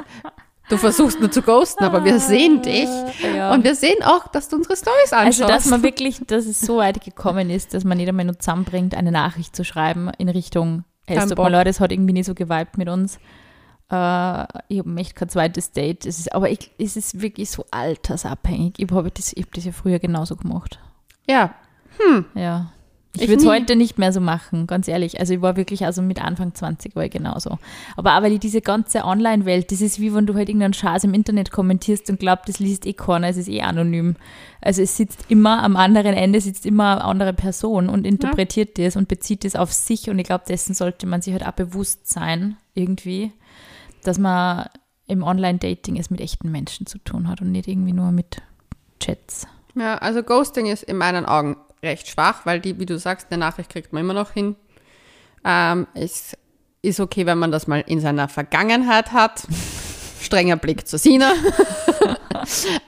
Du 0.68 0.77
versuchst 0.77 1.20
nur 1.20 1.31
zu 1.31 1.42
ghosten, 1.42 1.85
aber 1.85 2.05
wir 2.05 2.18
sehen 2.18 2.61
dich. 2.61 2.88
Ja. 3.37 3.53
Und 3.53 3.62
wir 3.62 3.77
sehen 3.77 4.03
auch, 4.03 4.27
dass 4.29 4.49
du 4.49 4.57
unsere 4.57 4.77
Stories 4.77 5.12
anschaust. 5.12 5.42
Also, 5.42 5.46
dass 5.46 5.66
man 5.66 5.83
wirklich, 5.85 6.20
dass 6.27 6.46
es 6.46 6.61
so 6.61 6.79
weit 6.79 7.05
gekommen 7.05 7.51
ist, 7.51 7.72
dass 7.72 7.85
man 7.85 7.99
nicht 7.99 8.09
einmal 8.09 8.25
nur 8.25 8.38
zusammenbringt, 8.38 8.96
eine 8.96 9.12
Nachricht 9.12 9.55
zu 9.55 9.64
schreiben 9.64 10.11
in 10.18 10.29
Richtung, 10.29 10.85
hey, 11.07 11.16
es 11.16 11.20
Kein 11.20 11.29
tut 11.29 11.37
Bock. 11.37 11.46
mir 11.46 11.53
leid, 11.53 11.68
es 11.68 11.79
hat 11.79 11.92
irgendwie 11.92 12.14
nicht 12.14 12.27
so 12.27 12.35
geweibt 12.35 12.79
mit 12.79 12.88
uns. 12.88 13.20
Äh, 13.90 14.44
ich 14.68 14.79
habe 14.79 14.96
echt 14.96 15.16
kein 15.16 15.29
zweites 15.29 15.72
Date. 15.72 16.07
Es 16.07 16.18
ist, 16.18 16.35
aber 16.35 16.51
ich, 16.51 16.70
es 16.79 16.96
ist 16.96 17.20
wirklich 17.20 17.51
so 17.51 17.64
altersabhängig. 17.70 18.75
Ich 18.79 18.90
habe 18.90 19.11
das, 19.11 19.33
ich 19.33 19.44
hab 19.44 19.53
das 19.53 19.64
ja 19.64 19.72
früher 19.72 19.99
genauso 19.99 20.37
gemacht. 20.37 20.79
Ja, 21.29 21.55
Ja. 22.35 22.72
Ich, 23.14 23.22
Ich 23.22 23.29
würde 23.31 23.42
es 23.42 23.49
heute 23.49 23.77
nicht 23.77 23.96
mehr 23.96 24.12
so 24.12 24.20
machen, 24.20 24.66
ganz 24.66 24.88
ehrlich. 24.88 25.18
Also 25.18 25.33
ich 25.33 25.40
war 25.40 25.57
wirklich, 25.57 25.87
also 25.87 26.03
mit 26.03 26.22
Anfang 26.22 26.55
20 26.55 26.94
war 26.96 27.05
ich 27.05 27.11
genauso. 27.11 27.59
Aber 27.96 28.16
auch 28.16 28.22
weil 28.22 28.33
ich 28.33 28.40
diese 28.40 28.61
ganze 28.61 29.05
Online-Welt, 29.05 29.72
das 29.72 29.81
ist 29.81 30.01
wie 30.01 30.14
wenn 30.14 30.27
du 30.27 30.35
halt 30.35 30.51
irgendeinen 30.51 30.75
Schatz 30.75 31.03
im 31.03 31.14
Internet 31.14 31.51
kommentierst 31.51 32.11
und 32.11 32.20
glaubst, 32.20 32.51
das 32.51 32.59
liest 32.59 32.85
eh 32.85 32.92
keiner, 32.92 33.29
es 33.29 33.38
ist 33.38 33.49
eh 33.49 33.62
anonym. 33.62 34.16
Also 34.61 34.83
es 34.83 34.99
sitzt 34.99 35.31
immer 35.31 35.62
am 35.62 35.77
anderen 35.77 36.14
Ende, 36.14 36.42
sitzt 36.42 36.66
immer 36.66 36.92
eine 36.92 37.05
andere 37.05 37.33
Person 37.33 37.88
und 37.88 38.07
interpretiert 38.07 38.79
das 38.79 38.96
und 38.96 39.09
bezieht 39.09 39.44
das 39.44 39.57
auf 39.57 39.72
sich 39.72 40.11
und 40.11 40.18
ich 40.18 40.27
glaube, 40.27 40.44
dessen 40.46 40.75
sollte 40.75 41.07
man 41.07 41.22
sich 41.22 41.33
halt 41.33 41.46
auch 41.46 41.53
bewusst 41.53 42.09
sein, 42.11 42.57
irgendwie, 42.75 43.33
dass 44.07 44.19
man 44.19 44.69
im 45.07 45.23
Online-Dating 45.23 45.99
es 45.99 46.11
mit 46.11 46.21
echten 46.21 46.51
Menschen 46.51 46.87
zu 46.87 46.99
tun 46.99 47.29
hat 47.29 47.40
und 47.40 47.53
nicht 47.53 47.69
irgendwie 47.69 47.92
nur 47.92 48.12
mit 48.12 48.42
Chats. 49.01 49.47
Ja, 49.75 49.99
also 49.99 50.23
Ghosting 50.23 50.66
ist 50.66 50.83
in 50.83 50.97
meinen 50.97 51.27
Augen 51.27 51.57
recht 51.83 52.09
schwach, 52.09 52.47
weil 52.47 52.61
die, 52.61 52.79
wie 52.81 52.87
du 52.87 52.99
sagst, 52.99 53.29
eine 53.31 53.38
Nachricht 53.38 53.71
kriegt 53.71 53.92
man 53.92 54.03
immer 54.03 54.14
noch 54.14 54.33
hin. 54.33 54.57
Ähm, 55.45 55.87
es 55.95 56.37
ist 56.83 57.01
okay, 57.01 57.27
wenn 57.27 57.38
man 57.38 57.53
das 57.53 57.66
mal 57.66 57.85
in 57.87 58.01
seiner 58.01 58.29
Vergangenheit 58.29 59.12
hat. 59.12 59.47
Strenger 60.21 60.57
Blick 60.57 60.87
zu 60.88 60.99
Sina. 60.99 61.33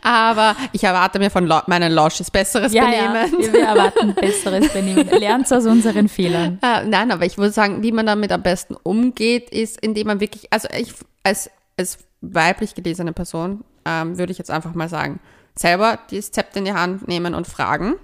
Aber 0.02 0.56
ich 0.72 0.84
erwarte 0.84 1.18
mir 1.18 1.30
von 1.30 1.46
Lo 1.46 1.61
meinen 1.66 1.92
Lausches 1.92 2.30
besseres 2.30 2.72
Benehmen. 2.72 3.32
Ja, 3.40 3.52
wir 3.52 3.64
erwarten 3.64 4.14
besseres 4.14 4.68
Benehmen. 4.72 5.08
Lernt 5.08 5.52
aus 5.52 5.66
unseren 5.66 6.08
Fehlern. 6.08 6.58
Äh, 6.62 6.84
nein, 6.84 7.11
aber 7.11 7.24
ich 7.24 7.38
würde 7.38 7.52
sagen, 7.52 7.82
wie 7.82 7.92
man 7.92 8.06
damit 8.06 8.32
am 8.32 8.42
besten 8.42 8.76
umgeht, 8.82 9.50
ist, 9.50 9.80
indem 9.80 10.08
man 10.08 10.20
wirklich, 10.20 10.52
also 10.52 10.68
ich 10.76 10.94
als, 11.22 11.50
als 11.76 11.98
weiblich 12.20 12.74
gelesene 12.74 13.12
Person 13.12 13.64
ähm, 13.84 14.18
würde 14.18 14.32
ich 14.32 14.38
jetzt 14.38 14.50
einfach 14.50 14.74
mal 14.74 14.88
sagen, 14.88 15.20
selber 15.54 15.98
das 16.11 16.30
Zepter 16.30 16.58
in 16.58 16.64
die 16.64 16.72
Hand 16.72 17.08
nehmen 17.08 17.34
und 17.34 17.46
fragen. 17.46 17.94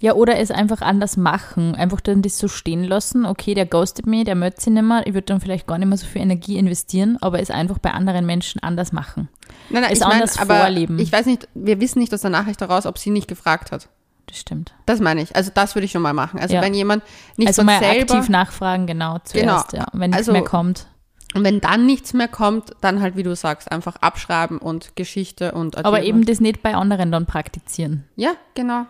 Ja, 0.00 0.14
oder 0.14 0.38
es 0.38 0.50
einfach 0.50 0.80
anders 0.82 1.16
machen. 1.16 1.74
Einfach 1.74 2.00
dann 2.00 2.22
das 2.22 2.38
so 2.38 2.48
stehen 2.48 2.84
lassen. 2.84 3.24
Okay, 3.26 3.54
der 3.54 3.66
ghostet 3.66 4.06
mich, 4.06 4.24
der 4.24 4.34
möchte 4.34 4.60
sich 4.62 4.72
nicht 4.72 4.82
mehr. 4.82 5.06
Ich 5.06 5.14
würde 5.14 5.26
dann 5.26 5.40
vielleicht 5.40 5.66
gar 5.66 5.78
nicht 5.78 5.88
mehr 5.88 5.96
so 5.98 6.06
viel 6.06 6.22
Energie 6.22 6.56
investieren, 6.58 7.18
aber 7.20 7.40
es 7.40 7.50
einfach 7.50 7.78
bei 7.78 7.92
anderen 7.92 8.26
Menschen 8.26 8.62
anders 8.62 8.92
machen. 8.92 9.28
Nein, 9.70 9.82
nein, 9.82 9.92
Es 9.92 9.98
ich 10.00 10.04
mein, 10.04 10.12
anders 10.14 10.38
aber 10.38 10.58
vorleben. 10.58 10.98
Ich 10.98 11.10
weiß 11.12 11.26
nicht, 11.26 11.48
wir 11.54 11.80
wissen 11.80 11.98
nicht 11.98 12.12
aus 12.12 12.20
der 12.20 12.30
Nachricht 12.30 12.60
heraus, 12.60 12.86
ob 12.86 12.98
sie 12.98 13.10
nicht 13.10 13.28
gefragt 13.28 13.72
hat. 13.72 13.88
Das 14.26 14.38
stimmt. 14.38 14.74
Das 14.86 15.00
meine 15.00 15.22
ich. 15.22 15.36
Also 15.36 15.50
das 15.54 15.74
würde 15.76 15.84
ich 15.86 15.92
schon 15.92 16.02
mal 16.02 16.12
machen. 16.12 16.40
Also 16.40 16.54
Ja. 16.54 16.60
wenn 16.62 16.74
jemand 16.74 17.02
nicht 17.36 17.46
also 17.48 17.60
von 17.60 17.66
mal 17.66 17.78
selber 17.78 18.14
aktiv 18.14 18.28
nachfragen, 18.28 18.86
genau, 18.86 19.18
zuerst, 19.24 19.68
Genau. 19.70 19.82
ja. 19.84 19.88
Wenn 19.92 20.10
nichts 20.10 20.28
Also- 20.28 20.32
mehr 20.32 20.42
kommt. 20.42 20.86
und 21.34 21.44
wenn 21.44 21.60
dann 21.60 21.86
nichts 21.86 22.12
mehr 22.12 22.26
kommt, 22.28 22.72
dann 22.80 23.00
halt 23.00 23.16
wie 23.16 23.22
du 23.22 23.36
sagst, 23.36 23.70
einfach 23.70 23.96
abschreiben 23.96 24.58
und 24.58 24.96
Geschichte 24.96 25.52
und 25.52 25.76
Aber 25.78 25.96
Artikel. 25.98 26.08
eben 26.08 26.24
das 26.26 26.40
nicht 26.40 26.62
bei 26.62 26.74
anderen 26.74 27.12
dann 27.12 27.26
praktizieren. 27.26 28.04
ja, 28.16 28.32
genau. 28.54 28.86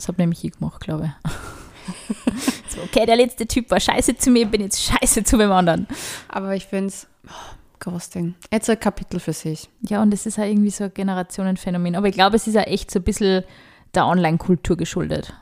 Das 0.00 0.08
habe 0.08 0.22
nämlich 0.22 0.42
ich 0.42 0.52
gemacht, 0.52 0.80
glaube 0.80 1.12
ich. 1.26 1.30
so, 2.74 2.80
okay, 2.80 3.04
der 3.04 3.16
letzte 3.16 3.46
Typ 3.46 3.70
war 3.70 3.78
scheiße 3.78 4.16
zu 4.16 4.30
mir, 4.30 4.46
bin 4.46 4.62
jetzt 4.62 4.82
scheiße 4.82 5.24
zu 5.24 5.38
wem 5.38 5.52
anderen. 5.52 5.86
Aber 6.26 6.56
ich 6.56 6.64
finde 6.64 6.86
es 6.86 7.06
oh, 7.28 7.54
Ghosting. 7.80 8.34
Jetzt 8.50 8.70
ein 8.70 8.80
Kapitel 8.80 9.20
für 9.20 9.34
sich. 9.34 9.68
Ja, 9.82 10.00
und 10.00 10.10
das 10.10 10.24
ist 10.24 10.38
ja 10.38 10.44
irgendwie 10.44 10.70
so 10.70 10.84
ein 10.84 10.94
Generationenphänomen. 10.94 11.96
Aber 11.96 12.08
ich 12.08 12.14
glaube, 12.14 12.36
es 12.36 12.46
ist 12.46 12.54
ja 12.54 12.62
echt 12.62 12.90
so 12.90 12.98
ein 12.98 13.02
bisschen 13.02 13.44
der 13.94 14.06
Online-Kultur 14.06 14.78
geschuldet. 14.78 15.34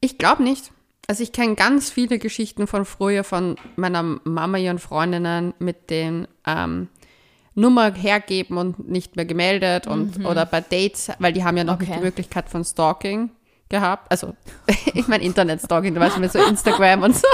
Ich 0.00 0.18
glaube 0.18 0.44
nicht. 0.44 0.70
Also 1.08 1.24
ich 1.24 1.32
kenne 1.32 1.56
ganz 1.56 1.90
viele 1.90 2.20
Geschichten 2.20 2.68
von 2.68 2.84
früher 2.84 3.24
von 3.24 3.56
meiner 3.74 4.04
Mama, 4.04 4.58
ihren 4.58 4.78
Freundinnen 4.78 5.52
mit 5.58 5.90
den 5.90 6.28
ähm, 6.46 6.90
Nummer 7.56 7.92
hergeben 7.92 8.58
und 8.58 8.88
nicht 8.88 9.16
mehr 9.16 9.24
gemeldet 9.24 9.86
und 9.86 10.24
oder 10.24 10.46
bei 10.46 10.60
Dates, 10.60 11.10
weil 11.18 11.32
die 11.32 11.42
haben 11.42 11.56
ja 11.56 11.64
noch 11.64 11.78
nicht 11.78 11.88
Mhm. 11.88 11.92
Okay. 11.94 12.00
die 12.00 12.04
Möglichkeit 12.06 12.48
von 12.48 12.64
Stalking 12.64 13.30
gehabt. 13.68 14.10
Also 14.10 14.34
ich 14.94 15.08
meine 15.08 15.24
Internet-Stalking, 15.24 15.94
du 15.94 16.00
weißt 16.00 16.18
mit 16.18 16.30
so 16.32 16.38
Instagram 16.38 17.02
und 17.02 17.16
so. 17.16 17.26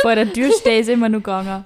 Vor 0.00 0.14
der 0.14 0.32
Tür 0.32 0.50
stehe 0.52 0.80
ich 0.80 0.88
immer 0.88 1.08
nur 1.08 1.20
gegangen. 1.20 1.64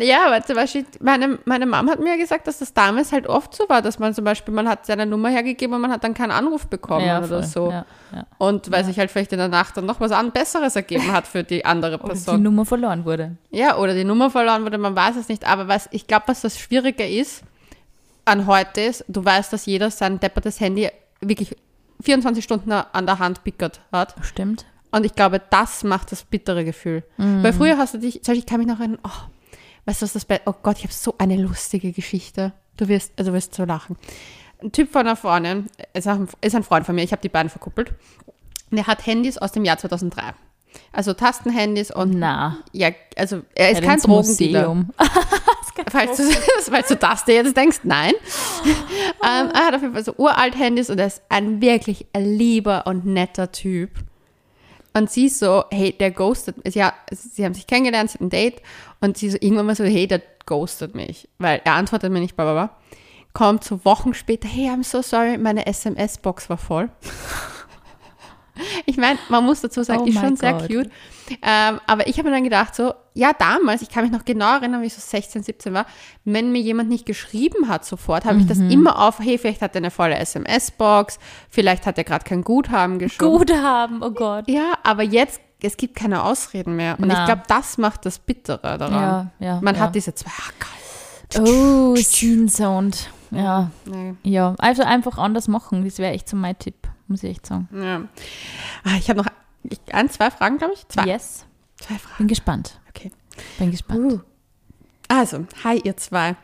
Ja, 0.00 0.26
aber 0.26 0.44
zum 0.44 0.56
Beispiel, 0.56 0.84
meine, 1.00 1.38
meine 1.44 1.64
Mom 1.64 1.88
hat 1.88 2.00
mir 2.00 2.16
gesagt, 2.18 2.46
dass 2.48 2.58
das 2.58 2.74
damals 2.74 3.12
halt 3.12 3.28
oft 3.28 3.54
so 3.54 3.68
war, 3.68 3.80
dass 3.80 3.98
man 3.98 4.12
zum 4.12 4.24
Beispiel, 4.24 4.52
man 4.52 4.68
hat 4.68 4.86
seine 4.86 5.06
Nummer 5.06 5.28
hergegeben 5.28 5.74
und 5.74 5.80
man 5.80 5.92
hat 5.92 6.02
dann 6.02 6.14
keinen 6.14 6.32
Anruf 6.32 6.66
bekommen 6.66 7.06
ja, 7.06 7.22
oder 7.22 7.44
so. 7.44 7.70
Ja, 7.70 7.86
ja. 8.12 8.26
Und 8.38 8.72
weil 8.72 8.84
sich 8.84 8.98
halt 8.98 9.10
vielleicht 9.10 9.32
in 9.32 9.38
der 9.38 9.48
Nacht 9.48 9.76
dann 9.76 9.86
noch 9.86 10.00
was 10.00 10.10
an 10.10 10.32
Besseres 10.32 10.74
ergeben 10.74 11.12
hat 11.12 11.26
für 11.28 11.44
die 11.44 11.64
andere 11.64 11.94
Oder 11.94 12.02
die 12.02 12.08
Person. 12.08 12.42
Nummer 12.42 12.64
verloren 12.64 13.04
wurde. 13.04 13.36
Ja, 13.50 13.76
oder 13.76 13.94
die 13.94 14.04
Nummer 14.04 14.30
verloren 14.30 14.64
wurde, 14.64 14.78
man 14.78 14.96
weiß 14.96 15.16
es 15.16 15.28
nicht. 15.28 15.46
Aber 15.46 15.68
was, 15.68 15.88
ich 15.92 16.06
glaube, 16.08 16.24
was 16.26 16.40
das 16.40 16.58
Schwierige 16.58 17.06
ist 17.06 17.42
an 18.24 18.46
heute 18.46 18.80
ist, 18.80 19.04
du 19.06 19.24
weißt, 19.24 19.52
dass 19.52 19.66
jeder 19.66 19.90
sein 19.90 20.18
deppertes 20.18 20.60
Handy 20.60 20.88
wirklich 21.20 21.56
24 22.02 22.42
Stunden 22.42 22.72
an 22.72 23.06
der 23.06 23.18
Hand 23.18 23.44
pickert 23.44 23.80
hat. 23.92 24.14
Stimmt. 24.22 24.66
Und 24.90 25.04
ich 25.04 25.14
glaube, 25.14 25.40
das 25.50 25.84
macht 25.84 26.12
das 26.12 26.24
bittere 26.24 26.64
Gefühl. 26.64 27.04
Mhm. 27.16 27.42
Weil 27.42 27.52
früher 27.52 27.76
hast 27.78 27.94
du 27.94 27.98
dich, 27.98 28.26
ich 28.26 28.46
kann 28.46 28.58
mich 28.58 28.66
noch 28.66 28.80
erinnern, 28.80 28.98
oh, 29.04 29.28
weißt 29.88 30.02
du, 30.02 30.04
was 30.04 30.12
das 30.12 30.26
bei, 30.26 30.40
oh 30.44 30.52
Gott, 30.62 30.76
ich 30.76 30.84
habe 30.84 30.92
so 30.92 31.14
eine 31.16 31.36
lustige 31.36 31.92
Geschichte. 31.92 32.52
Du 32.76 32.88
wirst, 32.88 33.12
also 33.16 33.32
wirst 33.32 33.54
so 33.54 33.64
lachen. 33.64 33.96
Ein 34.62 34.70
Typ 34.70 34.92
von 34.92 35.00
einer 35.00 35.16
Freundin, 35.16 35.66
ist 35.94 36.06
ein, 36.06 36.28
Freund 36.62 36.84
von 36.84 36.94
mir, 36.94 37.04
ich 37.04 37.12
habe 37.12 37.22
die 37.22 37.30
beiden 37.30 37.48
verkuppelt. 37.48 37.94
Und 38.70 38.76
er 38.76 38.86
hat 38.86 39.06
Handys 39.06 39.38
aus 39.38 39.52
dem 39.52 39.64
Jahr 39.64 39.78
2003. 39.78 40.34
Also 40.92 41.14
Tastenhandys 41.14 41.90
und 41.90 42.18
Na. 42.18 42.58
ja, 42.72 42.90
also 43.16 43.40
er 43.54 43.70
ist 43.70 43.80
Ja, 43.80 43.86
kein 43.86 43.98
Drogendealer. 43.98 44.84
Falls 45.90 46.16
du, 46.16 46.24
falls 46.70 46.88
du 46.88 46.96
das 46.96 47.24
dir 47.24 47.36
jetzt 47.36 47.56
denkst, 47.56 47.80
nein. 47.84 48.12
ähm, 48.66 49.50
er 49.54 49.66
hat 49.66 49.74
auf 49.74 49.80
jeden 49.80 49.94
Fall 49.94 50.04
so 50.04 50.12
uralt 50.16 50.58
Handys 50.58 50.90
und 50.90 50.98
er 50.98 51.06
ist 51.06 51.22
ein 51.28 51.60
wirklich 51.60 52.06
lieber 52.16 52.86
und 52.86 53.06
netter 53.06 53.52
Typ. 53.52 53.90
Und 54.94 55.10
sie 55.10 55.28
so, 55.28 55.64
hey, 55.70 55.92
der 55.92 56.10
ghostet 56.10 56.64
mich. 56.64 56.74
Ja, 56.74 56.92
sie 57.10 57.44
haben 57.44 57.54
sich 57.54 57.66
kennengelernt, 57.66 58.10
sie 58.10 58.14
hatten 58.14 58.26
ein 58.26 58.30
Date 58.30 58.62
und 59.00 59.16
sie 59.16 59.30
so 59.30 59.36
irgendwann 59.40 59.66
mal 59.66 59.76
so, 59.76 59.84
hey, 59.84 60.06
der 60.06 60.22
ghostet 60.46 60.94
mich. 60.94 61.28
Weil 61.38 61.60
er 61.64 61.74
antwortet 61.74 62.12
mir 62.12 62.20
nicht, 62.20 62.36
bla 62.36 62.44
bla 62.44 62.66
bla. 62.66 62.76
Kommt 63.34 63.62
so 63.62 63.84
Wochen 63.84 64.14
später, 64.14 64.48
hey, 64.48 64.68
I'm 64.70 64.82
so 64.82 65.02
sorry, 65.02 65.38
meine 65.38 65.66
SMS-Box 65.66 66.48
war 66.50 66.58
voll. 66.58 66.90
Ich 68.86 68.96
meine, 68.96 69.20
man 69.28 69.44
muss 69.44 69.60
dazu 69.60 69.84
sagen, 69.84 70.02
Oh 70.02 70.06
ist 70.06 70.18
schon 70.18 70.36
sehr 70.36 70.54
Gott. 70.54 70.66
cute. 70.66 70.90
Ähm, 71.42 71.80
aber 71.86 72.06
ich 72.06 72.18
habe 72.18 72.28
mir 72.28 72.34
dann 72.34 72.44
gedacht, 72.44 72.74
so, 72.74 72.92
ja, 73.14 73.32
damals, 73.32 73.82
ich 73.82 73.88
kann 73.90 74.04
mich 74.04 74.12
noch 74.12 74.24
genau 74.24 74.54
erinnern, 74.56 74.82
wie 74.82 74.86
ich 74.86 74.94
so 74.94 75.00
16, 75.00 75.42
17 75.42 75.72
war, 75.74 75.86
wenn 76.24 76.52
mir 76.52 76.60
jemand 76.60 76.88
nicht 76.88 77.06
geschrieben 77.06 77.68
hat 77.68 77.84
sofort, 77.84 78.24
habe 78.24 78.38
ich 78.38 78.46
das 78.46 78.58
Mhm. 78.58 78.70
immer 78.70 78.98
auf, 79.06 79.18
hey, 79.20 79.38
vielleicht 79.38 79.62
hat 79.62 79.74
er 79.74 79.78
eine 79.80 79.90
volle 79.90 80.16
SMS-Box, 80.16 81.18
vielleicht 81.48 81.86
hat 81.86 81.98
er 81.98 82.04
gerade 82.04 82.24
kein 82.24 82.42
Guthaben 82.42 82.98
geschoben. 82.98 83.38
Gut 83.38 83.52
haben, 83.56 84.02
oh 84.02 84.10
Gott. 84.10 84.48
Ja, 84.48 84.74
aber 84.84 85.02
jetzt, 85.02 85.40
es 85.62 85.76
gibt 85.76 85.96
keine 85.96 86.22
Ausreden 86.22 86.76
mehr. 86.76 86.96
Und 86.98 87.08
Na. 87.08 87.20
ich 87.20 87.24
glaube, 87.26 87.42
das 87.48 87.78
macht 87.78 88.06
das 88.06 88.18
Bittere 88.18 88.78
daran. 88.78 88.92
Ja, 89.40 89.46
ja. 89.46 89.60
Man 89.60 89.74
ja. 89.74 89.80
hat 89.82 89.94
diese 89.94 90.14
zwei, 90.14 90.30
ah, 90.30 90.52
geil. 90.60 91.44
Oh, 91.46 91.96
Sound. 92.48 93.10
Ja, 93.30 93.70
Nee. 93.84 94.14
ja. 94.22 94.54
Also 94.58 94.82
einfach 94.82 95.18
anders 95.18 95.48
machen. 95.48 95.84
Das 95.84 95.98
wäre 95.98 96.12
echt 96.14 96.28
so 96.28 96.36
mein 96.36 96.58
Tipp, 96.58 96.88
muss 97.08 97.22
ich 97.22 97.30
echt 97.30 97.46
sagen. 97.46 97.68
Ja. 97.74 98.00
Ah, 98.84 98.96
ich 98.98 99.10
habe 99.10 99.18
noch 99.22 99.26
ich, 99.70 99.94
ein, 99.94 100.10
zwei 100.10 100.30
Fragen, 100.30 100.58
glaube 100.58 100.74
ich. 100.74 100.86
Zwei. 100.88 101.04
Yes. 101.06 101.46
Zwei 101.76 101.98
Fragen. 101.98 102.18
Bin 102.18 102.28
gespannt. 102.28 102.80
Okay. 102.88 103.10
Bin 103.58 103.70
gespannt. 103.70 104.20
Also, 105.08 105.46
hi 105.64 105.80
ihr 105.84 105.96
zwei. 105.96 106.36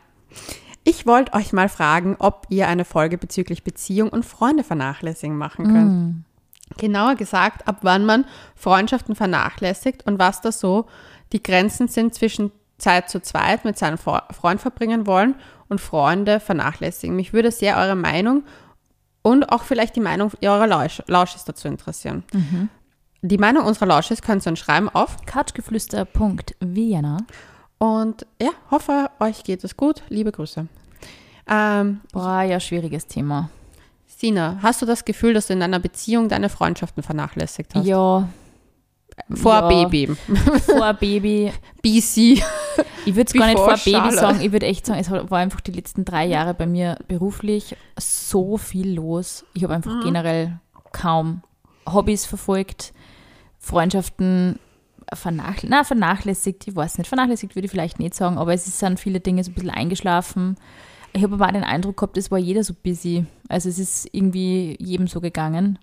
Ich 0.83 1.05
wollte 1.05 1.33
euch 1.33 1.51
mal 1.53 1.69
fragen, 1.69 2.15
ob 2.19 2.45
ihr 2.49 2.67
eine 2.67 2.85
Folge 2.85 3.17
bezüglich 3.17 3.63
Beziehung 3.63 4.09
und 4.09 4.23
Freunde 4.25 4.63
vernachlässigen 4.63 5.37
machen 5.37 5.65
könnt. 5.65 5.91
Mm. 5.91 6.25
Genauer 6.77 7.15
gesagt, 7.15 7.67
ab 7.67 7.79
wann 7.81 8.05
man 8.05 8.25
Freundschaften 8.55 9.15
vernachlässigt 9.15 10.05
und 10.05 10.19
was 10.19 10.41
da 10.41 10.51
so 10.51 10.87
die 11.31 11.41
Grenzen 11.41 11.87
sind 11.87 12.13
zwischen 12.13 12.51
Zeit 12.77 13.09
zu 13.09 13.21
zweit 13.21 13.65
mit 13.65 13.77
seinem 13.77 13.97
Fre- 13.97 14.31
Freund 14.33 14.61
verbringen 14.61 15.07
wollen 15.07 15.35
und 15.69 15.79
Freunde 15.81 16.39
vernachlässigen. 16.39 17.15
Mich 17.15 17.33
würde 17.33 17.51
sehr 17.51 17.77
eure 17.77 17.95
Meinung 17.95 18.43
und 19.21 19.51
auch 19.51 19.63
vielleicht 19.63 19.95
die 19.95 20.01
Meinung 20.01 20.31
eurer 20.41 20.67
Lausch 20.67 21.01
Lausches 21.07 21.45
dazu 21.45 21.67
interessieren. 21.67 22.23
Die 23.27 23.37
Meinung 23.39 23.65
unserer 23.65 23.87
Lausches 23.87 24.21
könnt 24.21 24.45
ihr 24.45 24.51
uns 24.51 24.59
schreiben 24.59 24.87
auf 24.89 25.17
Couchgeflüster.vienna. 25.25 27.17
und 27.79 28.25
ja, 28.41 28.51
hoffe, 28.71 29.09
euch 29.19 29.43
geht 29.43 29.63
es 29.63 29.75
gut. 29.77 30.03
Liebe 30.09 30.31
Grüße. 30.31 30.67
Ähm, 31.47 32.01
Boah, 32.13 32.41
ja, 32.43 32.59
schwieriges 32.59 33.07
Thema. 33.07 33.49
Sina, 34.07 34.59
hast 34.61 34.81
du 34.81 34.85
das 34.85 35.05
Gefühl, 35.05 35.33
dass 35.33 35.47
du 35.47 35.53
in 35.53 35.61
einer 35.63 35.79
Beziehung 35.79 36.29
deine 36.29 36.49
Freundschaften 36.49 37.01
vernachlässigt 37.03 37.73
hast? 37.75 37.85
Ja, 37.85 38.27
Vor 39.33 39.53
ja. 39.53 39.67
Baby. 39.67 40.07
vor 40.65 40.93
Baby. 40.93 41.51
BC. 41.81 42.43
Ich 43.05 43.15
würde 43.15 43.27
es 43.27 43.33
gar 43.33 43.47
nicht 43.47 43.57
vor 43.57 43.69
Baby 43.73 43.91
Charlotte. 43.91 44.15
sagen. 44.17 44.41
Ich 44.41 44.51
würde 44.51 44.65
echt 44.67 44.85
sagen, 44.85 44.99
es 44.99 45.09
war 45.11 45.31
einfach 45.39 45.61
die 45.61 45.71
letzten 45.71 46.05
drei 46.05 46.25
Jahre 46.25 46.53
bei 46.53 46.65
mir 46.67 46.97
beruflich 47.07 47.75
so 47.99 48.57
viel 48.57 48.93
los. 48.95 49.45
Ich 49.53 49.63
habe 49.63 49.73
Mhm. 49.73 49.83
einfach 49.83 50.03
generell 50.03 50.59
kaum 50.91 51.41
Hobbys 51.91 52.25
verfolgt, 52.25 52.93
Freundschaften 53.65 54.59
vernachlässigt, 55.11 55.69
na, 55.69 55.83
vernachlässigt, 55.83 56.67
ich 56.67 56.75
weiß 56.75 56.97
nicht, 56.99 57.07
vernachlässigt 57.07 57.55
würde 57.55 57.65
ich 57.65 57.71
vielleicht 57.71 57.99
nicht 57.99 58.13
sagen, 58.13 58.37
aber 58.37 58.53
es 58.53 58.65
sind 58.79 58.99
viele 58.99 59.19
Dinge 59.19 59.43
so 59.43 59.49
ein 59.51 59.55
bisschen 59.55 59.71
eingeschlafen. 59.71 60.55
Ich 61.13 61.23
habe 61.23 61.35
aber 61.35 61.47
auch 61.47 61.51
den 61.51 61.63
Eindruck 61.63 61.97
gehabt, 61.97 62.17
es 62.17 62.29
war 62.29 62.37
jeder 62.37 62.63
so 62.63 62.73
busy. 62.73 63.25
Also 63.49 63.69
es 63.69 63.79
ist 63.79 64.07
irgendwie 64.11 64.75
jedem 64.79 65.07
so 65.07 65.19
gegangen. 65.19 65.79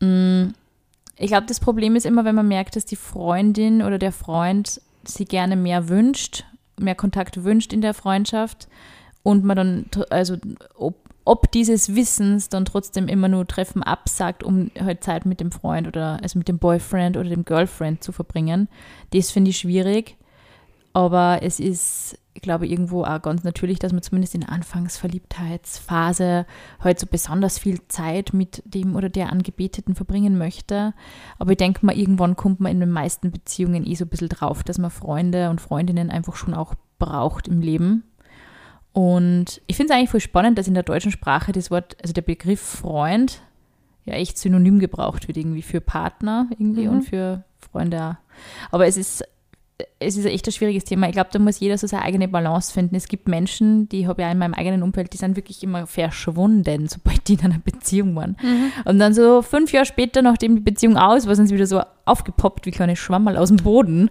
Mm, 0.00 0.48
Ich 1.16 1.28
glaube, 1.28 1.46
das 1.46 1.60
Problem 1.60 1.94
ist 1.94 2.06
immer, 2.06 2.24
wenn 2.24 2.34
man 2.34 2.48
merkt, 2.48 2.74
dass 2.74 2.86
die 2.86 2.96
Freundin 2.96 3.82
oder 3.82 3.98
der 3.98 4.12
Freund 4.12 4.80
sie 5.04 5.26
gerne 5.26 5.54
mehr 5.54 5.88
wünscht, 5.88 6.44
mehr 6.78 6.94
Kontakt 6.94 7.44
wünscht 7.44 7.72
in 7.72 7.82
der 7.82 7.94
Freundschaft 7.94 8.68
und 9.22 9.44
man 9.44 9.56
dann, 9.56 9.86
also 10.08 10.38
ob, 10.74 10.96
ob 11.30 11.48
dieses 11.52 11.94
Wissens 11.94 12.48
dann 12.48 12.64
trotzdem 12.64 13.06
immer 13.06 13.28
nur 13.28 13.46
Treffen 13.46 13.84
absagt, 13.84 14.42
um 14.42 14.72
halt 14.76 15.04
Zeit 15.04 15.26
mit 15.26 15.38
dem 15.38 15.52
Freund 15.52 15.86
oder 15.86 16.18
also 16.20 16.36
mit 16.36 16.48
dem 16.48 16.58
Boyfriend 16.58 17.16
oder 17.16 17.28
dem 17.28 17.44
Girlfriend 17.44 18.02
zu 18.02 18.10
verbringen, 18.10 18.68
das 19.12 19.30
finde 19.30 19.50
ich 19.50 19.58
schwierig. 19.58 20.16
Aber 20.92 21.38
es 21.42 21.60
ist, 21.60 22.18
ich 22.34 22.42
glaube, 22.42 22.66
irgendwo 22.66 23.04
auch 23.04 23.22
ganz 23.22 23.44
natürlich, 23.44 23.78
dass 23.78 23.92
man 23.92 24.02
zumindest 24.02 24.34
in 24.34 24.40
der 24.40 24.50
Anfangsverliebtheitsphase 24.50 26.46
halt 26.80 26.98
so 26.98 27.06
besonders 27.08 27.60
viel 27.60 27.78
Zeit 27.86 28.32
mit 28.32 28.64
dem 28.66 28.96
oder 28.96 29.08
der 29.08 29.30
Angebeteten 29.30 29.94
verbringen 29.94 30.36
möchte. 30.36 30.94
Aber 31.38 31.52
ich 31.52 31.58
denke 31.58 31.86
mal, 31.86 31.96
irgendwann 31.96 32.34
kommt 32.34 32.58
man 32.58 32.72
in 32.72 32.80
den 32.80 32.90
meisten 32.90 33.30
Beziehungen 33.30 33.86
eh 33.86 33.94
so 33.94 34.04
ein 34.04 34.08
bisschen 34.08 34.30
drauf, 34.30 34.64
dass 34.64 34.78
man 34.78 34.90
Freunde 34.90 35.50
und 35.50 35.60
Freundinnen 35.60 36.10
einfach 36.10 36.34
schon 36.34 36.54
auch 36.54 36.74
braucht 36.98 37.46
im 37.46 37.60
Leben. 37.60 38.02
Und 38.92 39.60
ich 39.66 39.76
finde 39.76 39.92
es 39.92 39.96
eigentlich 39.98 40.10
voll 40.10 40.20
spannend, 40.20 40.58
dass 40.58 40.66
in 40.68 40.74
der 40.74 40.82
deutschen 40.82 41.12
Sprache 41.12 41.52
das 41.52 41.70
Wort, 41.70 41.96
also 42.02 42.12
der 42.12 42.22
Begriff 42.22 42.60
Freund, 42.60 43.40
ja 44.04 44.14
echt 44.14 44.38
synonym 44.38 44.78
gebraucht 44.80 45.28
wird, 45.28 45.36
irgendwie 45.36 45.62
für 45.62 45.80
Partner 45.80 46.46
irgendwie 46.50 46.86
Mhm. 46.86 46.90
und 46.90 47.02
für 47.02 47.44
Freunde. 47.58 48.18
Aber 48.72 48.86
es 48.86 48.96
ist, 48.96 49.22
es 50.00 50.16
ist 50.16 50.24
echt 50.26 50.46
ein 50.46 50.52
schwieriges 50.52 50.84
Thema. 50.84 51.06
Ich 51.06 51.12
glaube, 51.12 51.30
da 51.32 51.38
muss 51.38 51.60
jeder 51.60 51.78
so 51.78 51.86
seine 51.86 52.02
eigene 52.02 52.26
Balance 52.26 52.72
finden. 52.72 52.96
Es 52.96 53.06
gibt 53.08 53.28
Menschen, 53.28 53.88
die 53.88 54.08
habe 54.08 54.22
ich 54.22 54.26
auch 54.26 54.32
in 54.32 54.38
meinem 54.38 54.54
eigenen 54.54 54.82
Umfeld, 54.82 55.12
die 55.12 55.18
sind 55.18 55.36
wirklich 55.36 55.62
immer 55.62 55.86
verschwunden, 55.86 56.88
sobald 56.88 57.28
die 57.28 57.34
in 57.34 57.40
einer 57.40 57.58
Beziehung 57.60 58.16
waren. 58.16 58.36
Und 58.84 58.98
dann 58.98 59.14
so 59.14 59.40
fünf 59.42 59.72
Jahre 59.72 59.86
später, 59.86 60.20
nachdem 60.22 60.56
die 60.56 60.62
Beziehung 60.62 60.96
aus 60.96 61.26
war, 61.26 61.36
sind 61.36 61.46
sie 61.46 61.54
wieder 61.54 61.66
so 61.66 61.82
aufgepoppt 62.06 62.66
wie 62.66 62.72
kleine 62.72 62.96
Schwammerl 62.96 63.36
aus 63.36 63.48
dem 63.48 63.58
Boden. 63.58 64.10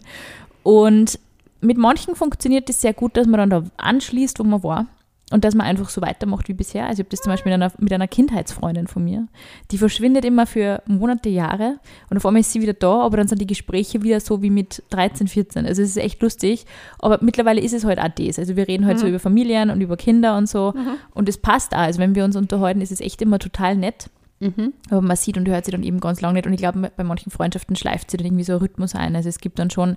Und 0.63 1.19
mit 1.61 1.77
manchen 1.77 2.15
funktioniert 2.15 2.69
das 2.69 2.81
sehr 2.81 2.93
gut, 2.93 3.17
dass 3.17 3.27
man 3.27 3.39
dann 3.39 3.49
da 3.49 3.63
anschließt, 3.77 4.39
wo 4.39 4.43
man 4.43 4.63
war. 4.63 4.87
Und 5.31 5.43
dass 5.45 5.53
man 5.53 5.67
einfach 5.67 5.89
so 5.89 6.01
weitermacht 6.01 6.47
wie 6.47 6.55
bisher. 6.55 6.87
Also 6.87 7.01
ich 7.01 7.05
habe 7.05 7.09
das 7.11 7.21
zum 7.21 7.31
Beispiel 7.31 7.51
mit 7.51 7.61
einer, 7.61 7.71
mit 7.77 7.93
einer 7.93 8.07
Kindheitsfreundin 8.07 8.87
von 8.87 9.03
mir. 9.03 9.27
Die 9.69 9.77
verschwindet 9.77 10.25
immer 10.25 10.47
für 10.47 10.81
Monate, 10.87 11.29
Jahre. 11.29 11.77
Und 12.09 12.17
auf 12.17 12.25
einmal 12.25 12.39
ist 12.39 12.51
sie 12.51 12.61
wieder 12.61 12.73
da, 12.73 13.01
aber 13.01 13.17
dann 13.17 13.27
sind 13.27 13.39
die 13.39 13.45
Gespräche 13.45 14.01
wieder 14.01 14.21
so 14.21 14.41
wie 14.41 14.49
mit 14.49 14.81
13, 14.89 15.27
14. 15.27 15.67
Also 15.67 15.83
es 15.83 15.89
ist 15.89 15.97
echt 15.97 16.19
lustig. 16.23 16.65
Aber 16.97 17.19
mittlerweile 17.21 17.61
ist 17.61 17.73
es 17.73 17.85
halt 17.85 17.99
auch 17.99 18.09
das. 18.09 18.39
Also 18.39 18.55
wir 18.55 18.67
reden 18.67 18.87
halt 18.87 18.97
so 18.97 19.05
über 19.05 19.19
Familien 19.19 19.69
und 19.69 19.81
über 19.81 19.97
Kinder 19.97 20.35
und 20.35 20.49
so. 20.49 20.73
Und 21.13 21.29
es 21.29 21.37
passt 21.37 21.75
auch. 21.75 21.79
Also 21.79 21.99
wenn 21.99 22.15
wir 22.15 22.25
uns 22.25 22.35
unterhalten, 22.35 22.81
ist 22.81 22.91
es 22.91 22.99
echt 22.99 23.21
immer 23.21 23.37
total 23.37 23.75
nett. 23.75 24.09
Mhm. 24.39 24.73
Aber 24.89 25.01
man 25.01 25.15
sieht 25.15 25.37
und 25.37 25.47
hört 25.47 25.65
sie 25.65 25.71
dann 25.71 25.83
eben 25.83 25.99
ganz 25.99 26.21
lange 26.21 26.35
nicht. 26.35 26.47
Und 26.47 26.53
ich 26.53 26.59
glaube, 26.59 26.91
bei 26.95 27.03
manchen 27.03 27.29
Freundschaften 27.29 27.75
schleift 27.75 28.09
sie 28.09 28.17
dann 28.17 28.25
irgendwie 28.25 28.45
so 28.45 28.53
ein 28.53 28.59
Rhythmus 28.59 28.95
ein. 28.95 29.15
Also 29.15 29.29
es 29.29 29.37
gibt 29.37 29.59
dann 29.59 29.69
schon, 29.69 29.95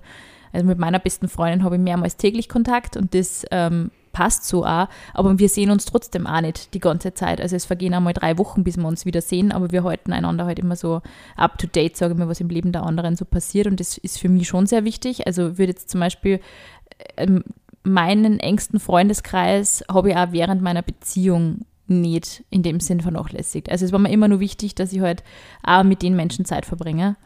also 0.52 0.66
mit 0.66 0.78
meiner 0.78 0.98
besten 0.98 1.28
Freundin 1.28 1.64
habe 1.64 1.76
ich 1.76 1.82
mehrmals 1.82 2.16
täglich 2.16 2.48
Kontakt 2.48 2.96
und 2.96 3.14
das 3.14 3.44
ähm, 3.50 3.90
passt 4.12 4.44
so 4.44 4.64
auch. 4.64 4.88
Aber 5.14 5.38
wir 5.38 5.48
sehen 5.48 5.70
uns 5.70 5.84
trotzdem 5.84 6.26
auch 6.26 6.40
nicht 6.40 6.74
die 6.74 6.80
ganze 6.80 7.14
Zeit. 7.14 7.40
Also 7.40 7.56
es 7.56 7.64
vergehen 7.64 7.94
einmal 7.94 8.12
drei 8.12 8.38
Wochen, 8.38 8.64
bis 8.64 8.76
wir 8.76 8.86
uns 8.86 9.06
wieder 9.06 9.22
sehen, 9.22 9.52
aber 9.52 9.70
wir 9.72 9.84
halten 9.84 10.12
einander 10.12 10.44
halt 10.44 10.58
immer 10.58 10.76
so 10.76 11.00
up 11.36 11.58
to 11.58 11.66
date, 11.66 11.96
sage 11.96 12.12
ich 12.12 12.18
mal, 12.18 12.28
was 12.28 12.40
im 12.40 12.48
Leben 12.48 12.72
der 12.72 12.84
anderen 12.84 13.16
so 13.16 13.24
passiert. 13.24 13.66
Und 13.66 13.80
das 13.80 13.98
ist 13.98 14.18
für 14.18 14.28
mich 14.28 14.46
schon 14.46 14.66
sehr 14.66 14.84
wichtig. 14.84 15.26
Also 15.26 15.58
würde 15.58 15.72
jetzt 15.72 15.90
zum 15.90 16.00
Beispiel 16.00 16.40
ähm, 17.16 17.42
meinen 17.82 18.38
engsten 18.38 18.78
Freundeskreis 18.78 19.84
habe 19.90 20.10
ich 20.10 20.16
auch 20.16 20.32
während 20.32 20.62
meiner 20.62 20.82
Beziehung 20.82 21.64
nicht 21.88 22.44
in 22.48 22.62
dem 22.62 22.80
Sinn 22.80 23.00
vernachlässigt. 23.00 23.70
Also 23.70 23.84
es 23.84 23.92
war 23.92 23.98
mir 23.98 24.10
immer 24.10 24.28
nur 24.28 24.40
wichtig, 24.40 24.74
dass 24.74 24.92
ich 24.92 25.00
halt 25.00 25.24
auch 25.62 25.82
mit 25.82 26.02
den 26.02 26.14
Menschen 26.14 26.44
Zeit 26.44 26.64
verbringe, 26.64 27.16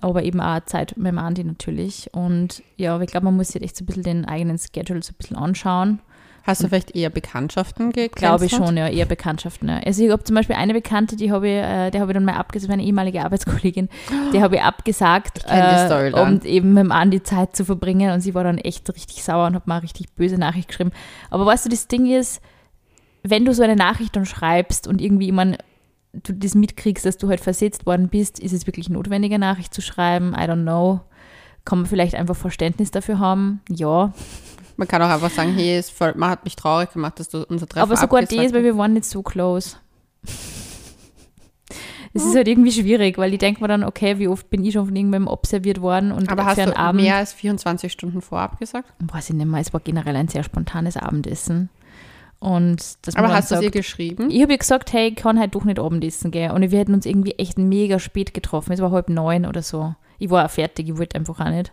aber 0.00 0.22
eben 0.22 0.40
auch 0.40 0.60
Zeit 0.66 0.96
mit 0.96 1.06
dem 1.06 1.18
Andi 1.18 1.44
natürlich. 1.44 2.10
Und 2.12 2.62
ja, 2.76 2.94
aber 2.94 3.04
ich 3.04 3.10
glaube, 3.10 3.26
man 3.26 3.36
muss 3.36 3.48
sich 3.48 3.62
echt 3.62 3.76
so 3.76 3.84
ein 3.84 3.86
bisschen 3.86 4.02
den 4.02 4.24
eigenen 4.24 4.58
Schedule 4.58 5.02
so 5.02 5.12
ein 5.12 5.16
bisschen 5.16 5.36
anschauen. 5.36 6.00
Hast 6.44 6.60
du 6.62 6.68
vielleicht 6.68 6.96
eher 6.96 7.10
Bekanntschaften 7.10 7.92
gecancelt? 7.92 8.16
Glaube 8.16 8.46
ich 8.46 8.50
schon, 8.50 8.76
ja, 8.76 8.88
eher 8.88 9.06
Bekanntschaften. 9.06 9.68
Ja. 9.68 9.78
Also 9.78 10.02
ich 10.02 10.10
habe 10.10 10.24
zum 10.24 10.34
Beispiel 10.34 10.56
eine 10.56 10.72
Bekannte, 10.72 11.14
die 11.14 11.30
habe 11.30 11.46
ich, 11.46 11.54
äh, 11.54 11.90
der 11.90 12.00
habe 12.00 12.10
ich 12.10 12.14
dann 12.14 12.24
mal 12.24 12.34
abgesagt, 12.34 12.72
eine 12.72 12.82
ehemalige 12.82 13.22
Arbeitskollegin, 13.24 13.88
die 14.32 14.42
habe 14.42 14.56
ich 14.56 14.62
abgesagt, 14.62 15.38
Ich 15.38 15.44
dann. 15.44 16.14
um 16.14 16.40
eben 16.42 16.72
mit 16.72 16.82
dem 16.82 16.90
Andi 16.90 17.22
Zeit 17.22 17.54
zu 17.54 17.64
verbringen 17.64 18.10
und 18.10 18.22
sie 18.22 18.34
war 18.34 18.42
dann 18.42 18.58
echt 18.58 18.92
richtig 18.92 19.22
sauer 19.22 19.46
und 19.46 19.54
hat 19.54 19.68
mal 19.68 19.76
eine 19.76 19.84
richtig 19.84 20.12
böse 20.16 20.36
Nachricht 20.36 20.66
geschrieben. 20.66 20.90
Aber 21.30 21.46
weißt 21.46 21.66
du, 21.66 21.68
das 21.68 21.86
Ding 21.86 22.10
ist, 22.10 22.40
wenn 23.22 23.44
du 23.44 23.54
so 23.54 23.62
eine 23.62 23.76
Nachricht 23.76 24.16
dann 24.16 24.26
schreibst 24.26 24.88
und 24.88 25.00
irgendwie, 25.00 25.30
meine, 25.30 25.58
du 26.12 26.34
das 26.34 26.54
mitkriegst, 26.54 27.04
dass 27.04 27.16
du 27.16 27.28
halt 27.28 27.40
versetzt 27.40 27.86
worden 27.86 28.08
bist, 28.08 28.38
ist 28.38 28.52
es 28.52 28.66
wirklich 28.66 28.88
notwendig, 28.88 29.32
eine 29.32 29.46
Nachricht 29.46 29.72
zu 29.72 29.80
schreiben? 29.80 30.34
I 30.34 30.42
don't 30.42 30.62
know. 30.62 31.00
Kann 31.64 31.78
man 31.78 31.86
vielleicht 31.86 32.14
einfach 32.14 32.36
Verständnis 32.36 32.90
dafür 32.90 33.18
haben? 33.18 33.60
Ja. 33.68 34.12
Man 34.76 34.88
kann 34.88 35.02
auch 35.02 35.08
einfach 35.10 35.30
sagen, 35.30 35.54
hey, 35.54 35.76
es 35.76 35.90
voll, 35.90 36.14
man 36.16 36.30
hat 36.30 36.44
mich 36.44 36.56
traurig 36.56 36.92
gemacht, 36.92 37.20
dass 37.20 37.28
du 37.28 37.44
unser 37.44 37.68
Treffen 37.68 37.82
Aber 37.82 37.96
sogar 37.96 38.22
das, 38.22 38.52
weil 38.52 38.64
wir 38.64 38.76
waren 38.76 38.94
nicht 38.94 39.04
so 39.04 39.22
close. 39.22 39.76
Es 42.14 42.24
ist 42.24 42.34
halt 42.34 42.46
irgendwie 42.46 42.72
schwierig, 42.72 43.16
weil 43.16 43.32
ich 43.32 43.38
denke 43.38 43.62
mir 43.62 43.68
dann, 43.68 43.84
okay, 43.84 44.18
wie 44.18 44.28
oft 44.28 44.50
bin 44.50 44.64
ich 44.64 44.74
schon 44.74 44.86
von 44.86 44.96
irgendwem 44.96 45.26
observiert 45.26 45.80
worden 45.80 46.12
und 46.12 46.30
Aber 46.30 46.44
hast 46.44 46.58
du 46.58 46.76
Abend. 46.76 47.00
mehr 47.00 47.16
als 47.16 47.32
24 47.32 47.90
Stunden 47.90 48.20
vorab 48.20 48.58
gesagt? 48.58 48.92
Weiß 48.98 49.30
ich 49.30 49.36
nicht 49.36 49.46
mehr, 49.46 49.60
es 49.60 49.72
war 49.72 49.80
generell 49.80 50.16
ein 50.16 50.28
sehr 50.28 50.42
spontanes 50.42 50.98
Abendessen. 50.98 51.70
Und 52.42 53.06
das 53.06 53.14
Aber 53.14 53.32
hast 53.32 53.52
du 53.52 53.60
ihr 53.60 53.70
geschrieben? 53.70 54.28
Ich 54.28 54.42
habe 54.42 54.50
ihr 54.50 54.58
gesagt, 54.58 54.92
hey, 54.92 55.10
ich 55.10 55.14
kann 55.14 55.38
halt 55.38 55.54
doch 55.54 55.62
nicht 55.62 55.78
Abendessen 55.78 56.32
gehen. 56.32 56.50
Und 56.50 56.68
wir 56.68 56.78
hätten 56.80 56.92
uns 56.92 57.06
irgendwie 57.06 57.36
echt 57.38 57.56
mega 57.56 58.00
spät 58.00 58.34
getroffen. 58.34 58.72
Es 58.72 58.80
war 58.80 58.90
halb 58.90 59.08
neun 59.08 59.46
oder 59.46 59.62
so. 59.62 59.94
Ich 60.18 60.28
war 60.28 60.44
auch 60.44 60.50
fertig, 60.50 60.88
ich 60.88 60.98
wollte 60.98 61.14
einfach 61.14 61.38
auch 61.38 61.50
nicht. 61.50 61.70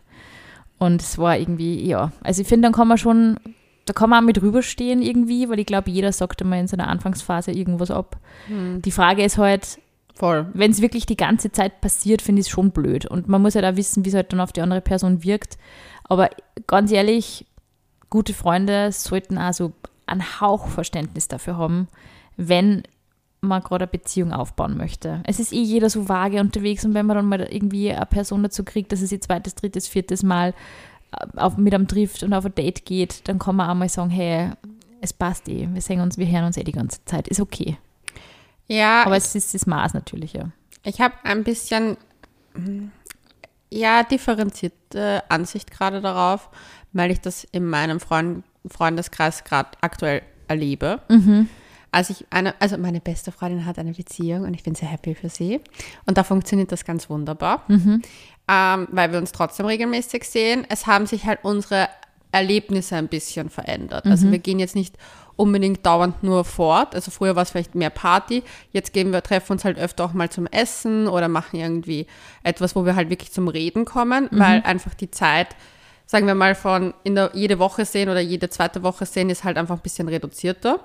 Und 0.77 1.01
es 1.01 1.17
war 1.17 1.39
irgendwie, 1.39 1.83
ja. 1.87 2.11
Also 2.21 2.43
ich 2.43 2.47
finde, 2.47 2.67
dann 2.67 2.73
kann 2.73 2.87
man 2.87 2.99
schon, 2.99 3.39
da 3.85 3.93
kann 3.93 4.11
man 4.11 4.19
auch 4.23 4.27
mit 4.27 4.43
rüberstehen 4.43 5.01
irgendwie, 5.01 5.49
weil 5.49 5.57
ich 5.57 5.65
glaube, 5.65 5.89
jeder 5.89 6.11
sagt 6.11 6.41
immer 6.41 6.59
in 6.59 6.67
seiner 6.67 6.87
Anfangsphase 6.87 7.51
irgendwas 7.51 7.89
ab. 7.89 8.17
Hm. 8.45 8.83
Die 8.83 8.91
Frage 8.91 9.23
ist 9.23 9.39
halt, 9.39 9.79
wenn 10.19 10.69
es 10.69 10.83
wirklich 10.83 11.07
die 11.07 11.17
ganze 11.17 11.51
Zeit 11.51 11.81
passiert, 11.81 12.21
finde 12.21 12.41
ich 12.41 12.45
es 12.45 12.51
schon 12.51 12.69
blöd. 12.69 13.07
Und 13.07 13.27
man 13.27 13.41
muss 13.41 13.55
halt 13.55 13.65
auch 13.65 13.75
wissen, 13.75 14.05
wie 14.05 14.09
es 14.09 14.15
halt 14.15 14.31
dann 14.33 14.39
auf 14.39 14.51
die 14.51 14.61
andere 14.61 14.81
Person 14.81 15.23
wirkt. 15.23 15.57
Aber 16.03 16.29
ganz 16.67 16.91
ehrlich, 16.91 17.47
gute 18.11 18.35
Freunde 18.35 18.91
sollten 18.91 19.39
also 19.39 19.73
einen 20.09 20.41
Hauch 20.41 20.67
Verständnis 20.67 21.27
dafür 21.27 21.57
haben, 21.57 21.87
wenn 22.37 22.83
man 23.41 23.61
gerade 23.61 23.85
eine 23.85 23.91
Beziehung 23.91 24.33
aufbauen 24.33 24.77
möchte. 24.77 25.21
Es 25.25 25.39
ist 25.39 25.53
eh 25.53 25.61
jeder 25.61 25.89
so 25.89 26.09
vage 26.09 26.41
unterwegs 26.41 26.83
und 26.85 26.93
wenn 26.93 27.05
man 27.05 27.15
dann 27.15 27.25
mal 27.25 27.41
irgendwie 27.41 27.91
eine 27.91 28.05
Person 28.05 28.43
dazu 28.43 28.63
kriegt, 28.63 28.91
dass 28.91 29.01
es 29.01 29.11
ihr 29.11 29.21
zweites, 29.21 29.55
drittes, 29.55 29.87
viertes 29.87 30.23
Mal 30.23 30.53
äh, 31.11 31.37
auf, 31.37 31.57
mit 31.57 31.73
einem 31.73 31.87
trifft 31.87 32.23
und 32.23 32.33
auf 32.33 32.45
ein 32.45 32.55
Date 32.55 32.85
geht, 32.85 33.27
dann 33.27 33.39
kann 33.39 33.55
man 33.55 33.69
auch 33.69 33.75
mal 33.75 33.89
sagen, 33.89 34.09
hey, 34.09 34.51
es 35.01 35.13
passt 35.13 35.47
eh, 35.47 35.67
wir 35.71 35.81
sehen 35.81 36.01
uns, 36.01 36.17
wir 36.17 36.27
hören 36.27 36.45
uns 36.45 36.57
eh 36.57 36.63
die 36.63 36.73
ganze 36.73 37.03
Zeit, 37.05 37.27
ist 37.27 37.39
okay. 37.39 37.77
Ja, 38.67 39.05
Aber 39.05 39.17
es 39.17 39.33
ist 39.33 39.53
das 39.53 39.65
Maß 39.65 39.93
natürlich, 39.93 40.33
ja. 40.33 40.51
Ich 40.83 41.01
habe 41.01 41.15
ein 41.23 41.43
bisschen, 41.43 41.97
ja, 43.71 44.03
differenzierte 44.03 45.23
Ansicht 45.29 45.71
gerade 45.71 46.01
darauf, 46.01 46.49
weil 46.93 47.11
ich 47.11 47.19
das 47.19 47.45
in 47.45 47.65
meinem 47.65 47.99
Freund, 47.99 48.43
Freundeskreis 48.67 49.43
gerade 49.43 49.69
aktuell 49.81 50.21
erlebe. 50.47 51.01
Also 51.91 52.13
ich 52.13 52.25
eine, 52.29 52.53
also 52.59 52.77
meine 52.77 52.99
beste 52.99 53.31
Freundin 53.31 53.65
hat 53.65 53.79
eine 53.79 53.93
Beziehung 53.93 54.43
und 54.43 54.53
ich 54.53 54.63
bin 54.63 54.75
sehr 54.75 54.89
happy 54.89 55.15
für 55.15 55.29
sie. 55.29 55.59
Und 56.05 56.17
da 56.17 56.23
funktioniert 56.23 56.71
das 56.71 56.85
ganz 56.85 57.09
wunderbar, 57.09 57.63
ähm, 58.47 58.87
weil 58.91 59.11
wir 59.11 59.17
uns 59.19 59.31
trotzdem 59.31 59.65
regelmäßig 59.65 60.23
sehen. 60.23 60.65
Es 60.69 60.85
haben 60.85 61.07
sich 61.07 61.25
halt 61.25 61.39
unsere 61.43 61.87
Erlebnisse 62.31 62.95
ein 62.95 63.07
bisschen 63.07 63.49
verändert. 63.49 64.05
Also 64.05 64.31
wir 64.31 64.37
gehen 64.39 64.59
jetzt 64.59 64.75
nicht 64.75 64.95
unbedingt 65.35 65.83
dauernd 65.85 66.21
nur 66.21 66.43
fort. 66.43 66.93
Also 66.93 67.09
früher 67.11 67.35
war 67.35 67.43
es 67.43 67.51
vielleicht 67.51 67.73
mehr 67.73 67.89
Party. 67.89 68.43
Jetzt 68.71 68.93
gehen 68.93 69.11
wir, 69.11 69.23
treffen 69.23 69.53
uns 69.53 69.65
halt 69.65 69.79
öfter 69.79 70.03
auch 70.05 70.13
mal 70.13 70.29
zum 70.29 70.45
Essen 70.47 71.07
oder 71.07 71.27
machen 71.27 71.59
irgendwie 71.59 72.05
etwas, 72.43 72.75
wo 72.75 72.85
wir 72.85 72.95
halt 72.95 73.09
wirklich 73.09 73.31
zum 73.31 73.47
Reden 73.47 73.85
kommen, 73.85 74.27
weil 74.31 74.61
einfach 74.63 74.93
die 74.93 75.09
Zeit, 75.09 75.55
sagen 76.09 76.25
wir 76.25 76.33
mal, 76.33 76.55
von 76.55 76.95
in 77.03 77.13
der, 77.13 77.29
jede 77.35 77.59
Woche 77.59 77.85
sehen 77.85 78.09
oder 78.09 78.19
jede 78.19 78.49
zweite 78.49 78.81
Woche 78.81 79.05
sehen, 79.05 79.29
ist 79.29 79.43
halt 79.43 79.59
einfach 79.59 79.75
ein 79.75 79.81
bisschen 79.83 80.07
reduzierter. 80.07 80.79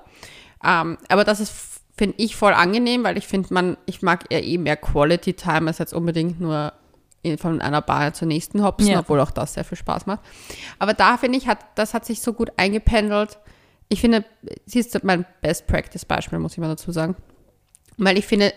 Ähm, 0.62 0.98
aber 1.08 1.24
das 1.24 1.40
ist, 1.40 1.54
finde 1.96 2.16
ich, 2.18 2.36
voll 2.36 2.52
angenehm, 2.52 3.04
weil 3.04 3.16
ich 3.16 3.26
finde, 3.26 3.54
man, 3.54 3.78
ich 3.86 4.02
mag 4.02 4.26
eher 4.28 4.44
eh 4.44 4.58
mehr 4.58 4.76
Quality 4.76 5.32
Time 5.32 5.68
als 5.68 5.78
jetzt 5.78 5.94
unbedingt 5.94 6.40
nur 6.42 6.74
in, 7.22 7.38
von 7.38 7.62
einer 7.62 7.80
Bar 7.80 8.12
zur 8.12 8.28
nächsten 8.28 8.62
hopsen, 8.62 8.90
Ja. 8.90 8.98
obwohl 8.98 9.18
auch 9.18 9.30
das 9.30 9.54
sehr 9.54 9.64
viel 9.64 9.78
Spaß 9.78 10.04
macht. 10.04 10.20
Aber 10.78 10.92
da 10.92 11.16
finde 11.16 11.38
ich, 11.38 11.48
hat, 11.48 11.58
das 11.74 11.94
hat 11.94 12.04
sich 12.04 12.20
so 12.20 12.34
gut 12.34 12.50
eingependelt. 12.58 13.38
Ich 13.88 14.02
finde, 14.02 14.26
sie 14.66 14.80
ist 14.80 15.02
mein 15.04 15.24
Best 15.40 15.66
Practice 15.66 16.04
Beispiel, 16.04 16.38
muss 16.38 16.52
ich 16.52 16.58
mal 16.58 16.68
dazu 16.68 16.92
sagen. 16.92 17.16
Weil 17.96 18.18
ich 18.18 18.26
finde, 18.26 18.52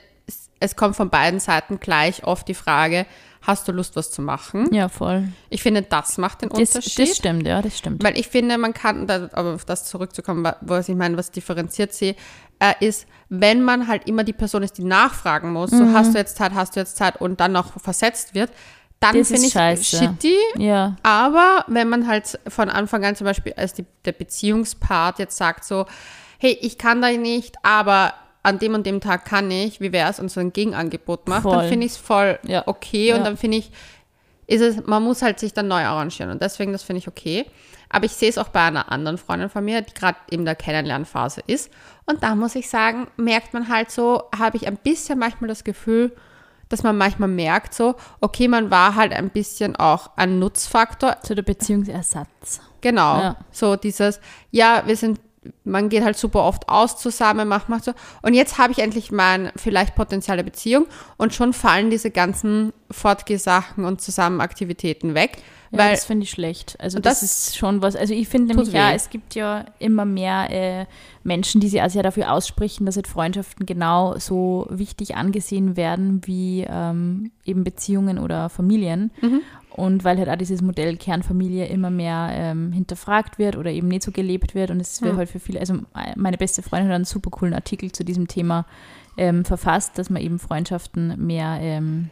es, 0.60 0.76
kommt 0.76 0.96
von 0.96 1.10
beiden 1.10 1.40
Seiten 1.40 1.80
gleich 1.80 2.24
oft 2.26 2.48
die 2.48 2.54
Frage, 2.54 3.06
hast 3.42 3.68
du 3.68 3.72
Lust, 3.72 3.96
was 3.96 4.12
zu 4.12 4.22
machen? 4.22 4.74
Ja, 4.74 4.90
voll. 4.90 5.30
Ich 5.50 5.62
finde, 5.64 5.82
das 5.84 6.18
macht 6.18 6.42
den 6.42 6.50
Das, 6.50 6.60
Unterschied. 6.76 7.00
das 7.00 7.16
stimmt, 7.18 7.48
ja, 7.48 7.62
das 7.62 7.78
stimmt. 7.78 8.04
Weil 8.04 8.18
ich 8.18 8.28
finde, 8.28 8.58
man 8.58 8.74
kann, 8.74 9.10
aber 9.10 9.54
auf 9.54 9.66
das 9.66 9.86
zurückzukommen, 9.86 10.44
wa- 10.44 10.58
was 10.62 10.90
ich 10.90 10.96
meine, 10.96 11.16
was 11.18 11.32
differenziert 11.32 11.94
sehe, 11.94 12.16
äh, 12.60 12.74
ist, 12.86 13.08
wenn 13.30 13.64
man 13.64 13.88
halt 13.88 14.08
immer 14.08 14.24
die 14.24 14.34
Person 14.34 14.64
ist, 14.64 14.78
die 14.78 14.84
nachfragen 14.84 15.54
muss, 15.54 15.72
Mhm. 15.72 15.78
so 15.78 15.94
hast 15.94 16.14
du 16.14 16.18
jetzt 16.18 16.38
Zeit, 16.38 16.54
hast 16.56 16.76
du 16.76 16.80
jetzt 16.80 16.98
Zeit 16.98 17.22
und 17.22 17.40
dann 17.40 17.52
noch 17.52 17.80
versetzt 17.80 18.34
wird, 18.34 18.52
dann 19.00 19.12
finde 19.12 19.34
ist 19.36 19.44
ich 19.44 19.54
scheiße. 19.54 19.98
shitty. 19.98 20.36
Ja, 20.58 20.96
Aber 21.04 21.64
wenn 21.68 21.88
man 21.88 22.08
halt 22.08 22.40
von 22.48 22.70
Anfang 22.70 23.06
an 23.06 23.16
zum 23.16 23.26
Beispiel 23.26 23.54
als 23.56 23.74
die, 23.74 23.86
der 24.06 24.14
Beziehungspart 24.14 25.20
jetzt 25.20 25.38
sagt 25.38 25.64
so, 25.66 25.86
hey, 26.40 26.58
ich 26.62 26.78
kann 26.80 27.02
da 27.02 27.10
nicht, 27.12 27.56
aber 27.64 28.14
an 28.44 28.60
dem 28.60 28.74
und 28.74 28.86
dem 28.86 29.02
Tag 29.02 29.26
kann 29.26 29.50
ich, 29.52 29.82
wie 29.82 29.92
wäre 29.92 30.10
es, 30.10 30.20
und 30.20 30.30
so 30.30 30.40
ein 30.40 30.54
Gegenangebot 30.54 31.28
macht, 31.28 31.44
Voll. 31.44 31.58
dann 31.58 31.68
finde 31.70 31.86
ich 31.86 31.94
es 31.94 31.98
voll 31.98 32.40
Ja. 32.44 32.64
okay 32.68 33.12
und 33.14 33.20
Ja. 33.20 33.24
dann 33.26 33.38
finde 33.38 33.58
ich, 33.58 33.72
ist 34.48 34.62
es, 34.62 34.86
man 34.86 35.04
muss 35.04 35.22
halt 35.22 35.40
sich 35.40 35.54
dann 35.54 35.68
neu 35.68 35.84
arrangieren 35.84 36.32
und 36.32 36.42
deswegen, 36.42 36.72
das 36.72 36.84
finde 36.84 37.00
ich 37.00 37.08
okay. 37.08 37.46
Aber 37.90 38.06
ich 38.06 38.12
sehe 38.14 38.30
es 38.30 38.38
auch 38.38 38.50
bei 38.50 38.62
einer 38.62 38.92
anderen 38.92 39.18
Freundin 39.18 39.50
von 39.50 39.64
mir, 39.64 39.82
die 39.82 39.94
gerade 39.94 40.18
in 40.30 40.44
der 40.44 40.56
Kennenlernphase 40.56 41.42
ist. 41.48 41.72
Und 42.06 42.22
da 42.22 42.36
muss 42.36 42.56
ich 42.56 42.70
sagen, 42.70 43.08
merkt 43.16 43.54
man 43.54 43.70
halt 43.70 43.92
so, 43.92 44.24
habe 44.38 44.58
ich 44.58 44.68
ein 44.68 44.76
bisschen 44.78 45.18
manchmal 45.20 45.48
das 45.48 45.64
Gefühl, 45.64 46.14
dass 46.68 46.84
man 46.84 46.98
manchmal 46.98 47.30
merkt 47.30 47.74
so, 47.74 47.96
okay, 48.20 48.50
man 48.50 48.72
war 48.72 48.96
halt 48.96 49.14
ein 49.14 49.30
bisschen 49.30 49.78
auch 49.78 50.10
ein 50.18 50.38
Nutzfaktor. 50.40 51.18
zu 51.24 51.34
der 51.34 51.44
Beziehungsersatz. 51.44 52.60
Genau. 52.82 53.20
Ja. 53.22 53.36
So 53.52 53.76
dieses, 53.78 54.20
ja, 54.52 54.84
wir 54.86 54.98
sind, 54.98 55.20
man 55.64 55.90
geht 55.90 56.04
halt 56.04 56.18
super 56.18 56.44
oft 56.44 56.70
aus 56.70 56.98
zusammen, 56.98 57.48
macht, 57.48 57.70
macht 57.70 57.86
so. 57.86 57.94
Und 58.22 58.34
jetzt 58.34 58.58
habe 58.58 58.72
ich 58.72 58.80
endlich 58.80 59.12
mein 59.12 59.52
vielleicht 59.56 59.96
potenzielle 59.96 60.44
Beziehung 60.44 60.88
und 61.18 61.34
schon 61.34 61.54
fallen 61.54 61.90
diese 61.90 62.12
ganzen 62.12 62.74
Fortgesachen 62.92 63.86
und 63.86 64.02
Zusammenaktivitäten 64.02 65.16
weg. 65.16 65.38
Ja, 65.72 65.80
weil 65.80 65.92
das 65.92 66.06
finde 66.06 66.24
ich 66.24 66.30
schlecht. 66.32 66.76
Also 66.80 67.00
das, 67.00 67.20
das 67.22 67.24
ist 67.48 67.58
schon 67.58 67.82
was. 67.82 67.96
Also 67.96 68.14
ich 68.14 68.28
finde 68.28 68.54
nämlich 68.56 68.74
ja, 68.74 68.92
weh. 68.92 68.96
es 68.96 69.10
gibt 69.10 69.36
ja 69.36 69.66
immer 69.80 70.06
mehr 70.06 70.50
äh, 70.50 70.86
Menschen, 71.24 71.60
die 71.62 71.68
sich 71.68 71.82
also 71.82 71.98
ja 72.00 72.04
dafür 72.04 72.32
aussprechen, 72.32 72.86
dass 72.86 72.96
halt 72.96 73.08
Freundschaften 73.08 73.66
genau 73.66 74.18
so 74.18 74.66
wichtig 74.70 75.16
angesehen 75.16 75.76
werden 75.76 76.22
wie 76.26 76.66
ähm, 76.70 77.32
eben 77.46 77.64
Beziehungen 77.64 78.18
oder 78.20 78.50
Familien. 78.50 79.12
Mhm. 79.22 79.42
Und 79.72 80.04
weil 80.04 80.18
halt 80.18 80.30
auch 80.30 80.36
dieses 80.38 80.62
Modell 80.64 80.98
Kernfamilie 80.98 81.68
immer 81.68 81.92
mehr 81.92 82.30
ähm, 82.32 82.72
hinterfragt 82.72 83.38
wird 83.38 83.56
oder 83.56 83.70
eben 83.70 83.90
nicht 83.90 84.02
so 84.02 84.12
gelebt 84.12 84.56
wird. 84.56 84.72
Und 84.72 84.80
es 84.80 85.02
wird 85.04 85.14
Mhm. 85.14 85.18
halt 85.18 85.30
für 85.30 85.40
viele, 85.40 85.60
also 85.60 85.76
meine 86.16 86.38
beste 86.38 86.64
Freundin 86.64 86.90
hat 86.90 86.96
einen 86.96 87.06
super 87.06 87.30
coolen 87.30 87.54
Artikel 87.54 87.92
zu 87.92 88.04
diesem 88.04 88.28
Thema 88.28 88.66
ähm, 89.18 89.46
verfasst, 89.46 89.98
dass 90.00 90.10
man 90.10 90.22
eben 90.22 90.40
Freundschaften 90.40 91.14
mehr 91.24 91.60
ähm, 91.62 92.10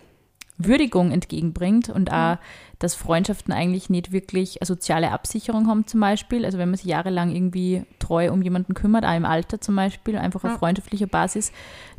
Würdigung 0.57 1.11
entgegenbringt 1.11 1.89
und 1.89 2.11
auch, 2.11 2.37
dass 2.79 2.95
Freundschaften 2.95 3.53
eigentlich 3.53 3.89
nicht 3.89 4.11
wirklich 4.11 4.61
eine 4.61 4.65
soziale 4.67 5.11
Absicherung 5.11 5.67
haben 5.67 5.85
zum 5.85 5.99
Beispiel. 5.99 6.45
Also 6.45 6.57
wenn 6.57 6.69
man 6.69 6.77
sich 6.77 6.85
jahrelang 6.87 7.35
irgendwie 7.35 7.83
treu 7.99 8.31
um 8.31 8.41
jemanden 8.41 8.73
kümmert, 8.73 9.05
auch 9.05 9.15
im 9.15 9.25
Alter 9.25 9.59
zum 9.59 9.75
Beispiel, 9.75 10.17
einfach 10.17 10.43
auf 10.43 10.51
Ja. 10.51 10.57
freundschaftlicher 10.57 11.07
Basis, 11.07 11.51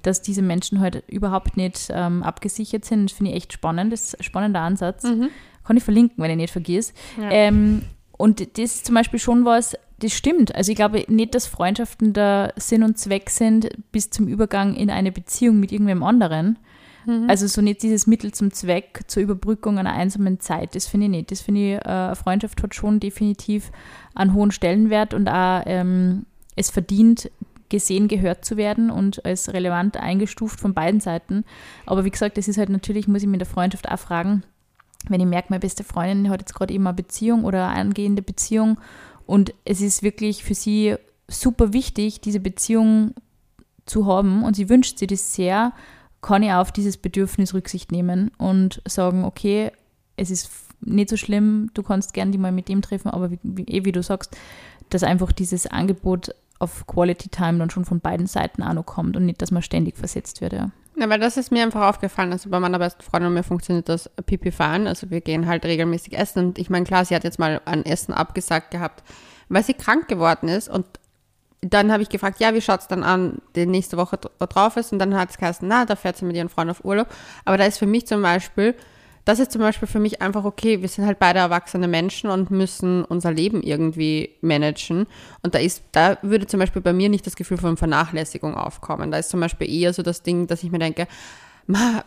dass 0.02 0.22
diese 0.22 0.42
Menschen 0.42 0.80
halt 0.80 1.04
überhaupt 1.08 1.56
nicht 1.56 1.88
ähm, 1.90 2.22
abgesichert 2.22 2.84
sind. 2.84 3.10
Das 3.10 3.16
finde 3.16 3.32
ich 3.32 3.36
echt 3.38 3.52
spannend. 3.52 3.92
Das 3.92 4.02
ist 4.04 4.20
ein 4.20 4.24
spannender 4.24 4.60
Ansatz. 4.60 5.04
Mhm. 5.04 5.28
Kann 5.64 5.76
ich 5.76 5.84
verlinken, 5.84 6.22
wenn 6.22 6.30
ich 6.30 6.36
nicht 6.36 6.52
vergiss. 6.52 6.94
Ja. 7.20 7.30
Ähm, 7.30 7.82
und 8.16 8.40
das 8.58 8.76
ist 8.76 8.86
zum 8.86 8.94
Beispiel 8.94 9.18
schon 9.18 9.44
was, 9.44 9.76
das 9.98 10.12
stimmt. 10.12 10.54
Also 10.54 10.70
ich 10.72 10.76
glaube 10.76 11.04
nicht, 11.08 11.34
dass 11.34 11.46
Freundschaften 11.46 12.12
der 12.12 12.52
Sinn 12.56 12.82
und 12.82 12.98
Zweck 12.98 13.28
sind 13.30 13.68
bis 13.92 14.08
zum 14.10 14.28
Übergang 14.28 14.74
in 14.74 14.90
eine 14.90 15.12
Beziehung 15.12 15.58
mit 15.60 15.72
irgendwem 15.72 16.02
anderen. 16.02 16.58
Also 17.28 17.46
so 17.46 17.60
nicht 17.62 17.82
dieses 17.82 18.06
Mittel 18.06 18.32
zum 18.32 18.52
Zweck 18.52 19.02
zur 19.06 19.22
Überbrückung 19.22 19.78
einer 19.78 19.92
einsamen 19.92 20.40
Zeit, 20.40 20.74
das 20.74 20.86
finde 20.86 21.06
ich 21.06 21.10
nicht. 21.10 21.30
Das 21.30 21.40
finde 21.40 21.60
ich, 21.60 21.84
äh, 21.84 22.14
Freundschaft 22.14 22.62
hat 22.62 22.74
schon 22.74 23.00
definitiv 23.00 23.70
einen 24.14 24.34
hohen 24.34 24.50
Stellenwert 24.50 25.14
und 25.14 25.28
auch 25.28 25.62
ähm, 25.66 26.26
es 26.56 26.70
verdient, 26.70 27.30
gesehen, 27.68 28.08
gehört 28.08 28.44
zu 28.44 28.56
werden 28.56 28.90
und 28.90 29.24
als 29.24 29.52
relevant 29.52 29.96
eingestuft 29.96 30.60
von 30.60 30.74
beiden 30.74 31.00
Seiten. 31.00 31.44
Aber 31.84 32.04
wie 32.04 32.10
gesagt, 32.10 32.38
das 32.38 32.48
ist 32.48 32.58
halt 32.58 32.68
natürlich, 32.68 33.08
muss 33.08 33.22
ich 33.22 33.28
in 33.28 33.38
der 33.38 33.46
Freundschaft 33.46 33.90
auch 33.90 33.98
fragen, 33.98 34.42
wenn 35.08 35.20
ich 35.20 35.26
merke, 35.26 35.48
meine 35.50 35.60
beste 35.60 35.84
Freundin 35.84 36.30
hat 36.30 36.40
jetzt 36.40 36.54
gerade 36.54 36.74
eben 36.74 36.86
eine 36.86 36.94
Beziehung 36.94 37.44
oder 37.44 37.68
eine 37.68 37.80
angehende 37.80 38.22
Beziehung 38.22 38.78
und 39.26 39.54
es 39.64 39.80
ist 39.80 40.02
wirklich 40.02 40.44
für 40.44 40.54
sie 40.54 40.96
super 41.28 41.72
wichtig, 41.72 42.20
diese 42.20 42.40
Beziehung 42.40 43.14
zu 43.84 44.06
haben 44.06 44.42
und 44.42 44.54
sie 44.54 44.68
wünscht 44.68 44.98
sich 44.98 45.08
das 45.08 45.34
sehr, 45.34 45.72
kann 46.26 46.42
ich 46.42 46.52
auf 46.52 46.72
dieses 46.72 46.96
Bedürfnis 46.96 47.54
Rücksicht 47.54 47.92
nehmen 47.92 48.32
und 48.36 48.82
sagen, 48.84 49.24
okay, 49.24 49.70
es 50.16 50.32
ist 50.32 50.50
nicht 50.80 51.08
so 51.08 51.16
schlimm, 51.16 51.70
du 51.74 51.84
kannst 51.84 52.14
gerne 52.14 52.32
die 52.32 52.38
mal 52.38 52.50
mit 52.50 52.68
dem 52.68 52.82
treffen, 52.82 53.10
aber 53.10 53.30
wie, 53.30 53.38
wie, 53.44 53.62
eh 53.62 53.84
wie 53.84 53.92
du 53.92 54.02
sagst, 54.02 54.36
dass 54.90 55.04
einfach 55.04 55.30
dieses 55.30 55.68
Angebot 55.68 56.34
auf 56.58 56.84
Quality 56.88 57.28
Time 57.28 57.58
dann 57.58 57.70
schon 57.70 57.84
von 57.84 58.00
beiden 58.00 58.26
Seiten 58.26 58.64
auch 58.64 58.72
noch 58.72 58.86
kommt 58.86 59.16
und 59.16 59.24
nicht, 59.24 59.40
dass 59.40 59.52
man 59.52 59.62
ständig 59.62 59.96
versetzt 59.96 60.40
wird, 60.40 60.52
ja. 60.52 60.70
Ja, 60.98 61.08
weil 61.08 61.20
das 61.20 61.36
ist 61.36 61.52
mir 61.52 61.62
einfach 61.62 61.86
aufgefallen. 61.86 62.32
Also 62.32 62.50
bei 62.50 62.58
meiner 62.58 62.78
besten 62.78 63.02
Freundin 63.02 63.28
und 63.28 63.34
mir 63.34 63.42
funktioniert 63.42 63.88
das 63.88 64.10
pipi 64.24 64.50
fein. 64.50 64.86
Also 64.86 65.10
wir 65.10 65.20
gehen 65.20 65.46
halt 65.46 65.66
regelmäßig 65.66 66.18
essen. 66.18 66.46
Und 66.46 66.58
ich 66.58 66.70
meine, 66.70 66.86
klar, 66.86 67.04
sie 67.04 67.14
hat 67.14 67.22
jetzt 67.22 67.38
mal 67.38 67.60
ein 67.66 67.84
Essen 67.84 68.14
abgesagt 68.14 68.70
gehabt, 68.70 69.04
weil 69.50 69.62
sie 69.62 69.74
krank 69.74 70.08
geworden 70.08 70.48
ist. 70.48 70.70
Und 70.70 70.86
dann 71.60 71.90
habe 71.90 72.02
ich 72.02 72.08
gefragt, 72.08 72.40
ja, 72.40 72.54
wie 72.54 72.60
schaut 72.60 72.80
es 72.80 72.88
dann 72.88 73.02
an, 73.02 73.38
die 73.54 73.66
nächste 73.66 73.96
Woche 73.96 74.18
drauf 74.18 74.76
ist? 74.76 74.92
Und 74.92 74.98
dann 74.98 75.14
hat 75.16 75.30
es 75.30 75.38
geheißen, 75.38 75.66
na, 75.66 75.84
da 75.84 75.96
fährt 75.96 76.16
sie 76.16 76.24
mit 76.24 76.36
ihren 76.36 76.48
Freunden 76.48 76.70
auf 76.70 76.84
Urlaub. 76.84 77.08
Aber 77.44 77.56
da 77.56 77.64
ist 77.64 77.78
für 77.78 77.86
mich 77.86 78.06
zum 78.06 78.22
Beispiel 78.22 78.74
das 79.26 79.40
ist 79.40 79.50
zum 79.50 79.60
Beispiel 79.60 79.88
für 79.88 79.98
mich 79.98 80.22
einfach 80.22 80.44
okay. 80.44 80.82
Wir 80.82 80.88
sind 80.88 81.04
halt 81.04 81.18
beide 81.18 81.40
erwachsene 81.40 81.88
Menschen 81.88 82.30
und 82.30 82.52
müssen 82.52 83.04
unser 83.04 83.32
Leben 83.32 83.60
irgendwie 83.60 84.30
managen. 84.40 85.08
Und 85.42 85.56
da 85.56 85.58
ist, 85.58 85.82
da 85.90 86.16
würde 86.22 86.46
zum 86.46 86.60
Beispiel 86.60 86.80
bei 86.80 86.92
mir 86.92 87.08
nicht 87.08 87.26
das 87.26 87.34
Gefühl 87.34 87.58
von 87.58 87.76
Vernachlässigung 87.76 88.54
aufkommen. 88.54 89.10
Da 89.10 89.18
ist 89.18 89.30
zum 89.30 89.40
Beispiel 89.40 89.68
eher 89.68 89.92
so 89.92 90.04
das 90.04 90.22
Ding, 90.22 90.46
dass 90.46 90.62
ich 90.62 90.70
mir 90.70 90.78
denke, 90.78 91.08
ma, 91.66 92.04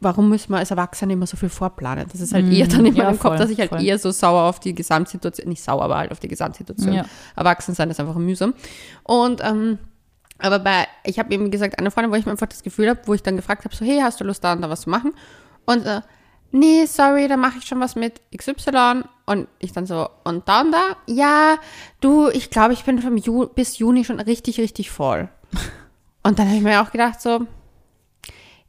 warum 0.00 0.28
müssen 0.28 0.50
wir 0.52 0.58
als 0.58 0.70
Erwachsene 0.70 1.12
immer 1.12 1.26
so 1.26 1.36
viel 1.36 1.48
vorplanen? 1.48 2.06
Das 2.10 2.20
ist 2.20 2.32
halt 2.32 2.46
mm, 2.46 2.52
eher 2.52 2.66
dann 2.66 2.86
in 2.86 2.94
meinem 2.94 3.14
ja, 3.14 3.20
Kopf, 3.20 3.36
dass 3.36 3.50
ich 3.50 3.58
halt 3.58 3.70
voll. 3.70 3.84
eher 3.84 3.98
so 3.98 4.10
sauer 4.10 4.44
auf 4.44 4.60
die 4.60 4.74
Gesamtsituation, 4.74 5.48
nicht 5.48 5.62
sauer, 5.62 5.82
aber 5.82 5.98
halt 5.98 6.12
auf 6.12 6.20
die 6.20 6.28
Gesamtsituation. 6.28 6.94
Ja. 6.94 7.04
Erwachsen 7.36 7.74
sein 7.74 7.90
ist 7.90 8.00
einfach 8.00 8.14
mühsam. 8.14 8.54
Und 9.02 9.42
ähm, 9.44 9.78
aber 10.38 10.60
bei, 10.60 10.86
ich 11.04 11.18
habe 11.18 11.34
eben 11.34 11.50
gesagt, 11.50 11.78
eine 11.78 11.90
Freundin, 11.90 12.12
wo 12.12 12.16
ich 12.16 12.24
mir 12.24 12.32
einfach 12.32 12.46
das 12.46 12.62
Gefühl 12.62 12.88
habe, 12.88 13.00
wo 13.06 13.14
ich 13.14 13.22
dann 13.22 13.36
gefragt 13.36 13.64
habe, 13.64 13.74
so, 13.74 13.84
hey, 13.84 14.00
hast 14.00 14.20
du 14.20 14.24
Lust 14.24 14.44
da 14.44 14.52
und 14.52 14.62
da 14.62 14.70
was 14.70 14.82
zu 14.82 14.90
machen? 14.90 15.12
Und 15.66 15.84
äh, 15.84 16.00
nee, 16.52 16.86
sorry, 16.86 17.26
da 17.26 17.36
mache 17.36 17.58
ich 17.58 17.64
schon 17.64 17.80
was 17.80 17.96
mit 17.96 18.20
XY. 18.36 19.02
Und 19.26 19.48
ich 19.58 19.72
dann 19.72 19.86
so, 19.86 20.08
und 20.24 20.48
da 20.48 20.60
und 20.60 20.72
da? 20.72 20.96
Ja, 21.06 21.56
du, 22.00 22.28
ich 22.28 22.50
glaube, 22.50 22.72
ich 22.72 22.84
bin 22.84 23.00
vom 23.00 23.16
Ju 23.16 23.48
bis 23.48 23.78
Juni 23.78 24.04
schon 24.04 24.20
richtig, 24.20 24.60
richtig 24.60 24.90
voll. 24.90 25.28
Und 26.24 26.38
dann 26.38 26.48
habe 26.48 26.58
ich 26.58 26.62
mir 26.62 26.82
auch 26.82 26.90
gedacht, 26.90 27.22
so, 27.22 27.46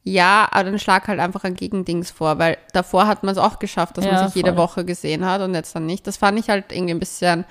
ja, 0.09 0.47
aber 0.51 0.63
dann 0.71 0.79
schlag 0.79 1.07
halt 1.07 1.19
einfach 1.19 1.43
ein 1.43 1.53
Gegendings 1.53 2.09
vor, 2.09 2.39
weil 2.39 2.57
davor 2.73 3.07
hat 3.07 3.23
man 3.23 3.31
es 3.31 3.37
auch 3.37 3.59
geschafft, 3.59 3.97
dass 3.97 4.05
ja, 4.05 4.13
man 4.13 4.23
sich 4.25 4.33
voll. 4.33 4.49
jede 4.49 4.57
Woche 4.57 4.83
gesehen 4.83 5.23
hat 5.25 5.41
und 5.41 5.53
jetzt 5.53 5.75
dann 5.75 5.85
nicht. 5.85 6.07
Das 6.07 6.17
fand 6.17 6.39
ich 6.39 6.49
halt 6.49 6.71
irgendwie 6.71 6.93
ein 6.93 6.99
bisschen 6.99 7.45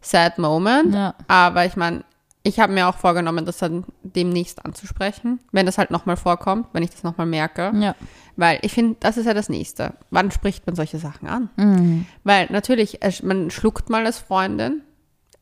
sad 0.00 0.38
moment. 0.38 0.94
Ja. 0.94 1.14
Aber 1.26 1.64
ich 1.66 1.76
meine, 1.76 2.04
ich 2.44 2.60
habe 2.60 2.72
mir 2.72 2.88
auch 2.88 2.96
vorgenommen, 2.96 3.44
das 3.44 3.58
dann 3.58 3.84
demnächst 4.02 4.64
anzusprechen, 4.64 5.40
wenn 5.50 5.66
das 5.66 5.76
halt 5.76 5.90
nochmal 5.90 6.16
vorkommt, 6.16 6.68
wenn 6.72 6.84
ich 6.84 6.90
das 6.90 7.02
nochmal 7.02 7.26
merke. 7.26 7.72
Ja. 7.74 7.94
Weil 8.36 8.60
ich 8.62 8.72
finde, 8.72 8.96
das 9.00 9.16
ist 9.16 9.26
ja 9.26 9.34
das 9.34 9.48
Nächste. 9.48 9.94
Wann 10.10 10.30
spricht 10.30 10.66
man 10.66 10.76
solche 10.76 10.98
Sachen 10.98 11.28
an? 11.28 11.50
Mhm. 11.56 12.06
Weil 12.22 12.46
natürlich, 12.50 13.00
man 13.22 13.50
schluckt 13.50 13.90
mal 13.90 14.06
als 14.06 14.18
Freundin, 14.18 14.82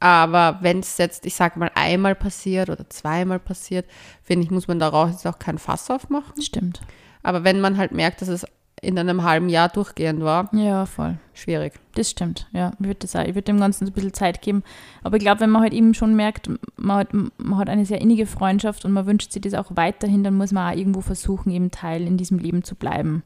aber 0.01 0.59
wenn 0.61 0.81
es 0.81 0.99
jetzt, 0.99 1.25
ich 1.27 1.35
sage 1.35 1.59
mal, 1.59 1.71
einmal 1.75 2.15
passiert 2.15 2.69
oder 2.69 2.89
zweimal 2.91 3.39
passiert, 3.39 3.87
finde 4.23 4.45
ich, 4.45 4.51
muss 4.51 4.69
man 4.69 4.79
daraus 4.79 5.11
jetzt 5.13 5.27
auch 5.27 5.39
kein 5.39 5.59
Fass 5.59 5.91
aufmachen. 5.91 6.41
Stimmt. 6.43 6.81
Aber 7.23 7.45
wenn 7.45 7.61
man 7.61 7.77
halt 7.77 7.93
merkt, 7.93 8.21
dass 8.21 8.29
es 8.29 8.47
in 8.83 8.99
einem 8.99 9.23
halben 9.23 9.49
Jahr 9.49 9.69
durchgehend 9.69 10.23
war. 10.23 10.51
Ja, 10.55 10.85
voll. 10.85 11.17
Schwierig. 11.33 11.73
Das 11.95 12.11
stimmt, 12.11 12.47
ja. 12.53 12.73
Ich 12.79 12.87
würde, 12.87 13.09
würde 13.09 13.43
dem 13.43 13.59
Ganzen 13.59 13.87
ein 13.87 13.93
bisschen 13.93 14.13
Zeit 14.13 14.43
geben. 14.43 14.63
Aber 15.03 15.17
ich 15.17 15.23
glaube, 15.23 15.41
wenn 15.41 15.51
man 15.51 15.63
halt 15.63 15.73
eben 15.73 15.95
schon 15.95 16.15
merkt, 16.15 16.51
man 16.77 16.99
hat, 16.99 17.09
man 17.13 17.59
hat 17.59 17.71
eine 17.71 17.87
sehr 17.87 18.01
innige 18.01 18.27
Freundschaft 18.27 18.85
und 18.85 18.93
man 18.93 19.07
wünscht 19.07 19.33
sich 19.33 19.43
das 19.43 19.55
auch 19.55 19.73
weiterhin, 19.75 20.23
dann 20.23 20.35
muss 20.35 20.53
man 20.53 20.71
auch 20.71 20.77
irgendwo 20.77 21.01
versuchen, 21.01 21.51
eben 21.51 21.71
Teil 21.71 22.07
in 22.07 22.19
diesem 22.19 22.39
Leben 22.39 22.65
zu 22.65 22.75
bleiben. 22.75 23.23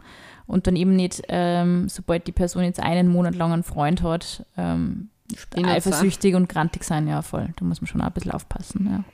Und 0.46 0.66
dann 0.66 0.76
eben 0.76 0.94
nicht, 0.94 1.22
ähm, 1.28 1.88
sobald 1.88 2.26
die 2.26 2.32
Person 2.32 2.62
jetzt 2.62 2.80
einen 2.80 3.08
Monat 3.08 3.34
lang 3.34 3.52
einen 3.52 3.64
Freund 3.64 4.02
hat, 4.02 4.46
ähm, 4.56 5.10
eifersüchtig 5.54 6.34
und 6.34 6.48
grantig 6.48 6.84
sein. 6.84 7.06
Ja, 7.08 7.22
voll. 7.22 7.52
Da 7.56 7.64
muss 7.64 7.80
man 7.80 7.88
schon 7.88 8.00
auch 8.00 8.06
ein 8.06 8.12
bisschen 8.12 8.32
aufpassen, 8.32 8.88
ja. 8.90 9.04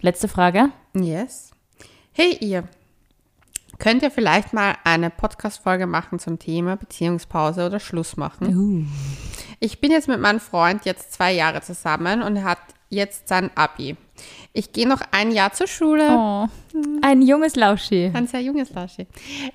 Letzte 0.00 0.28
Frage. 0.28 0.70
Yes. 0.94 1.50
Hey 2.12 2.36
ihr, 2.40 2.68
Könnt 3.78 4.02
ihr 4.02 4.10
vielleicht 4.10 4.52
mal 4.52 4.74
eine 4.82 5.08
Podcast-Folge 5.08 5.86
machen 5.86 6.18
zum 6.18 6.40
Thema 6.40 6.76
Beziehungspause 6.76 7.64
oder 7.64 7.78
Schluss 7.78 8.16
machen? 8.16 8.56
Uh. 8.56 8.84
Ich 9.60 9.80
bin 9.80 9.92
jetzt 9.92 10.08
mit 10.08 10.20
meinem 10.20 10.40
Freund 10.40 10.84
jetzt 10.84 11.12
zwei 11.12 11.32
Jahre 11.32 11.62
zusammen 11.62 12.22
und 12.22 12.36
er 12.36 12.44
hat 12.44 12.58
jetzt 12.88 13.28
sein 13.28 13.50
Abi. 13.54 13.96
Ich 14.52 14.72
gehe 14.72 14.88
noch 14.88 15.00
ein 15.12 15.30
Jahr 15.30 15.52
zur 15.52 15.68
Schule. 15.68 16.08
Oh, 16.10 16.46
ein 17.02 17.22
junges 17.22 17.54
Lauschi. 17.54 18.10
Ein 18.12 18.26
sehr 18.26 18.40
junges 18.40 18.72
Lauschi. 18.72 19.06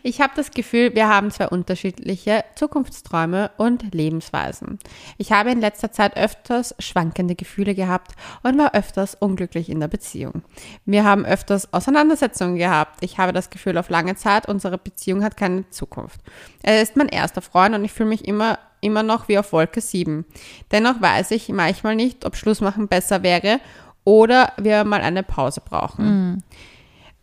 Ich 0.04 0.22
habe 0.22 0.34
das 0.36 0.52
Gefühl, 0.52 0.96
wir 0.96 1.10
haben 1.10 1.32
zwei 1.32 1.50
unterschiedliche 1.50 2.46
Zukunftsträume 2.56 3.52
und 3.58 3.94
Lebensweisen. 3.94 4.80
Ich 5.18 5.32
habe 5.32 5.52
in 5.52 5.60
letzter 5.60 5.92
Zeit 5.92 6.16
öfters 6.16 6.76
schwankende 6.80 7.36
Gefühle 7.36 7.76
gehabt 7.76 8.14
und 8.44 8.58
war 8.58 8.74
öfters 8.74 9.16
unglücklich 9.16 9.70
in 9.70 9.80
der 9.80 9.90
Beziehung. 9.90 10.44
Wir 10.86 11.04
haben 11.04 11.26
öfters 11.26 11.74
Auseinandersetzungen 11.74 12.56
gehabt. 12.56 13.00
Ich 13.02 13.18
habe 13.18 13.34
das 13.34 13.50
Gefühl, 13.50 13.78
auf 13.78 13.90
lange 13.90 14.16
Zeit, 14.16 14.48
unsere 14.48 14.78
Beziehung 14.78 15.24
hat 15.24 15.36
keine 15.36 15.70
Zukunft. 15.72 16.22
Er 16.62 16.82
ist 16.82 16.96
mein 16.96 17.10
erster 17.10 17.42
Freund 17.42 17.76
und 17.76 17.84
ich 17.84 17.92
fühle 17.92 18.10
mich 18.10 18.26
immer 18.26 18.60
immer 18.84 19.04
noch 19.04 19.28
wie 19.28 19.38
auf 19.38 19.52
Wolke 19.54 19.82
7. 19.82 20.26
Dennoch 20.72 21.02
weiß 21.02 21.32
ich 21.32 21.50
manchmal 21.50 21.96
nicht, 21.96 22.26
ob 22.26 22.36
Schluss 22.36 22.62
machen 22.62 22.88
besser 22.88 23.24
wäre 23.24 23.60
oder 24.04 24.54
wir 24.58 24.84
mal 24.84 25.02
eine 25.02 25.24
Pause 25.24 25.62
brauchen. 25.64 26.06
Mhm. 26.06 26.44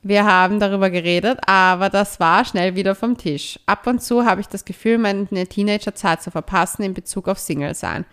Wir 0.03 0.25
haben 0.25 0.61
darüber 0.61 0.89
geredet, 0.89 1.39
aber 1.47 1.91
das 1.91 2.21
war 2.21 2.45
schnell 2.47 2.75
wieder 2.75 2.95
vom 2.95 3.19
Tisch. 3.19 3.61
Ab 3.67 3.87
und 3.87 4.03
zu 4.03 4.25
habe 4.25 4.41
ich 4.41 4.49
das 4.49 4.65
Gefühl, 4.65 4.97
meine 4.97 5.47
Teenagerzeit 5.47 6.23
zu 6.23 6.31
verpassen 6.31 6.83
in 6.83 6.95
Bezug 6.95 7.29
auf 7.29 7.39
Single 7.39 7.75
sein. 7.75 8.07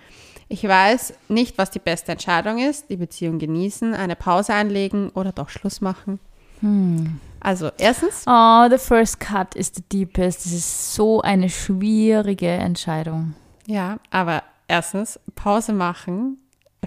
Ich 0.49 0.65
weiß 0.65 1.13
nicht, 1.29 1.57
was 1.57 1.71
die 1.71 1.79
beste 1.79 2.11
Entscheidung 2.13 2.59
ist, 2.59 2.89
die 2.89 2.97
Beziehung 2.97 3.39
genießen, 3.39 3.93
eine 3.93 4.15
Pause 4.15 4.53
einlegen 4.53 5.09
oder 5.09 5.31
doch 5.31 5.49
Schluss 5.49 5.79
machen. 5.79 6.19
Hm. 6.59 7.19
Also 7.39 7.69
erstens. 7.77 8.23
Oh, 8.27 8.67
the 8.69 8.77
first 8.77 9.19
cut 9.19 9.55
is 9.55 9.71
the 9.73 9.83
deepest. 9.91 10.45
Das 10.45 10.53
ist 10.53 10.95
so 10.95 11.21
eine 11.21 11.49
schwierige 11.49 12.49
Entscheidung. 12.49 13.35
Ja, 13.65 13.99
aber 14.11 14.43
erstens, 14.67 15.19
Pause 15.35 15.73
machen, 15.73 16.38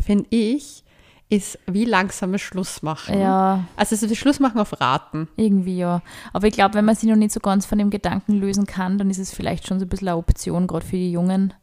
finde 0.03 0.26
ich, 0.30 0.84
ist 1.28 1.59
wie 1.66 1.84
langsames 1.84 2.42
Schluss 2.42 2.82
machen. 2.82 3.20
Ja. 3.20 3.64
Also 3.76 3.94
es 3.94 4.03
ist 4.03 4.16
Schluss 4.16 4.40
machen 4.40 4.59
auf 4.59 4.80
Raten. 4.80 5.28
Irgendwie 5.36 5.78
ja. 5.78 6.03
Aber 6.32 6.48
ich 6.48 6.55
glaube, 6.55 6.74
wenn 6.74 6.84
man 6.84 6.96
sich 6.96 7.09
noch 7.09 7.16
nicht 7.16 7.32
so 7.32 7.40
ganz 7.40 7.66
von 7.66 7.78
dem 7.78 7.90
Gedanken 7.90 8.34
lösen 8.34 8.66
kann, 8.66 8.98
dann 8.98 9.11
ist 9.11 9.18
es 9.18 9.32
vielleicht 9.32 9.66
schon 9.66 9.78
so 9.78 9.86
ein 9.86 9.88
bisschen 9.88 10.09
eine 10.09 10.16
Option, 10.16 10.66
gerade 10.66 10.84
für 10.84 10.96
die 10.96 11.12
Jungen, 11.12 11.55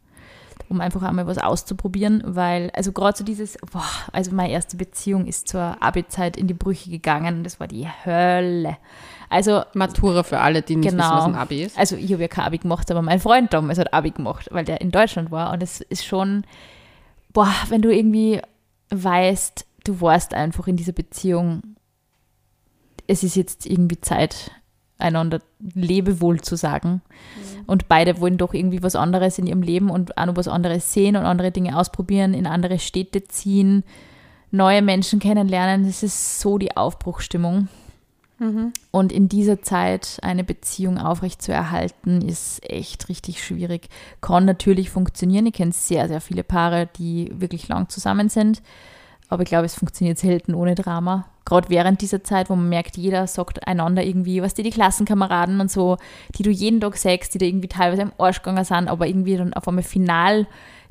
um 0.69 0.81
einfach 0.81 1.01
einmal 1.03 1.27
was 1.27 1.37
auszuprobieren, 1.37 2.21
weil, 2.25 2.71
also 2.73 2.91
gerade 2.91 3.17
so 3.17 3.23
dieses, 3.23 3.57
boah, 3.71 3.83
also 4.11 4.31
meine 4.31 4.51
erste 4.51 4.77
Beziehung 4.77 5.25
ist 5.25 5.47
zur 5.47 5.81
Abi-Zeit 5.81 6.37
in 6.37 6.47
die 6.47 6.53
Brüche 6.53 6.89
gegangen 6.89 7.37
und 7.37 7.43
das 7.43 7.59
war 7.59 7.67
die 7.67 7.87
Hölle. 7.87 8.77
Also 9.29 9.63
Matura 9.73 10.23
für 10.23 10.39
alle, 10.39 10.61
die 10.61 10.75
nicht 10.75 10.89
genau, 10.89 11.03
wissen, 11.03 11.17
was 11.17 11.25
ein 11.25 11.35
Abi 11.35 11.63
ist. 11.63 11.77
Also 11.77 11.95
ich 11.95 12.11
habe 12.11 12.21
ja 12.21 12.27
kein 12.27 12.45
Abi 12.45 12.57
gemacht, 12.57 12.89
aber 12.91 13.01
mein 13.01 13.19
Freund 13.19 13.53
damals 13.53 13.79
hat 13.79 13.93
Abi 13.93 14.11
gemacht, 14.11 14.49
weil 14.51 14.65
der 14.65 14.81
in 14.81 14.91
Deutschland 14.91 15.31
war 15.31 15.51
und 15.53 15.61
es 15.61 15.81
ist 15.81 16.05
schon, 16.05 16.43
boah, 17.33 17.53
wenn 17.69 17.81
du 17.81 17.93
irgendwie 17.93 18.41
weißt, 18.89 19.65
du 19.83 20.01
warst 20.01 20.33
einfach 20.33 20.67
in 20.67 20.77
dieser 20.77 20.93
Beziehung, 20.93 21.61
es 23.07 23.23
ist 23.23 23.35
jetzt 23.35 23.65
irgendwie 23.65 23.99
Zeit, 24.01 24.51
einander 24.97 25.41
Lebewohl 25.73 26.41
zu 26.41 26.55
sagen. 26.55 27.01
Mhm. 27.01 27.63
Und 27.65 27.87
beide 27.87 28.19
wollen 28.19 28.37
doch 28.37 28.53
irgendwie 28.53 28.83
was 28.83 28.95
anderes 28.95 29.37
in 29.37 29.47
ihrem 29.47 29.61
Leben 29.61 29.89
und 29.89 30.17
auch 30.17 30.25
noch 30.25 30.35
was 30.35 30.47
anderes 30.47 30.93
sehen 30.93 31.15
und 31.15 31.25
andere 31.25 31.51
Dinge 31.51 31.77
ausprobieren, 31.77 32.33
in 32.33 32.47
andere 32.47 32.79
Städte 32.79 33.23
ziehen, 33.25 33.83
neue 34.51 34.81
Menschen 34.81 35.19
kennenlernen. 35.19 35.85
Das 35.85 36.03
ist 36.03 36.39
so 36.39 36.57
die 36.57 36.75
Aufbruchstimmung. 36.75 37.67
Mhm. 38.39 38.71
Und 38.91 39.11
in 39.11 39.29
dieser 39.29 39.61
Zeit 39.61 40.19
eine 40.21 40.43
Beziehung 40.43 40.97
aufrechtzuerhalten, 40.97 42.21
ist 42.21 42.59
echt 42.69 43.09
richtig 43.09 43.43
schwierig. 43.43 43.89
Kann 44.21 44.45
natürlich 44.45 44.89
funktionieren. 44.89 45.47
Ich 45.47 45.53
kenne 45.53 45.71
sehr, 45.71 46.07
sehr 46.07 46.21
viele 46.21 46.43
Paare, 46.43 46.87
die 46.97 47.31
wirklich 47.33 47.67
lang 47.67 47.89
zusammen 47.89 48.29
sind. 48.29 48.61
Aber 49.29 49.43
ich 49.43 49.49
glaube, 49.49 49.65
es 49.65 49.75
funktioniert 49.75 50.17
selten 50.17 50.53
ohne 50.53 50.75
Drama. 50.75 51.25
Gerade 51.47 51.69
während 51.69 52.01
dieser 52.01 52.25
Zeit, 52.25 52.49
wo 52.49 52.57
man 52.57 52.67
merkt, 52.67 52.97
jeder 52.97 53.25
sagt 53.25 53.65
einander 53.65 54.03
irgendwie, 54.03 54.41
was 54.41 54.53
die, 54.53 54.63
die 54.63 54.69
Klassenkameraden 54.69 55.61
und 55.61 55.71
so, 55.71 55.95
die 56.35 56.43
du 56.43 56.49
jeden 56.49 56.81
Tag 56.81 56.97
sagst, 56.97 57.33
die 57.33 57.37
da 57.37 57.45
irgendwie 57.45 57.69
teilweise 57.69 58.01
im 58.01 58.11
Arsch 58.17 58.41
gegangen 58.41 58.65
sind, 58.65 58.89
aber 58.89 59.07
irgendwie 59.07 59.37
dann 59.37 59.53
auf 59.53 59.65
einmal 59.65 59.85
final 59.85 60.45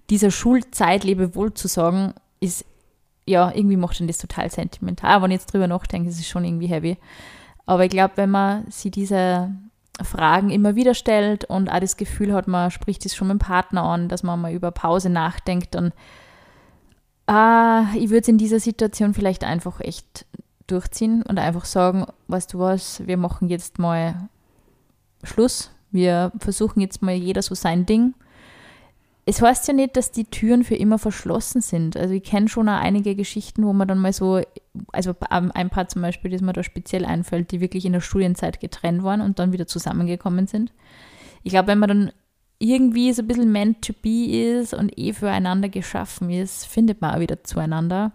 dieser 0.08 0.30
Schulzeit 0.30 1.04
Lebewohl 1.04 1.52
zu 1.52 1.68
sagen, 1.68 2.14
ist, 2.40 2.64
ja, 3.26 3.52
irgendwie 3.54 3.76
macht 3.76 3.98
schon 3.98 4.06
das 4.06 4.16
total 4.16 4.50
sentimental. 4.50 5.10
Aber 5.10 5.24
wenn 5.24 5.32
ich 5.32 5.40
jetzt 5.40 5.52
drüber 5.52 5.66
nachdenke, 5.66 6.08
ist 6.08 6.18
es 6.18 6.26
schon 6.26 6.46
irgendwie 6.46 6.68
heavy. 6.68 6.96
Aber 7.66 7.84
ich 7.84 7.90
glaube, 7.90 8.14
wenn 8.16 8.30
man 8.30 8.70
sich 8.70 8.90
diese 8.92 9.50
Fragen 10.02 10.48
immer 10.48 10.74
wieder 10.74 10.94
stellt 10.94 11.44
und 11.44 11.68
auch 11.68 11.80
das 11.80 11.98
Gefühl 11.98 12.32
hat, 12.32 12.48
man 12.48 12.70
spricht 12.70 13.04
es 13.04 13.14
schon 13.14 13.28
mit 13.28 13.34
dem 13.34 13.46
Partner 13.46 13.82
an, 13.82 14.08
dass 14.08 14.22
man 14.22 14.40
mal 14.40 14.54
über 14.54 14.70
Pause 14.70 15.10
nachdenkt, 15.10 15.74
dann 15.74 15.92
ah, 17.26 17.88
ich 17.94 18.08
würde 18.08 18.22
es 18.22 18.28
in 18.28 18.38
dieser 18.38 18.60
Situation 18.60 19.12
vielleicht 19.12 19.44
einfach 19.44 19.80
echt 19.80 20.24
durchziehen 20.66 21.22
und 21.22 21.38
einfach 21.38 21.64
sagen, 21.64 22.06
weißt 22.28 22.54
du 22.54 22.58
was, 22.58 23.06
wir 23.06 23.16
machen 23.16 23.48
jetzt 23.48 23.78
mal 23.78 24.28
Schluss. 25.22 25.70
Wir 25.90 26.32
versuchen 26.38 26.80
jetzt 26.80 27.02
mal 27.02 27.14
jeder 27.14 27.42
so 27.42 27.54
sein 27.54 27.86
Ding. 27.86 28.14
es 29.24 29.42
heißt 29.42 29.66
ja 29.66 29.74
nicht, 29.74 29.96
dass 29.96 30.12
die 30.12 30.24
Türen 30.24 30.62
für 30.62 30.76
immer 30.76 30.98
verschlossen 30.98 31.60
sind. 31.60 31.96
Also 31.96 32.14
ich 32.14 32.22
kenne 32.22 32.48
schon 32.48 32.68
auch 32.68 32.80
einige 32.80 33.16
Geschichten, 33.16 33.64
wo 33.64 33.72
man 33.72 33.88
dann 33.88 33.98
mal 33.98 34.12
so, 34.12 34.40
also 34.92 35.14
ein 35.30 35.70
paar 35.70 35.88
zum 35.88 36.02
Beispiel, 36.02 36.30
das 36.30 36.42
mir 36.42 36.52
da 36.52 36.62
speziell 36.62 37.04
einfällt, 37.04 37.50
die 37.50 37.60
wirklich 37.60 37.84
in 37.84 37.92
der 37.92 38.00
Studienzeit 38.00 38.60
getrennt 38.60 39.02
waren 39.02 39.20
und 39.20 39.38
dann 39.38 39.52
wieder 39.52 39.66
zusammengekommen 39.66 40.46
sind. 40.46 40.72
Ich 41.42 41.50
glaube, 41.50 41.68
wenn 41.68 41.78
man 41.78 41.88
dann 41.88 42.12
irgendwie 42.58 43.12
so 43.12 43.22
ein 43.22 43.26
bisschen 43.26 43.50
meant 43.52 43.84
to 43.84 43.92
be 44.00 44.58
ist 44.58 44.74
und 44.74 44.96
eh 44.96 45.12
füreinander 45.12 45.68
geschaffen 45.68 46.30
ist, 46.30 46.64
findet 46.64 47.00
man 47.00 47.14
auch 47.14 47.20
wieder 47.20 47.42
zueinander. 47.42 48.12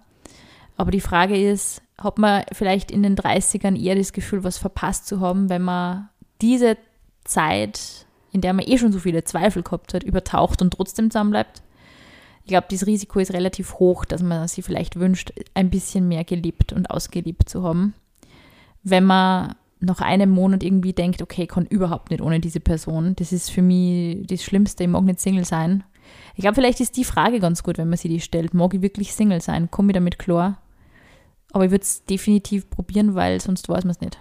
Aber 0.78 0.92
die 0.92 1.02
Frage 1.02 1.36
ist, 1.38 1.82
hat 2.04 2.18
man 2.18 2.44
vielleicht 2.52 2.92
in 2.92 3.04
den 3.04 3.16
30ern 3.16 3.80
eher 3.80 3.96
das 3.96 4.14
Gefühl, 4.14 4.44
was 4.44 4.58
verpasst 4.58 5.08
zu 5.08 5.20
haben, 5.20 5.50
wenn 5.50 5.62
man 5.62 6.10
diese 6.42 6.78
Zeit 7.24 8.06
in 8.32 8.42
der 8.42 8.54
man 8.54 8.66
eh 8.66 8.78
schon 8.78 8.92
so 8.92 9.00
viele 9.00 9.24
Zweifel 9.24 9.62
gehabt 9.62 9.94
hat, 9.94 10.04
übertaucht 10.04 10.62
und 10.62 10.72
trotzdem 10.72 11.12
zusammenbleibt. 11.12 11.62
Ich 12.44 12.50
glaube, 12.50 12.68
das 12.72 12.88
Risiko 12.88 13.20
ist 13.20 13.34
relativ 13.34 13.76
hoch, 13.76 14.06
dass 14.06 14.24
man 14.24 14.48
sich 14.48 14.66
vielleicht 14.66 15.00
wünscht, 15.00 15.32
ein 15.54 15.70
bisschen 15.70 16.08
mehr 16.08 16.24
geliebt 16.24 16.74
und 16.74 16.90
ausgeliebt 16.90 17.50
zu 17.50 17.64
haben. 17.64 17.94
Wenn 18.84 19.04
man 19.06 19.56
nach 19.80 20.00
einem 20.02 20.30
Monat 20.30 20.64
irgendwie 20.64 20.94
denkt, 20.94 21.22
okay, 21.22 21.44
ich 21.44 21.50
kann 21.50 21.66
überhaupt 21.66 22.12
nicht 22.12 22.22
ohne 22.22 22.40
diese 22.40 22.60
Person. 22.60 23.16
Das 23.16 23.32
ist 23.32 23.50
für 23.50 23.62
mich 23.62 24.26
das 24.28 24.44
Schlimmste, 24.44 24.84
ich 24.84 24.90
mag 24.90 25.04
nicht 25.04 25.20
Single 25.20 25.46
sein. 25.46 25.84
Ich 26.36 26.42
glaube, 26.42 26.56
vielleicht 26.56 26.80
ist 26.80 26.98
die 26.98 27.04
Frage 27.04 27.40
ganz 27.40 27.64
gut, 27.64 27.78
wenn 27.78 27.90
man 27.90 27.98
sie 27.98 28.10
die 28.10 28.20
stellt. 28.20 28.54
Mag 28.54 28.74
ich 28.74 28.82
wirklich 28.82 29.14
Single 29.14 29.42
sein? 29.42 29.70
Komme 29.72 29.92
ich 29.92 29.96
damit 29.96 30.20
klar? 30.20 30.60
Aber 31.54 31.66
ich 31.66 31.72
würde 31.72 31.84
es 31.84 32.06
definitiv 32.06 32.70
probieren, 32.70 33.16
weil 33.16 33.42
sonst 33.42 33.68
weiß 33.68 33.84
man 33.84 33.92
es 33.92 34.02
nicht. 34.02 34.20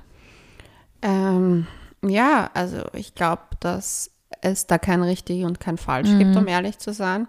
Ähm, 1.02 1.66
ja, 2.02 2.50
also 2.54 2.82
ich 2.92 3.14
glaube, 3.14 3.42
dass 3.60 4.10
es 4.40 4.66
da 4.66 4.78
kein 4.78 5.02
richtig 5.02 5.44
und 5.44 5.60
kein 5.60 5.76
falsch 5.76 6.08
mhm. 6.08 6.18
gibt, 6.18 6.36
um 6.36 6.48
ehrlich 6.48 6.78
zu 6.78 6.92
sein. 6.92 7.28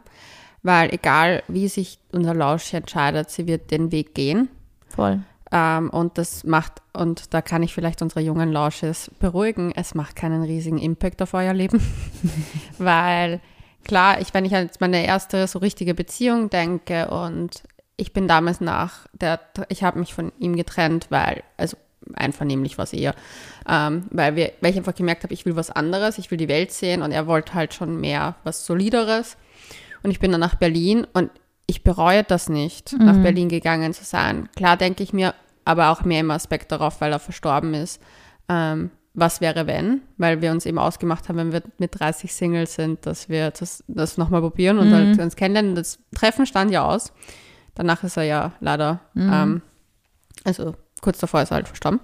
Weil 0.64 0.93
egal, 0.93 1.43
wie 1.47 1.68
sich 1.68 1.99
unser 2.12 2.34
Lausch 2.34 2.74
entscheidet, 2.74 3.32
sie 3.32 3.47
wird 3.47 3.72
den 3.72 3.91
Weg 3.91 4.14
gehen. 4.14 4.49
Voll. 4.89 5.22
Ähm, 5.52 5.89
und 5.89 6.18
das 6.18 6.43
macht, 6.43 6.82
und 6.93 7.34
da 7.34 7.41
kann 7.41 7.64
ich 7.64 7.74
vielleicht 7.74 8.02
unsere 8.02 8.22
jungen 8.22 8.52
Lausches 8.52 9.12
beruhigen, 9.20 9.74
es 9.76 9.95
macht 9.95 10.16
keinen 10.16 10.43
riesigen 10.43 10.78
Impact 10.78 11.22
auf 11.22 11.34
euer 11.34 11.54
Leben. 11.54 11.82
Weil 12.78 13.41
klar, 13.84 14.22
ich, 14.22 14.34
wenn 14.34 14.45
ich 14.45 14.56
an 14.56 14.70
meine 14.80 15.06
erste 15.06 15.47
so 15.47 15.60
richtige 15.60 15.93
Beziehung 15.93 16.49
denke 16.49 17.10
und 17.10 17.64
ich 18.02 18.14
bin 18.14 18.28
damals 18.28 18.62
nach 18.62 19.06
der, 19.14 19.39
ich 19.70 19.84
habe 19.84 19.99
mich 19.99 20.16
von 20.16 20.32
ihm 20.39 20.56
getrennt, 20.56 21.08
weil, 21.10 21.43
also 21.56 21.78
einvernehmlich 22.16 22.80
war 22.80 22.84
es 22.84 22.93
eher, 22.93 23.14
ähm, 23.70 24.06
weil, 24.10 24.36
wir, 24.36 24.54
weil 24.60 24.72
ich 24.72 24.78
einfach 24.78 24.95
gemerkt 24.95 25.24
habe, 25.24 25.36
ich 25.36 25.45
will 25.45 25.56
was 25.56 25.70
anderes, 25.70 26.18
ich 26.18 26.32
will 26.32 26.39
die 26.39 26.47
Welt 26.47 26.72
sehen 26.72 27.04
und 27.04 27.12
er 27.12 27.28
wollte 27.28 27.54
halt 27.54 27.76
schon 27.76 28.02
mehr 28.02 28.36
was 28.43 28.66
Solideres. 28.66 29.38
Und 30.02 30.10
ich 30.10 30.20
bin 30.20 30.32
dann 30.32 30.41
nach 30.41 30.56
Berlin 30.56 31.06
und 31.14 31.30
ich 31.68 31.84
bereue 31.84 32.24
das 32.24 32.49
nicht, 32.49 32.93
mhm. 32.93 33.06
nach 33.06 33.18
Berlin 33.18 33.49
gegangen 33.49 33.93
zu 33.93 34.04
sein. 34.04 34.49
Klar 34.56 34.78
denke 34.78 35.04
ich 35.04 35.14
mir 35.14 35.36
aber 35.64 35.91
auch 35.91 36.04
mehr 36.04 36.22
im 36.22 36.32
Aspekt 36.32 36.72
darauf, 36.72 37.02
weil 37.02 37.12
er 37.12 37.20
verstorben 37.20 37.76
ist. 37.76 38.02
Ähm, 38.49 38.89
was 39.14 39.41
wäre, 39.41 39.68
wenn? 39.68 40.02
Weil 40.18 40.41
wir 40.41 40.49
uns 40.49 40.66
eben 40.66 40.80
ausgemacht 40.80 41.30
haben, 41.30 41.38
wenn 41.38 41.52
wir 41.52 41.62
mit 41.78 41.99
30 41.99 42.34
Singles 42.34 42.74
sind, 42.74 43.06
dass 43.06 43.30
wir 43.30 43.52
das, 43.52 43.84
das 43.88 44.18
nochmal 44.18 44.41
probieren 44.41 44.80
und 44.80 44.89
mhm. 44.89 44.93
halt 44.95 45.20
uns 45.20 45.36
kennenlernen. 45.36 45.76
Das 45.76 45.99
Treffen 46.16 46.47
stand 46.47 46.72
ja 46.72 46.84
aus. 46.84 47.14
Danach 47.76 48.03
ist 48.03 48.17
er 48.17 48.24
ja 48.24 48.51
leider, 48.59 48.99
mhm. 49.13 49.32
ähm, 49.34 49.61
also 50.43 50.76
kurz 51.01 51.19
davor 51.19 51.41
ist 51.41 51.51
er 51.51 51.55
halt 51.55 51.67
verstorben. 51.67 51.99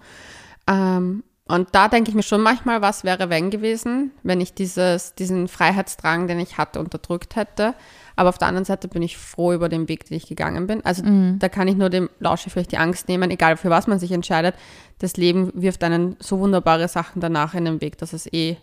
Ähm, 0.67 1.23
und 1.47 1.69
da 1.73 1.87
denke 1.87 2.09
ich 2.09 2.15
mir 2.15 2.23
schon 2.23 2.41
manchmal, 2.41 2.81
was 2.81 3.05
wäre 3.05 3.29
wenn 3.29 3.49
gewesen, 3.49 4.11
wenn 4.23 4.41
ich 4.41 4.53
dieses, 4.53 5.15
diesen 5.15 5.47
Freiheitsdrang, 5.47 6.27
den 6.27 6.39
ich 6.39 6.57
hatte, 6.57 6.79
unterdrückt 6.79 7.37
hätte. 7.37 7.73
Aber 8.17 8.29
auf 8.29 8.37
der 8.37 8.49
anderen 8.49 8.65
Seite 8.65 8.87
bin 8.87 9.01
ich 9.01 9.17
froh 9.17 9.53
über 9.53 9.69
den 9.69 9.87
Weg, 9.87 10.05
den 10.05 10.17
ich 10.17 10.27
gegangen 10.27 10.67
bin. 10.67 10.83
Also 10.83 11.03
mhm. 11.03 11.39
da 11.39 11.47
kann 11.47 11.67
ich 11.69 11.75
nur 11.75 11.89
dem 11.89 12.09
Lausche 12.19 12.49
vielleicht 12.49 12.73
die 12.73 12.77
Angst 12.77 13.07
nehmen, 13.07 13.31
egal 13.31 13.55
für 13.55 13.69
was 13.69 13.87
man 13.87 13.99
sich 13.99 14.11
entscheidet. 14.11 14.55
Das 14.99 15.15
Leben 15.15 15.51
wirft 15.53 15.83
einen 15.83 16.17
so 16.19 16.39
wunderbare 16.39 16.87
Sachen 16.89 17.21
danach 17.21 17.53
in 17.53 17.63
den 17.63 17.79
Weg, 17.79 17.97
dass 17.97 18.11
es 18.11 18.27
eh, 18.33 18.57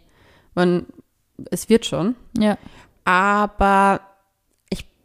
man, 0.54 0.86
es 1.50 1.70
wird 1.70 1.86
schon. 1.86 2.16
Ja. 2.36 2.58
Aber 3.04 4.00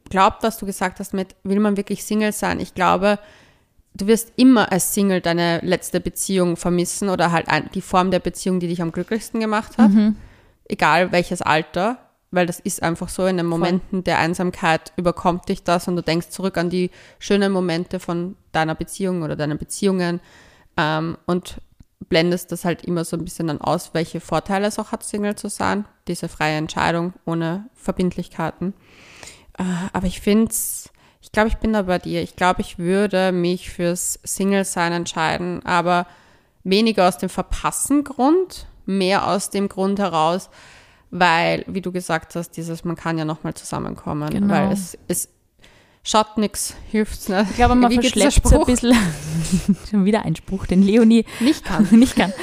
glaube, 0.09 0.37
was 0.41 0.57
du 0.57 0.65
gesagt 0.65 0.99
hast 0.99 1.13
mit, 1.13 1.35
will 1.43 1.59
man 1.59 1.77
wirklich 1.77 2.03
Single 2.03 2.31
sein? 2.31 2.59
Ich 2.59 2.73
glaube, 2.73 3.19
du 3.93 4.07
wirst 4.07 4.33
immer 4.35 4.71
als 4.71 4.93
Single 4.93 5.21
deine 5.21 5.59
letzte 5.61 5.99
Beziehung 5.99 6.57
vermissen 6.57 7.09
oder 7.09 7.31
halt 7.31 7.47
die 7.73 7.81
Form 7.81 8.11
der 8.11 8.19
Beziehung, 8.19 8.59
die 8.59 8.67
dich 8.67 8.81
am 8.81 8.91
glücklichsten 8.91 9.39
gemacht 9.39 9.77
hat. 9.77 9.91
Mhm. 9.91 10.15
Egal 10.65 11.11
welches 11.11 11.41
Alter, 11.41 11.97
weil 12.31 12.45
das 12.45 12.59
ist 12.59 12.83
einfach 12.83 13.09
so, 13.09 13.25
in 13.25 13.37
den 13.37 13.47
Momenten 13.47 13.89
Voll. 13.89 14.03
der 14.03 14.19
Einsamkeit 14.19 14.93
überkommt 14.97 15.49
dich 15.49 15.63
das 15.63 15.87
und 15.87 15.95
du 15.95 16.03
denkst 16.03 16.29
zurück 16.29 16.57
an 16.57 16.69
die 16.69 16.91
schönen 17.17 17.51
Momente 17.51 17.99
von 17.99 18.35
deiner 18.51 18.75
Beziehung 18.75 19.23
oder 19.23 19.35
deinen 19.35 19.57
Beziehungen 19.57 20.19
ähm, 20.77 21.17
und 21.25 21.59
blendest 22.07 22.51
das 22.51 22.65
halt 22.65 22.83
immer 22.85 23.03
so 23.03 23.17
ein 23.17 23.23
bisschen 23.23 23.47
dann 23.47 23.61
aus, 23.61 23.93
welche 23.93 24.21
Vorteile 24.21 24.67
es 24.67 24.79
auch 24.79 24.91
hat, 24.91 25.03
Single 25.03 25.35
zu 25.35 25.49
sein. 25.49 25.85
Diese 26.07 26.29
freie 26.29 26.57
Entscheidung 26.57 27.13
ohne 27.25 27.65
Verbindlichkeiten. 27.73 28.73
Äh, 29.59 29.63
aber 29.93 30.07
ich 30.07 30.21
finde 30.21 30.47
es 30.49 30.89
ich 31.21 31.31
glaube, 31.31 31.49
ich 31.49 31.57
bin 31.57 31.73
da 31.73 31.83
bei 31.83 31.99
dir. 31.99 32.23
Ich 32.23 32.35
glaube, 32.35 32.61
ich 32.61 32.79
würde 32.79 33.31
mich 33.31 33.69
fürs 33.69 34.19
Single-Sein 34.23 34.93
entscheiden, 34.93 35.63
aber 35.65 36.07
weniger 36.63 37.07
aus 37.07 37.17
dem 37.17 37.29
Verpassen-Grund, 37.29 38.67
mehr 38.85 39.27
aus 39.27 39.49
dem 39.49 39.69
Grund 39.69 39.99
heraus, 39.99 40.49
weil, 41.11 41.63
wie 41.67 41.81
du 41.81 41.91
gesagt 41.91 42.35
hast, 42.35 42.51
dieses, 42.51 42.83
man 42.83 42.95
kann 42.95 43.17
ja 43.17 43.25
nochmal 43.25 43.53
zusammenkommen, 43.53 44.29
genau. 44.29 44.53
weil 44.53 44.71
es, 44.71 44.97
es 45.07 45.29
schaut 46.09 46.37
nichts, 46.37 46.75
hilft's 46.89 47.29
nicht. 47.29 47.51
Ich 47.51 47.55
glaube, 47.55 47.75
man 47.75 47.91
Wie 47.91 47.95
verschleppt 47.95 48.47
so 48.47 48.61
ein 48.61 48.65
bisschen, 48.65 48.95
schon 49.89 50.05
wieder 50.05 50.25
ein 50.25 50.35
Spruch, 50.35 50.65
den 50.65 50.81
Leonie 50.81 51.25
nicht 51.39 51.63
kann. 51.63 51.87
nicht 51.91 52.15
kann. 52.15 52.33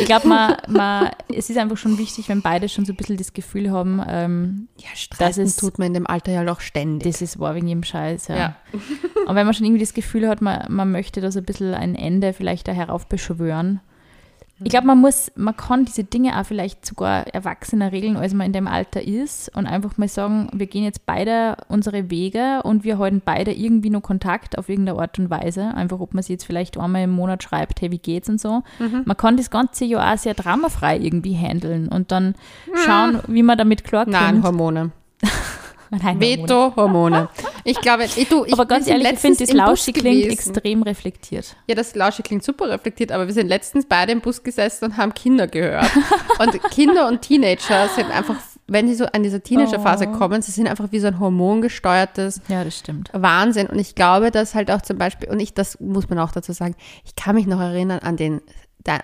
Ich 0.00 0.06
glaube, 0.06 0.28
man, 0.28 0.56
man, 0.68 1.10
es 1.34 1.50
ist 1.50 1.58
einfach 1.58 1.76
schon 1.76 1.98
wichtig, 1.98 2.28
wenn 2.28 2.40
beide 2.40 2.68
schon 2.68 2.84
so 2.84 2.92
ein 2.92 2.96
bisschen 2.96 3.16
das 3.16 3.32
Gefühl 3.32 3.70
haben, 3.70 4.00
ähm, 4.08 4.68
ja, 4.78 4.88
streiten 4.94 5.44
das 5.44 5.56
tut 5.56 5.78
man 5.78 5.88
in 5.88 5.94
dem 5.94 6.06
Alter 6.06 6.32
ja 6.32 6.52
auch 6.52 6.60
ständig. 6.60 7.10
Das 7.12 7.20
ist 7.20 7.38
wahr 7.40 7.54
wegen 7.54 7.66
jedem 7.66 7.82
Scheiß, 7.82 8.28
ja. 8.28 8.36
ja. 8.36 8.56
Und 9.26 9.34
wenn 9.34 9.44
man 9.44 9.54
schon 9.54 9.66
irgendwie 9.66 9.84
das 9.84 9.94
Gefühl 9.94 10.28
hat, 10.28 10.40
man, 10.40 10.64
man 10.68 10.92
möchte 10.92 11.20
da 11.20 11.32
so 11.32 11.40
ein 11.40 11.44
bisschen 11.44 11.74
ein 11.74 11.94
Ende 11.96 12.32
vielleicht 12.32 12.68
da 12.68 12.72
heraufbeschwören, 12.72 13.80
ich 14.64 14.70
glaube, 14.70 14.86
man 14.86 14.98
muss, 14.98 15.30
man 15.36 15.54
kann 15.54 15.84
diese 15.84 16.04
Dinge 16.04 16.40
auch 16.40 16.46
vielleicht 16.46 16.86
sogar 16.86 17.26
erwachsener 17.26 17.92
regeln, 17.92 18.16
als 18.16 18.32
man 18.32 18.46
in 18.46 18.52
dem 18.54 18.66
Alter 18.66 19.02
ist 19.02 19.54
und 19.54 19.66
einfach 19.66 19.98
mal 19.98 20.08
sagen, 20.08 20.48
wir 20.52 20.66
gehen 20.66 20.82
jetzt 20.82 21.04
beide 21.04 21.58
unsere 21.68 22.10
Wege 22.10 22.62
und 22.62 22.82
wir 22.82 22.98
halten 22.98 23.20
beide 23.22 23.52
irgendwie 23.52 23.90
nur 23.90 24.00
Kontakt 24.00 24.56
auf 24.56 24.70
irgendeine 24.70 24.98
Art 24.98 25.18
und 25.18 25.28
Weise. 25.28 25.74
Einfach, 25.74 26.00
ob 26.00 26.14
man 26.14 26.22
sich 26.22 26.30
jetzt 26.30 26.44
vielleicht 26.44 26.78
einmal 26.78 27.02
im 27.02 27.10
Monat 27.10 27.42
schreibt, 27.42 27.82
hey, 27.82 27.90
wie 27.90 27.98
geht's 27.98 28.30
und 28.30 28.40
so. 28.40 28.62
Mhm. 28.78 29.02
Man 29.04 29.16
kann 29.16 29.36
das 29.36 29.50
ganze 29.50 29.84
Jahr 29.84 30.14
auch 30.14 30.18
sehr 30.18 30.34
dramafrei 30.34 30.98
irgendwie 30.98 31.36
handeln 31.36 31.88
und 31.88 32.10
dann 32.10 32.34
schauen, 32.86 33.20
wie 33.26 33.42
man 33.42 33.58
damit 33.58 33.84
klarkommt. 33.84 34.14
Nein, 34.14 34.42
Hormone. 34.42 34.92
Veto-Hormone. 35.90 37.28
Ich 37.64 37.80
glaube, 37.80 38.04
du, 38.28 38.44
ich 38.44 38.52
Aber 38.52 38.66
ganz 38.66 38.86
ehrlich, 38.86 39.10
ich 39.12 39.18
finde, 39.18 39.38
das 39.38 39.52
Lauschi 39.52 39.92
klingt 39.92 40.26
extrem 40.26 40.82
reflektiert. 40.82 41.56
Ja, 41.66 41.74
das 41.74 41.94
Lauschi 41.94 42.22
klingt 42.22 42.44
super 42.44 42.68
reflektiert, 42.68 43.12
aber 43.12 43.26
wir 43.26 43.34
sind 43.34 43.48
letztens 43.48 43.86
beide 43.86 44.12
im 44.12 44.20
Bus 44.20 44.42
gesessen 44.42 44.86
und 44.86 44.96
haben 44.96 45.14
Kinder 45.14 45.46
gehört. 45.46 45.90
und 46.38 46.62
Kinder 46.70 47.08
und 47.08 47.22
Teenager 47.22 47.88
sind 47.88 48.10
einfach, 48.10 48.36
wenn 48.66 48.88
sie 48.88 48.94
so 48.94 49.06
an 49.06 49.22
dieser 49.22 49.42
Teenagerphase 49.42 50.08
oh. 50.08 50.18
kommen, 50.18 50.42
sie 50.42 50.52
sind 50.52 50.68
einfach 50.68 50.92
wie 50.92 51.00
so 51.00 51.06
ein 51.06 51.18
hormongesteuertes 51.18 52.40
ja, 52.48 52.64
das 52.64 52.78
stimmt. 52.78 53.10
Wahnsinn. 53.12 53.66
Und 53.66 53.78
ich 53.78 53.94
glaube, 53.94 54.30
dass 54.30 54.54
halt 54.54 54.70
auch 54.70 54.82
zum 54.82 54.98
Beispiel, 54.98 55.28
und 55.28 55.40
ich, 55.40 55.54
das 55.54 55.80
muss 55.80 56.08
man 56.08 56.18
auch 56.18 56.32
dazu 56.32 56.52
sagen, 56.52 56.74
ich 57.04 57.16
kann 57.16 57.34
mich 57.34 57.46
noch 57.46 57.60
erinnern 57.60 58.00
an 58.00 58.16
den, 58.16 58.40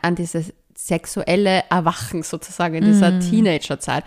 an 0.03 0.15
dieses 0.15 0.53
sexuelle 0.75 1.65
Erwachen 1.71 2.23
sozusagen 2.23 2.75
in 2.75 2.85
dieser 2.85 3.13
mm. 3.13 3.21
Teenagerzeit 3.21 4.05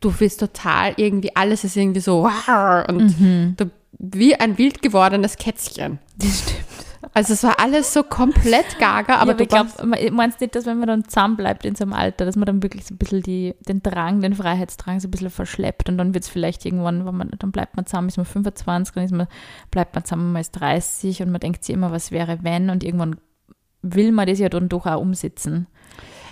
du 0.00 0.12
bist 0.12 0.40
total 0.40 0.94
irgendwie, 0.96 1.34
alles 1.34 1.64
ist 1.64 1.76
irgendwie 1.76 2.00
so 2.00 2.28
und 2.88 3.20
mhm. 3.20 3.54
du, 3.56 3.70
wie 3.98 4.34
ein 4.36 4.58
wild 4.58 4.82
gewordenes 4.82 5.36
Kätzchen. 5.36 5.98
Das 6.16 6.40
stimmt. 6.40 6.76
Also 7.14 7.32
es 7.32 7.42
war 7.44 7.60
alles 7.60 7.92
so 7.92 8.02
komplett 8.02 8.78
gaga, 8.78 9.16
aber, 9.16 9.30
ja, 9.30 9.34
aber 9.34 9.40
ich 9.40 9.48
glaube, 9.48 10.10
meinst 10.12 10.40
nicht, 10.40 10.54
dass 10.54 10.66
wenn 10.66 10.78
man 10.78 10.88
dann 10.88 11.04
zusammen 11.08 11.36
bleibt 11.36 11.64
in 11.64 11.74
so 11.74 11.84
einem 11.84 11.92
Alter, 11.92 12.24
dass 12.24 12.36
man 12.36 12.46
dann 12.46 12.62
wirklich 12.62 12.84
so 12.84 12.94
ein 12.94 12.98
bisschen 12.98 13.22
die, 13.22 13.54
den 13.68 13.82
Drang, 13.82 14.20
den 14.20 14.34
Freiheitsdrang 14.34 15.00
so 15.00 15.08
ein 15.08 15.10
bisschen 15.10 15.30
verschleppt 15.30 15.88
und 15.88 15.98
dann 15.98 16.14
wird 16.14 16.24
es 16.24 16.30
vielleicht 16.30 16.66
irgendwann, 16.66 17.06
wenn 17.06 17.16
man, 17.16 17.30
dann 17.38 17.52
bleibt 17.52 17.76
man 17.76 17.86
zusammen, 17.86 18.08
ist 18.08 18.16
man 18.16 18.26
25, 18.26 18.94
dann 18.94 19.04
ist 19.04 19.12
man, 19.12 19.28
bleibt 19.70 19.94
man 19.94 20.04
zusammen, 20.04 20.32
man 20.32 20.40
ist 20.40 20.52
30 20.52 21.22
und 21.22 21.30
man 21.30 21.40
denkt 21.40 21.64
sich 21.64 21.74
immer, 21.74 21.90
was 21.90 22.10
wäre 22.10 22.40
wenn 22.42 22.70
und 22.70 22.84
irgendwann 22.84 23.16
will 23.82 24.12
man 24.12 24.26
das 24.26 24.38
ja 24.38 24.48
dann 24.48 24.68
doch 24.68 24.86
auch 24.86 25.00
umsetzen. 25.00 25.68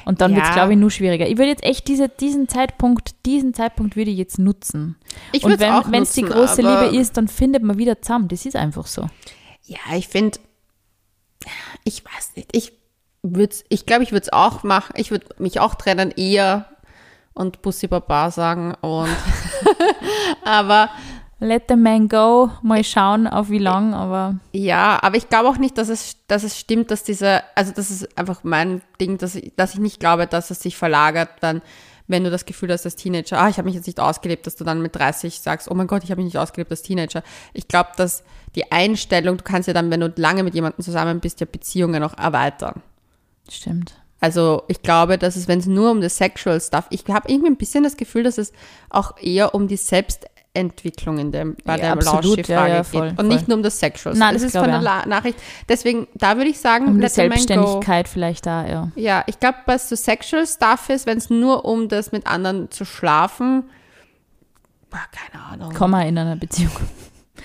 Und 0.04 0.20
dann 0.20 0.32
ja. 0.32 0.38
wird 0.38 0.46
es, 0.48 0.52
glaube 0.54 0.72
ich, 0.72 0.78
nur 0.78 0.90
schwieriger. 0.90 1.26
Ich 1.26 1.38
würde 1.38 1.50
jetzt 1.50 1.64
echt 1.64 1.88
diese, 1.88 2.08
diesen 2.08 2.48
Zeitpunkt, 2.48 3.14
diesen 3.26 3.54
Zeitpunkt 3.54 3.96
würde 3.96 4.10
ich 4.10 4.18
jetzt 4.18 4.38
nutzen. 4.38 4.96
Ich 5.32 5.44
Und 5.44 5.58
wenn 5.58 6.02
es 6.02 6.12
die 6.12 6.22
große 6.22 6.62
Liebe 6.62 6.96
ist, 6.96 7.16
dann 7.16 7.28
findet 7.28 7.62
man 7.62 7.78
wieder 7.78 8.00
zusammen. 8.00 8.28
Das 8.28 8.44
ist 8.46 8.56
einfach 8.56 8.86
so. 8.86 9.06
Ja, 9.64 9.78
ich 9.96 10.08
finde, 10.08 10.38
ich 11.84 12.04
weiß 12.04 12.32
nicht, 12.36 12.54
ich 12.56 12.72
würde 13.22 13.54
ich 13.68 13.86
glaube, 13.86 14.02
ich 14.02 14.12
würde 14.12 14.24
es 14.24 14.32
auch 14.32 14.62
machen. 14.62 14.94
Ich 14.96 15.10
würde 15.10 15.26
mich 15.38 15.60
auch 15.60 15.74
trennen, 15.74 16.10
eher 16.10 16.66
und 17.32 17.62
Bussi 17.62 17.86
Baba 17.86 18.30
sagen 18.30 18.74
und 18.80 19.08
Aber 20.44 20.90
Let 21.44 21.64
the 21.68 21.76
man 21.76 22.08
go, 22.08 22.50
mal 22.62 22.82
schauen, 22.82 23.26
auf 23.26 23.50
wie 23.50 23.58
lang, 23.58 23.92
aber 23.92 24.36
ja, 24.52 24.98
aber 25.02 25.18
ich 25.18 25.28
glaube 25.28 25.48
auch 25.50 25.58
nicht, 25.58 25.76
dass 25.76 25.90
es, 25.90 26.16
dass 26.26 26.42
es 26.42 26.58
stimmt, 26.58 26.90
dass 26.90 27.04
diese, 27.04 27.42
also 27.54 27.70
das 27.70 27.90
ist 27.90 28.16
einfach 28.16 28.44
mein 28.44 28.80
Ding, 28.98 29.18
dass 29.18 29.34
ich, 29.34 29.52
dass 29.54 29.74
ich 29.74 29.80
nicht 29.80 30.00
glaube, 30.00 30.26
dass 30.26 30.50
es 30.50 30.60
sich 30.60 30.74
verlagert, 30.76 31.28
dann, 31.40 31.60
wenn 32.06 32.24
du 32.24 32.30
das 32.30 32.46
Gefühl 32.46 32.72
hast 32.72 32.86
als 32.86 32.96
Teenager, 32.96 33.38
ah, 33.38 33.50
ich 33.50 33.58
habe 33.58 33.66
mich 33.66 33.74
jetzt 33.74 33.86
nicht 33.86 34.00
ausgelebt, 34.00 34.46
dass 34.46 34.56
du 34.56 34.64
dann 34.64 34.80
mit 34.80 34.96
30 34.96 35.38
sagst, 35.38 35.70
oh 35.70 35.74
mein 35.74 35.86
Gott, 35.86 36.02
ich 36.02 36.10
habe 36.10 36.22
mich 36.22 36.32
nicht 36.32 36.40
ausgelebt 36.40 36.70
als 36.70 36.80
Teenager. 36.80 37.22
Ich 37.52 37.68
glaube, 37.68 37.90
dass 37.96 38.24
die 38.54 38.72
Einstellung, 38.72 39.36
du 39.36 39.44
kannst 39.44 39.68
ja 39.68 39.74
dann, 39.74 39.90
wenn 39.90 40.00
du 40.00 40.12
lange 40.16 40.44
mit 40.44 40.54
jemandem 40.54 40.82
zusammen 40.82 41.20
bist, 41.20 41.40
ja 41.40 41.46
Beziehungen 41.50 42.00
noch 42.00 42.16
erweitern. 42.16 42.82
stimmt. 43.50 43.94
Also 44.24 44.62
ich 44.68 44.80
glaube, 44.80 45.18
dass 45.18 45.36
es, 45.36 45.48
wenn 45.48 45.58
es 45.58 45.66
nur 45.66 45.90
um 45.90 46.00
das 46.00 46.16
Sexual 46.16 46.58
Stuff, 46.58 46.86
ich 46.88 47.04
habe 47.10 47.30
irgendwie 47.30 47.50
ein 47.50 47.58
bisschen 47.58 47.84
das 47.84 47.98
Gefühl, 47.98 48.22
dass 48.22 48.38
es 48.38 48.54
auch 48.88 49.18
eher 49.18 49.54
um 49.54 49.68
die 49.68 49.76
Selbstentwicklung 50.54 51.18
in 51.18 51.32
dem, 51.32 51.56
bei 51.64 51.76
Ja, 51.76 51.82
der 51.82 51.92
absolut, 51.92 52.24
Lauschi-Frage 52.24 52.68
ja, 52.70 52.76
ja, 52.76 52.82
geht 52.82 52.86
voll, 52.86 53.08
und 53.08 53.16
voll. 53.16 53.26
nicht 53.26 53.48
nur 53.48 53.56
um 53.56 53.62
das 53.62 53.78
Sexual 53.80 54.14
Nein, 54.16 54.34
das 54.34 54.42
Das 54.42 54.54
ist 54.54 54.60
von 54.60 54.70
der 54.70 54.80
La 54.80 55.06
Nachricht. 55.06 55.38
Deswegen, 55.68 56.06
da 56.14 56.36
würde 56.36 56.50
ich 56.50 56.60
sagen, 56.60 56.86
Um 56.86 57.00
die. 57.00 57.08
Selbstständigkeit 57.08 58.08
vielleicht 58.08 58.46
da, 58.46 58.66
ja. 58.66 58.90
Ja, 58.94 59.24
ich 59.26 59.40
glaube, 59.40 59.58
was 59.66 59.88
so 59.88 59.96
Sexual 59.96 60.46
Stuff 60.46 60.88
ist, 60.88 61.06
wenn 61.06 61.18
es 61.18 61.30
nur 61.30 61.64
um 61.64 61.88
das 61.88 62.12
mit 62.12 62.26
anderen 62.26 62.70
zu 62.70 62.84
schlafen, 62.84 63.64
keine 64.90 65.44
Ahnung. 65.44 65.72
Komm 65.76 65.90
mal 65.90 66.06
in 66.06 66.16
einer 66.16 66.36
Beziehung. 66.36 66.70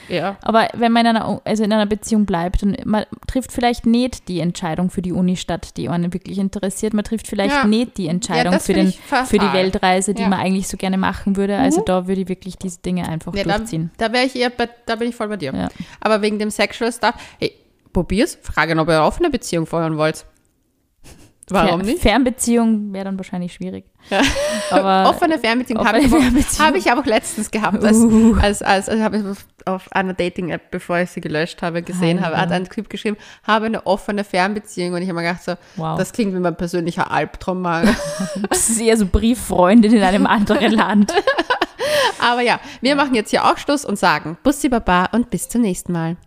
Ja. 0.07 0.37
Aber 0.41 0.67
wenn 0.75 0.91
man 0.91 1.05
in 1.05 1.15
einer, 1.15 1.41
also 1.45 1.63
in 1.63 1.73
einer 1.73 1.85
Beziehung 1.85 2.25
bleibt 2.25 2.61
und 2.63 2.85
man 2.85 3.05
trifft 3.27 3.51
vielleicht 3.51 3.85
nicht 3.85 4.27
die 4.27 4.39
Entscheidung 4.39 4.89
für 4.89 5.01
die 5.01 5.11
Uni 5.11 5.35
statt, 5.35 5.77
die 5.77 5.89
einen 5.89 6.13
wirklich 6.13 6.37
interessiert, 6.37 6.93
man 6.93 7.03
trifft 7.03 7.27
vielleicht 7.27 7.53
Ja. 7.55 7.63
nicht 7.65 7.97
die 7.97 8.07
Entscheidung 8.07 8.53
das 8.53 8.65
für, 8.67 8.73
den, 8.73 8.91
für 8.91 9.37
die 9.39 9.53
Weltreise, 9.53 10.13
die 10.13 10.21
Ja. 10.23 10.29
man 10.29 10.39
eigentlich 10.39 10.67
so 10.67 10.77
gerne 10.77 10.97
machen 10.97 11.35
würde. 11.37 11.57
Also 11.57 11.81
Mhm. 11.81 11.85
da 11.85 12.07
würde 12.07 12.21
ich 12.21 12.27
wirklich 12.29 12.57
diese 12.57 12.79
Dinge 12.81 13.07
einfach 13.09 13.33
Ja, 13.35 13.43
da, 13.43 13.57
durchziehen. 13.57 13.91
da 13.97 14.11
wäre 14.13 14.25
ich 14.25 14.35
eher 14.35 14.49
bei, 14.51 14.69
da 14.85 14.95
bin 14.95 15.09
ich 15.09 15.15
voll 15.15 15.27
bei 15.27 15.37
dir. 15.37 15.53
Ja. 15.55 15.69
Aber 16.01 16.21
wegen 16.21 16.37
dem 16.39 16.51
Sexual 16.51 16.91
Stuff, 16.91 17.15
hey, 17.39 17.53
probier's, 17.91 18.37
fragen, 18.41 18.79
ob 18.79 18.87
ihr 18.89 18.95
eine 18.97 19.03
offene 19.03 19.29
Beziehung 19.29 19.65
vorhören 19.65 19.97
wollt. 19.97 20.25
Warum 21.51 21.81
nicht? 21.81 22.01
Fernbeziehung 22.01 22.93
wäre 22.93 23.05
dann 23.05 23.17
wahrscheinlich 23.17 23.53
schwierig. 23.53 23.85
Ja. 24.09 24.21
Aber 24.71 25.09
offene 25.15 25.39
Fernbeziehung 25.39 25.85
habe 25.85 25.99
ich, 25.99 26.07
Fernbeziehung. 26.09 26.67
habe 26.67 26.77
ich 26.77 26.91
aber 26.91 27.01
auch 27.01 27.05
letztens 27.05 27.49
gehabt, 27.51 27.83
als, 27.83 27.97
Uh. 27.97 28.35
als, 28.41 28.61
als, 28.61 28.87
als 28.89 29.01
habe 29.01 29.17
ich 29.17 29.25
auf- 29.25 29.45
auf 29.65 29.91
einer 29.91 30.13
Dating-App, 30.13 30.71
bevor 30.71 30.99
ich 30.99 31.09
sie 31.11 31.21
gelöscht 31.21 31.61
habe, 31.61 31.81
gesehen 31.81 32.23
habe, 32.25 32.37
hat 32.37 32.51
ein 32.51 32.65
Typ 32.69 32.89
geschrieben, 32.89 33.17
habe 33.43 33.65
eine 33.65 33.85
offene 33.85 34.23
Fernbeziehung 34.23 34.93
und 34.93 35.01
ich 35.01 35.09
habe 35.09 35.19
mir 35.19 35.27
gedacht 35.27 35.43
so, 35.43 35.53
Wow. 35.75 35.97
das 35.97 36.11
klingt 36.13 36.33
wie 36.33 36.39
mein 36.39 36.55
persönlicher 36.55 37.11
Albtraum. 37.11 37.61
Mario. 37.61 37.91
das 38.49 38.69
ist 38.69 38.79
eher 38.79 38.95
so 38.97 39.05
Brieffreundin 39.05 39.93
in 39.93 40.01
einem 40.03 40.25
anderen 40.27 40.71
Land. 40.71 41.13
aber 42.19 42.41
ja, 42.41 42.59
wir 42.81 42.95
machen 42.95 43.15
jetzt 43.15 43.29
hier 43.31 43.45
auch 43.45 43.57
Schluss 43.57 43.85
und 43.85 43.97
sagen 43.99 44.37
Bussi 44.43 44.69
Baba 44.69 45.05
und 45.11 45.29
bis 45.29 45.49
zum 45.49 45.61
nächsten 45.61 45.91
Mal. 45.93 46.17